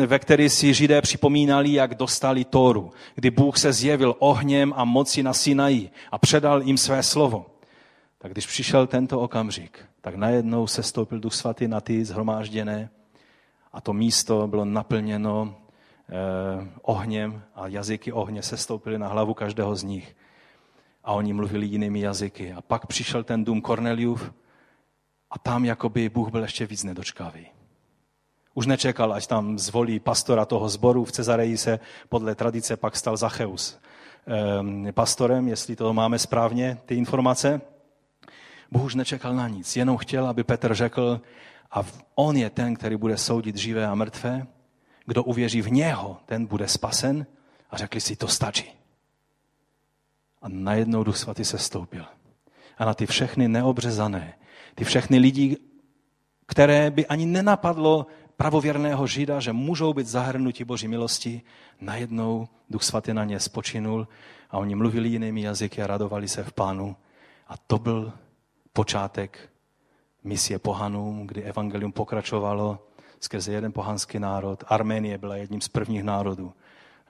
ve 0.06 0.18
který 0.18 0.48
si 0.48 0.74
Židé 0.74 1.02
připomínali, 1.02 1.72
jak 1.72 1.94
dostali 1.94 2.44
Tóru, 2.44 2.90
kdy 3.14 3.30
Bůh 3.30 3.58
se 3.58 3.72
zjevil 3.72 4.14
ohněm 4.18 4.74
a 4.76 4.84
moci 4.84 5.22
na 5.22 5.32
Sinaji 5.32 5.90
a 6.12 6.18
předal 6.18 6.62
jim 6.62 6.78
své 6.78 7.02
slovo. 7.02 7.46
Tak 8.18 8.32
když 8.32 8.46
přišel 8.46 8.86
tento 8.86 9.20
okamžik, 9.20 9.78
tak 10.00 10.14
najednou 10.14 10.66
se 10.66 10.82
stoupil 10.82 11.20
Duch 11.20 11.34
Svatý 11.34 11.68
na 11.68 11.80
ty 11.80 12.04
zhromážděné 12.04 12.90
a 13.72 13.80
to 13.80 13.92
místo 13.92 14.46
bylo 14.46 14.64
naplněno 14.64 15.54
ohněm 16.82 17.42
a 17.54 17.66
jazyky 17.66 18.12
ohně 18.12 18.42
se 18.42 18.56
stoupily 18.56 18.98
na 18.98 19.09
hlavu 19.09 19.34
každého 19.34 19.76
z 19.76 19.82
nich. 19.82 20.16
A 21.04 21.12
oni 21.12 21.32
mluvili 21.32 21.66
jinými 21.66 22.00
jazyky. 22.00 22.52
A 22.52 22.61
pak 22.61 22.86
přišel 22.86 23.24
ten 23.24 23.44
dům 23.44 23.61
Korneliův 23.61 24.32
a 25.30 25.38
tam 25.38 25.64
jakoby 25.64 26.09
Bůh 26.09 26.30
byl 26.30 26.42
ještě 26.42 26.66
víc 26.66 26.84
nedočkavý. 26.84 27.46
Už 28.54 28.66
nečekal, 28.66 29.12
až 29.12 29.26
tam 29.26 29.59
zvolí 29.59 30.00
pastora 30.00 30.44
toho 30.44 30.68
sboru. 30.68 31.04
V 31.04 31.12
Cezareji 31.12 31.56
se 31.56 31.80
podle 32.09 32.34
tradice 32.34 32.76
pak 32.76 32.96
stal 32.96 33.16
Zacheus 33.16 33.78
ehm, 34.26 34.88
pastorem, 34.92 35.48
jestli 35.48 35.76
to 35.76 35.92
máme 35.92 36.18
správně, 36.18 36.78
ty 36.86 36.94
informace. 36.94 37.61
Bůh 38.70 38.84
už 38.84 38.94
nečekal 38.94 39.34
na 39.34 39.48
nic, 39.48 39.76
jenom 39.76 39.96
chtěl, 39.96 40.26
aby 40.26 40.44
Petr 40.44 40.74
řekl, 40.74 41.20
a 41.70 41.82
on 42.14 42.36
je 42.36 42.50
ten, 42.50 42.74
který 42.74 42.96
bude 42.96 43.16
soudit 43.16 43.56
živé 43.56 43.86
a 43.86 43.94
mrtvé. 43.94 44.46
Kdo 45.09 45.24
uvěří 45.24 45.62
v 45.62 45.72
něho, 45.72 46.16
ten 46.26 46.46
bude 46.46 46.68
spasen. 46.68 47.26
A 47.70 47.76
řekli 47.76 48.00
si, 48.00 48.16
to 48.16 48.28
stačí. 48.28 48.64
A 50.42 50.48
najednou 50.48 51.04
Duch 51.04 51.16
Svatý 51.16 51.44
se 51.44 51.59
stoupil. 51.59 52.04
A 52.78 52.84
na 52.84 52.94
ty 52.94 53.06
všechny 53.06 53.48
neobřezané, 53.48 54.34
ty 54.74 54.84
všechny 54.84 55.18
lidi, 55.18 55.56
které 56.46 56.90
by 56.90 57.06
ani 57.06 57.26
nenapadlo 57.26 58.06
pravověrného 58.36 59.06
Žida, 59.06 59.40
že 59.40 59.52
můžou 59.52 59.92
být 59.92 60.06
zahrnuti 60.06 60.64
Boží 60.64 60.88
milosti, 60.88 61.42
najednou 61.80 62.48
Duch 62.70 62.82
Svatý 62.82 63.12
na 63.12 63.24
ně 63.24 63.40
spočinul 63.40 64.09
a 64.50 64.59
oni 64.59 64.74
mluvili 64.74 65.09
jinými 65.09 65.42
jazyky 65.42 65.82
a 65.82 65.86
radovali 65.86 66.28
se 66.28 66.44
v 66.44 66.52
Pánu. 66.52 66.96
A 67.48 67.56
to 67.56 67.78
byl 67.78 68.12
počátek 68.72 69.50
misie 70.24 70.59
pohanům, 70.59 71.26
kdy 71.26 71.42
evangelium 71.42 71.92
pokračovalo 71.92 72.88
skrze 73.20 73.52
jeden 73.52 73.72
pohanský 73.72 74.18
národ. 74.18 74.64
Arménie 74.66 75.18
byla 75.18 75.36
jedním 75.36 75.60
z 75.60 75.68
prvních 75.68 76.02
národů. 76.02 76.52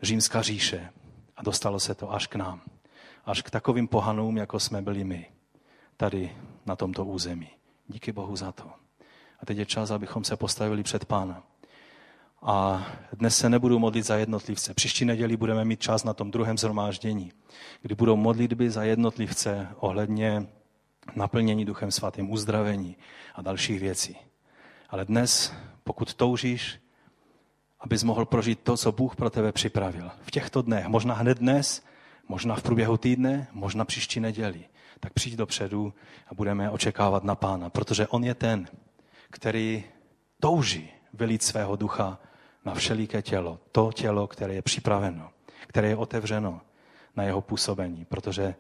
Římská 0.03 0.43
říše. 0.43 0.91
A 1.37 1.43
dostalo 1.43 1.81
se 1.81 1.95
to 1.95 2.13
až 2.13 2.27
k 2.27 2.37
nám. 2.37 2.61
Až 3.25 3.43
k 3.43 3.51
takovým 3.51 3.89
pohanům, 3.89 4.37
jako 4.37 4.61
jsme 4.61 4.83
byli 4.83 5.05
my. 5.05 5.27
Tady 5.97 6.37
na 6.67 6.77
tomto 6.77 7.05
území. 7.05 7.51
Díky 7.89 8.13
Bohu 8.13 8.37
za 8.37 8.53
to. 8.53 8.65
A 9.41 9.47
teď 9.47 9.59
je 9.59 9.67
čas, 9.67 9.91
abychom 9.91 10.25
se 10.25 10.37
postavili 10.37 10.83
před 10.83 11.05
Pána. 11.05 11.43
A 12.43 12.87
dnes 13.13 13.37
se 13.37 13.49
nebudu 13.49 13.79
modlit 13.79 14.07
za 14.07 14.17
jednotlivce. 14.17 14.75
Příští 14.75 15.05
neděli 15.05 15.37
budeme 15.37 15.65
mít 15.65 15.81
čas 15.81 16.05
na 16.05 16.15
tom 16.15 16.31
druhém 16.31 16.59
zhromáždění, 16.59 17.33
kdy 17.83 17.95
budou 17.95 18.17
modlitby 18.17 18.71
za 18.71 18.83
jednotlivce 18.83 19.69
ohledně 19.77 20.47
naplnění 21.17 21.65
Duchem 21.65 21.91
Svatým, 21.91 22.31
uzdravení 22.31 22.97
a 23.35 23.43
dalších 23.43 23.81
věcí. 23.81 24.17
Ale 24.91 25.05
dnes, 25.05 25.53
pokud 25.89 26.15
toužíš, 26.15 26.81
abys 27.81 28.03
mohl 28.03 28.25
prožít 28.25 28.61
to, 28.61 28.77
co 28.77 28.93
Bůh 28.93 29.17
pro 29.17 29.31
tebe 29.31 29.53
připravil. 29.53 30.11
V 30.23 30.31
těchto 30.31 30.63
dnech, 30.63 30.87
možná 30.87 31.15
hned 31.15 31.39
dnes, 31.39 31.85
možná 32.29 32.55
v 32.55 32.63
průběhu 32.63 32.97
týdne, 32.97 33.49
možná 33.53 33.85
příští 33.85 34.21
neděli, 34.21 34.65
tak 35.01 35.13
přijď 35.13 35.35
dopředu 35.37 35.95
a 36.29 36.35
budeme 36.35 36.71
očekávat 36.71 37.25
na 37.25 37.35
Pána, 37.35 37.71
protože 37.71 38.07
On 38.07 38.25
je 38.25 38.35
ten, 38.35 38.69
který 39.31 39.85
touží 40.41 40.91
vylít 41.13 41.43
svého 41.43 41.77
ducha 41.77 42.19
na 42.65 42.75
všeliké 42.75 43.23
tělo. 43.23 43.59
To 43.73 43.93
tělo, 43.93 44.27
které 44.27 44.55
je 44.55 44.63
připraveno, 44.63 45.31
které 45.67 45.89
je 45.89 45.97
otevřeno 45.97 46.61
na 47.17 47.25
jeho 47.25 47.41
působení, 47.41 48.05
protože 48.05 48.55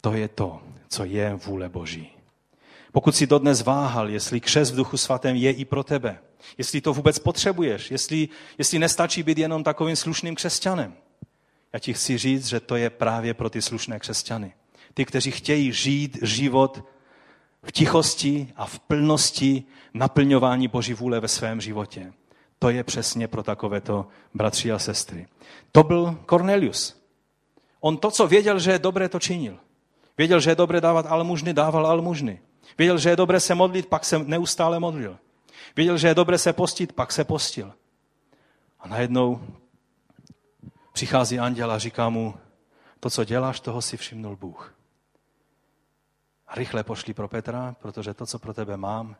to 0.00 0.12
je 0.12 0.28
to, 0.28 0.62
co 0.88 1.04
je 1.04 1.34
vůle 1.34 1.68
Boží. 1.68 2.17
Pokud 2.98 3.16
si 3.16 3.26
dodnes 3.26 3.62
váhal, 3.62 4.08
jestli 4.08 4.40
křes 4.40 4.70
v 4.70 4.76
duchu 4.76 4.96
svatém 4.96 5.36
je 5.36 5.50
i 5.50 5.64
pro 5.64 5.84
tebe, 5.84 6.18
jestli 6.58 6.80
to 6.80 6.92
vůbec 6.92 7.18
potřebuješ, 7.18 7.90
jestli, 7.90 8.28
jestli 8.58 8.78
nestačí 8.78 9.22
být 9.22 9.38
jenom 9.38 9.64
takovým 9.64 9.96
slušným 9.96 10.34
křesťanem, 10.34 10.94
já 11.72 11.78
ti 11.78 11.94
chci 11.94 12.18
říct, 12.18 12.46
že 12.46 12.60
to 12.60 12.76
je 12.76 12.90
právě 12.90 13.34
pro 13.34 13.50
ty 13.50 13.62
slušné 13.62 13.98
křesťany. 13.98 14.52
Ty, 14.94 15.04
kteří 15.04 15.30
chtějí 15.30 15.72
žít 15.72 16.18
život 16.22 16.84
v 17.62 17.72
tichosti 17.72 18.52
a 18.56 18.66
v 18.66 18.78
plnosti 18.78 19.64
naplňování 19.94 20.68
Boží 20.68 20.94
vůle 20.94 21.20
ve 21.20 21.28
svém 21.28 21.60
životě. 21.60 22.12
To 22.58 22.70
je 22.70 22.84
přesně 22.84 23.28
pro 23.28 23.42
takovéto 23.42 24.06
bratři 24.34 24.72
a 24.72 24.78
sestry. 24.78 25.26
To 25.72 25.82
byl 25.82 26.18
Cornelius. 26.30 27.02
On 27.80 27.96
to, 27.96 28.10
co 28.10 28.26
věděl, 28.26 28.58
že 28.58 28.70
je 28.70 28.78
dobré, 28.78 29.08
to 29.08 29.20
činil. 29.20 29.58
Věděl, 30.18 30.40
že 30.40 30.50
je 30.50 30.54
dobré 30.54 30.80
dávat 30.80 31.06
almužny, 31.06 31.54
dával 31.54 31.86
almužny. 31.86 32.40
Věděl, 32.78 32.98
že 32.98 33.10
je 33.10 33.16
dobré 33.16 33.40
se 33.40 33.54
modlit, 33.54 33.86
pak 33.86 34.04
se 34.04 34.18
neustále 34.18 34.80
modlil. 34.80 35.18
Věděl, 35.76 35.98
že 35.98 36.08
je 36.08 36.14
dobré 36.14 36.38
se 36.38 36.52
postit, 36.52 36.92
pak 36.92 37.12
se 37.12 37.24
postil. 37.24 37.74
A 38.80 38.88
najednou 38.88 39.40
přichází 40.92 41.38
anděl 41.38 41.72
a 41.72 41.78
říká 41.78 42.08
mu, 42.08 42.34
to, 43.00 43.10
co 43.10 43.24
děláš, 43.24 43.60
toho 43.60 43.82
si 43.82 43.96
všimnul 43.96 44.36
Bůh. 44.36 44.74
A 46.46 46.54
rychle 46.54 46.84
pošli 46.84 47.14
pro 47.14 47.28
Petra, 47.28 47.76
protože 47.80 48.14
to, 48.14 48.26
co 48.26 48.38
pro 48.38 48.54
tebe 48.54 48.76
mám, 48.76 49.16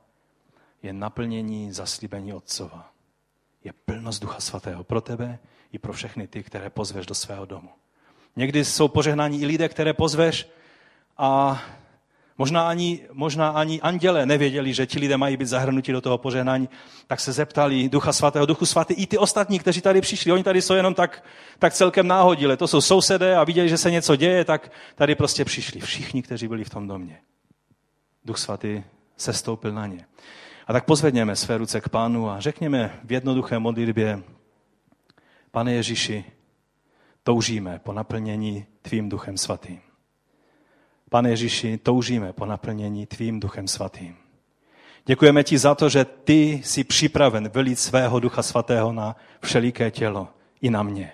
je 0.82 0.92
naplnění 0.92 1.72
zaslíbení 1.72 2.32
Otcova. 2.32 2.92
je 3.64 3.72
plnost 3.72 4.22
Ducha 4.22 4.40
Svatého 4.40 4.84
pro 4.84 5.00
tebe 5.00 5.38
i 5.72 5.78
pro 5.78 5.92
všechny 5.92 6.26
ty, 6.26 6.42
které 6.42 6.70
pozveš 6.70 7.06
do 7.06 7.14
svého 7.14 7.46
domu. 7.46 7.70
Někdy 8.36 8.64
jsou 8.64 8.88
požehnáni 8.88 9.38
i 9.38 9.46
lidé, 9.46 9.68
které 9.68 9.92
pozveš 9.92 10.48
a 11.16 11.62
možná 12.38 12.68
ani, 12.68 13.00
možná 13.12 13.48
ani 13.48 13.80
anděle 13.80 14.26
nevěděli, 14.26 14.74
že 14.74 14.86
ti 14.86 14.98
lidé 14.98 15.16
mají 15.16 15.36
být 15.36 15.48
zahrnuti 15.48 15.92
do 15.92 16.00
toho 16.00 16.18
požehnání, 16.18 16.68
tak 17.06 17.20
se 17.20 17.32
zeptali 17.32 17.88
Ducha 17.88 18.12
Svatého, 18.12 18.46
Duchu 18.46 18.66
Svatý, 18.66 18.94
i 18.94 19.06
ty 19.06 19.18
ostatní, 19.18 19.58
kteří 19.58 19.80
tady 19.80 20.00
přišli, 20.00 20.32
oni 20.32 20.44
tady 20.44 20.62
jsou 20.62 20.74
jenom 20.74 20.94
tak, 20.94 21.24
tak 21.58 21.72
celkem 21.72 22.06
náhodile, 22.06 22.56
to 22.56 22.68
jsou 22.68 22.80
sousedé 22.80 23.36
a 23.36 23.44
viděli, 23.44 23.68
že 23.68 23.78
se 23.78 23.90
něco 23.90 24.16
děje, 24.16 24.44
tak 24.44 24.72
tady 24.94 25.14
prostě 25.14 25.44
přišli. 25.44 25.80
Všichni, 25.80 26.22
kteří 26.22 26.48
byli 26.48 26.64
v 26.64 26.70
tom 26.70 26.88
domě. 26.88 27.20
Duch 28.24 28.38
Svatý 28.38 28.82
se 29.16 29.32
stoupil 29.32 29.72
na 29.72 29.86
ně. 29.86 30.06
A 30.66 30.72
tak 30.72 30.84
pozvedněme 30.84 31.36
své 31.36 31.58
ruce 31.58 31.80
k 31.80 31.88
Pánu 31.88 32.30
a 32.30 32.40
řekněme 32.40 33.00
v 33.04 33.12
jednoduché 33.12 33.58
modlitbě, 33.58 34.22
Pane 35.50 35.72
Ježíši, 35.72 36.24
toužíme 37.22 37.78
po 37.78 37.92
naplnění 37.92 38.66
Tvým 38.82 39.08
Duchem 39.08 39.38
Svatým. 39.38 39.87
Pane 41.10 41.30
Ježíši, 41.30 41.78
toužíme 41.78 42.32
po 42.32 42.46
naplnění 42.46 43.06
Tvým 43.06 43.40
Duchem 43.40 43.68
Svatým. 43.68 44.16
Děkujeme 45.06 45.44
Ti 45.44 45.58
za 45.58 45.74
to, 45.74 45.88
že 45.88 46.04
Ty 46.04 46.60
jsi 46.64 46.84
připraven 46.84 47.48
vylít 47.48 47.78
svého 47.78 48.20
Ducha 48.20 48.42
Svatého 48.42 48.92
na 48.92 49.16
všeliké 49.42 49.90
tělo 49.90 50.28
i 50.60 50.70
na 50.70 50.82
mě. 50.82 51.12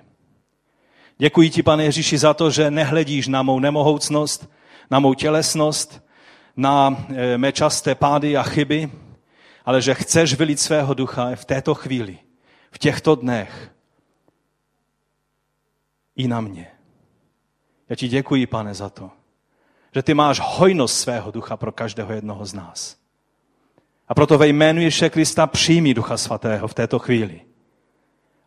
Děkuji 1.19 1.51
Ti, 1.51 1.63
pane 1.63 1.85
Ježíši, 1.85 2.19
za 2.19 2.35
to, 2.35 2.51
že 2.51 2.71
nehledíš 2.71 3.29
na 3.29 3.43
mou 3.43 3.61
nemohoucnost, 3.61 4.51
na 4.91 4.99
mou 4.99 5.15
tělesnost, 5.15 6.05
na 6.57 7.07
eh, 7.09 7.39
mé 7.39 7.53
časté 7.53 7.95
pády 7.95 8.37
a 8.37 8.43
chyby, 8.43 8.91
ale 9.65 9.83
že 9.83 9.95
chceš 9.95 10.35
vylít 10.35 10.61
svého 10.61 10.95
ducha 10.95 11.35
v 11.35 11.45
této 11.45 11.75
chvíli, 11.75 12.19
v 12.71 12.79
těchto 12.79 13.15
dnech 13.15 13.71
i 16.17 16.29
na 16.29 16.41
mě. 16.41 16.71
Já 17.89 17.97
ti 17.97 18.09
děkuji, 18.09 18.47
pane, 18.47 18.75
za 18.75 18.89
to, 18.89 19.11
že 19.95 20.03
ty 20.03 20.15
máš 20.15 20.41
hojnost 20.45 21.01
svého 21.01 21.31
ducha 21.31 21.57
pro 21.57 21.73
každého 21.73 22.13
jednoho 22.13 22.47
z 22.47 22.55
nás. 22.55 22.97
A 24.09 24.15
proto 24.15 24.39
ve 24.39 24.49
jménu 24.49 24.81
Ježíše 24.81 25.11
Krista 25.11 25.47
přijmi 25.47 25.95
ducha 25.95 26.17
svatého 26.17 26.69
v 26.69 26.75
této 26.75 26.99
chvíli. 26.99 27.41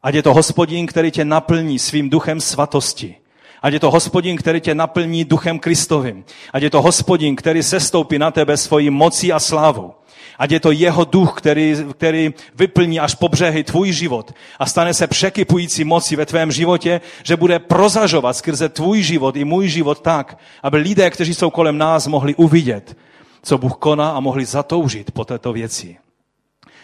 Ať 0.03 0.15
je 0.15 0.23
to 0.23 0.33
hospodin, 0.33 0.87
který 0.87 1.11
tě 1.11 1.25
naplní 1.25 1.79
svým 1.79 2.09
duchem 2.09 2.41
svatosti. 2.41 3.15
Ať 3.61 3.73
je 3.73 3.79
to 3.79 3.91
hospodin, 3.91 4.37
který 4.37 4.61
tě 4.61 4.75
naplní 4.75 5.25
duchem 5.25 5.59
Kristovým. 5.59 6.25
Ať 6.53 6.63
je 6.63 6.69
to 6.69 6.81
hospodin, 6.81 7.35
který 7.35 7.63
sestoupí 7.63 8.19
na 8.19 8.31
tebe 8.31 8.57
svojí 8.57 8.89
mocí 8.89 9.33
a 9.33 9.39
slávou. 9.39 9.93
Ať 10.37 10.51
je 10.51 10.59
to 10.59 10.71
jeho 10.71 11.05
duch, 11.05 11.33
který, 11.37 11.75
který 11.91 12.33
vyplní 12.55 12.99
až 12.99 13.15
po 13.15 13.29
břehy 13.29 13.63
tvůj 13.63 13.91
život 13.91 14.33
a 14.59 14.65
stane 14.65 14.93
se 14.93 15.07
překypující 15.07 15.83
moci 15.83 16.15
ve 16.15 16.25
tvém 16.25 16.51
životě, 16.51 17.01
že 17.23 17.37
bude 17.37 17.59
prozažovat 17.59 18.37
skrze 18.37 18.69
tvůj 18.69 19.01
život 19.01 19.35
i 19.35 19.43
můj 19.43 19.67
život 19.67 20.01
tak, 20.01 20.37
aby 20.63 20.77
lidé, 20.77 21.09
kteří 21.09 21.33
jsou 21.33 21.49
kolem 21.49 21.77
nás, 21.77 22.07
mohli 22.07 22.35
uvidět, 22.35 22.97
co 23.43 23.57
Bůh 23.57 23.77
koná 23.77 24.09
a 24.09 24.19
mohli 24.19 24.45
zatoužit 24.45 25.11
po 25.11 25.25
této 25.25 25.53
věci. 25.53 25.97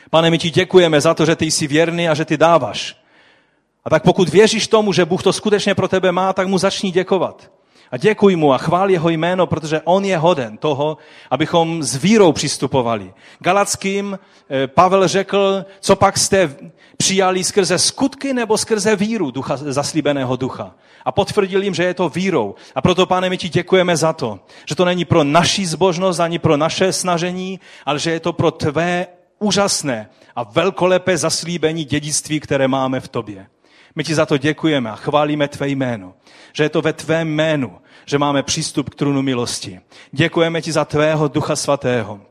Pane, 0.09 0.29
my 0.29 0.37
ti 0.37 0.49
děkujeme 0.49 1.01
za 1.01 1.13
to, 1.13 1.25
že 1.25 1.35
ty 1.35 1.45
jsi 1.45 1.67
věrný 1.67 2.09
a 2.09 2.13
že 2.13 2.25
ty 2.25 2.37
dáváš. 2.37 3.02
A 3.85 3.89
tak 3.89 4.03
pokud 4.03 4.29
věříš 4.29 4.67
tomu, 4.67 4.93
že 4.93 5.05
Bůh 5.05 5.23
to 5.23 5.33
skutečně 5.33 5.75
pro 5.75 5.87
tebe 5.87 6.11
má, 6.11 6.33
tak 6.33 6.47
mu 6.47 6.57
začni 6.57 6.91
děkovat. 6.91 7.51
A 7.91 7.97
děkuj 7.97 8.35
mu 8.35 8.53
a 8.53 8.57
chvál 8.57 8.89
jeho 8.89 9.09
jméno, 9.09 9.47
protože 9.47 9.81
on 9.83 10.05
je 10.05 10.17
hoden 10.17 10.57
toho, 10.57 10.97
abychom 11.31 11.83
s 11.83 11.95
vírou 11.95 12.31
přistupovali. 12.31 13.13
Galackým 13.39 14.19
eh, 14.49 14.67
Pavel 14.67 15.07
řekl, 15.07 15.65
co 15.79 15.95
pak 15.95 16.17
jste 16.17 16.55
přijali 16.97 17.43
skrze 17.43 17.77
skutky 17.77 18.33
nebo 18.33 18.57
skrze 18.57 18.95
víru 18.95 19.31
ducha, 19.31 19.57
zaslíbeného 19.57 20.35
ducha. 20.35 20.75
A 21.05 21.11
potvrdil 21.11 21.63
jim, 21.63 21.73
že 21.73 21.83
je 21.83 21.93
to 21.93 22.09
vírou. 22.09 22.55
A 22.75 22.81
proto, 22.81 23.05
pane, 23.05 23.29
my 23.29 23.37
ti 23.37 23.49
děkujeme 23.49 23.97
za 23.97 24.13
to, 24.13 24.39
že 24.69 24.75
to 24.75 24.85
není 24.85 25.05
pro 25.05 25.23
naší 25.23 25.65
zbožnost 25.65 26.19
ani 26.19 26.39
pro 26.39 26.57
naše 26.57 26.93
snažení, 26.93 27.59
ale 27.85 27.99
že 27.99 28.11
je 28.11 28.19
to 28.19 28.33
pro 28.33 28.51
tvé 28.51 29.07
úžasné 29.39 30.09
a 30.35 30.43
velkolepé 30.43 31.17
zaslíbení 31.17 31.85
dědictví, 31.85 32.39
které 32.39 32.67
máme 32.67 32.99
v 32.99 33.07
tobě. 33.07 33.47
My 33.95 34.03
ti 34.03 34.15
za 34.15 34.25
to 34.25 34.37
děkujeme 34.37 34.91
a 34.91 34.95
chválíme 34.95 35.47
tvé 35.47 35.67
jméno, 35.67 36.13
že 36.53 36.63
je 36.63 36.69
to 36.69 36.81
ve 36.81 36.93
tvém 36.93 37.27
jménu, 37.27 37.79
že 38.05 38.17
máme 38.17 38.43
přístup 38.43 38.89
k 38.89 38.95
trůnu 38.95 39.21
milosti. 39.21 39.81
Děkujeme 40.11 40.61
ti 40.61 40.71
za 40.71 40.85
tvého 40.85 41.27
ducha 41.27 41.55
svatého. 41.55 42.21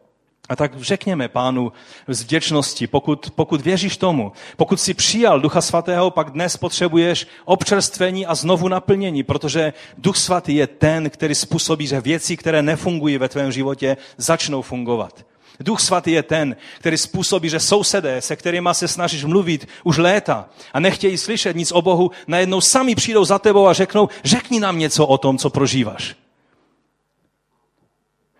A 0.48 0.56
tak 0.56 0.80
řekněme 0.80 1.28
pánu 1.28 1.72
z 2.08 2.22
vděčnosti, 2.22 2.86
pokud, 2.86 3.30
pokud 3.34 3.60
věříš 3.60 3.96
tomu, 3.96 4.32
pokud 4.56 4.80
si 4.80 4.94
přijal 4.94 5.40
Ducha 5.40 5.60
Svatého, 5.60 6.10
pak 6.10 6.30
dnes 6.30 6.56
potřebuješ 6.56 7.26
občerstvení 7.44 8.26
a 8.26 8.34
znovu 8.34 8.68
naplnění, 8.68 9.22
protože 9.22 9.72
Duch 9.98 10.16
Svatý 10.16 10.54
je 10.54 10.66
ten, 10.66 11.10
který 11.10 11.34
způsobí, 11.34 11.86
že 11.86 12.00
věci, 12.00 12.36
které 12.36 12.62
nefungují 12.62 13.18
ve 13.18 13.28
tvém 13.28 13.52
životě, 13.52 13.96
začnou 14.16 14.62
fungovat. 14.62 15.26
Duch 15.60 15.80
svatý 15.80 16.12
je 16.12 16.22
ten, 16.22 16.56
který 16.78 16.98
způsobí, 16.98 17.48
že 17.48 17.60
sousedé, 17.60 18.20
se 18.20 18.36
kterými 18.36 18.68
se 18.72 18.88
snažíš 18.88 19.24
mluvit 19.24 19.68
už 19.84 19.98
léta 19.98 20.48
a 20.72 20.80
nechtějí 20.80 21.18
slyšet 21.18 21.56
nic 21.56 21.72
o 21.72 21.82
Bohu, 21.82 22.10
najednou 22.26 22.60
sami 22.60 22.94
přijdou 22.94 23.24
za 23.24 23.38
tebou 23.38 23.66
a 23.66 23.72
řeknou, 23.72 24.08
řekni 24.24 24.60
nám 24.60 24.78
něco 24.78 25.06
o 25.06 25.18
tom, 25.18 25.38
co 25.38 25.50
prožíváš. 25.50 26.16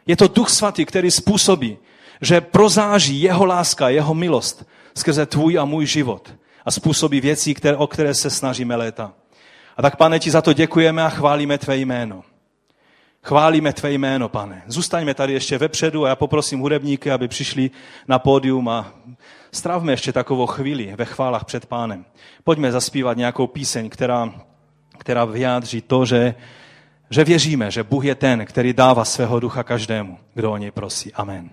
Je 0.06 0.16
to 0.16 0.28
Duch 0.28 0.50
svatý, 0.50 0.84
který 0.84 1.10
způsobí, 1.10 1.78
že 2.20 2.40
prozáží 2.40 3.22
jeho 3.22 3.44
láska, 3.44 3.88
jeho 3.88 4.14
milost 4.14 4.64
skrze 4.94 5.26
tvůj 5.26 5.58
a 5.58 5.64
můj 5.64 5.86
život 5.86 6.34
a 6.64 6.70
způsobí 6.70 7.20
věci, 7.20 7.54
které, 7.54 7.76
o 7.76 7.86
které 7.86 8.14
se 8.14 8.30
snažíme 8.30 8.76
léta. 8.76 9.12
A 9.76 9.82
tak, 9.82 9.96
pane, 9.96 10.18
ti 10.18 10.30
za 10.30 10.42
to 10.42 10.52
děkujeme 10.52 11.02
a 11.02 11.08
chválíme 11.08 11.58
tvé 11.58 11.76
jméno. 11.76 12.22
Chválíme 13.24 13.72
tvé 13.72 13.92
jméno, 13.92 14.28
pane. 14.28 14.62
Zůstaňme 14.66 15.14
tady 15.14 15.32
ještě 15.32 15.58
vepředu 15.58 16.04
a 16.04 16.08
já 16.08 16.16
poprosím 16.16 16.60
hudebníky, 16.60 17.10
aby 17.10 17.28
přišli 17.28 17.70
na 18.08 18.18
pódium 18.18 18.68
a 18.68 18.92
strávme 19.52 19.92
ještě 19.92 20.12
takovou 20.12 20.46
chvíli 20.46 20.94
ve 20.96 21.04
chválách 21.04 21.44
před 21.44 21.66
pánem. 21.66 22.04
Pojďme 22.44 22.72
zaspívat 22.72 23.16
nějakou 23.16 23.46
píseň, 23.46 23.90
která, 23.90 24.34
která 24.98 25.24
vyjádří 25.24 25.80
to, 25.80 26.04
že, 26.04 26.34
že 27.10 27.24
věříme, 27.24 27.70
že 27.70 27.82
Bůh 27.82 28.04
je 28.04 28.14
ten, 28.14 28.46
který 28.46 28.72
dává 28.72 29.04
svého 29.04 29.40
ducha 29.40 29.62
každému, 29.62 30.18
kdo 30.34 30.52
o 30.52 30.56
něj 30.56 30.70
prosí. 30.70 31.12
Amen. 31.12 31.50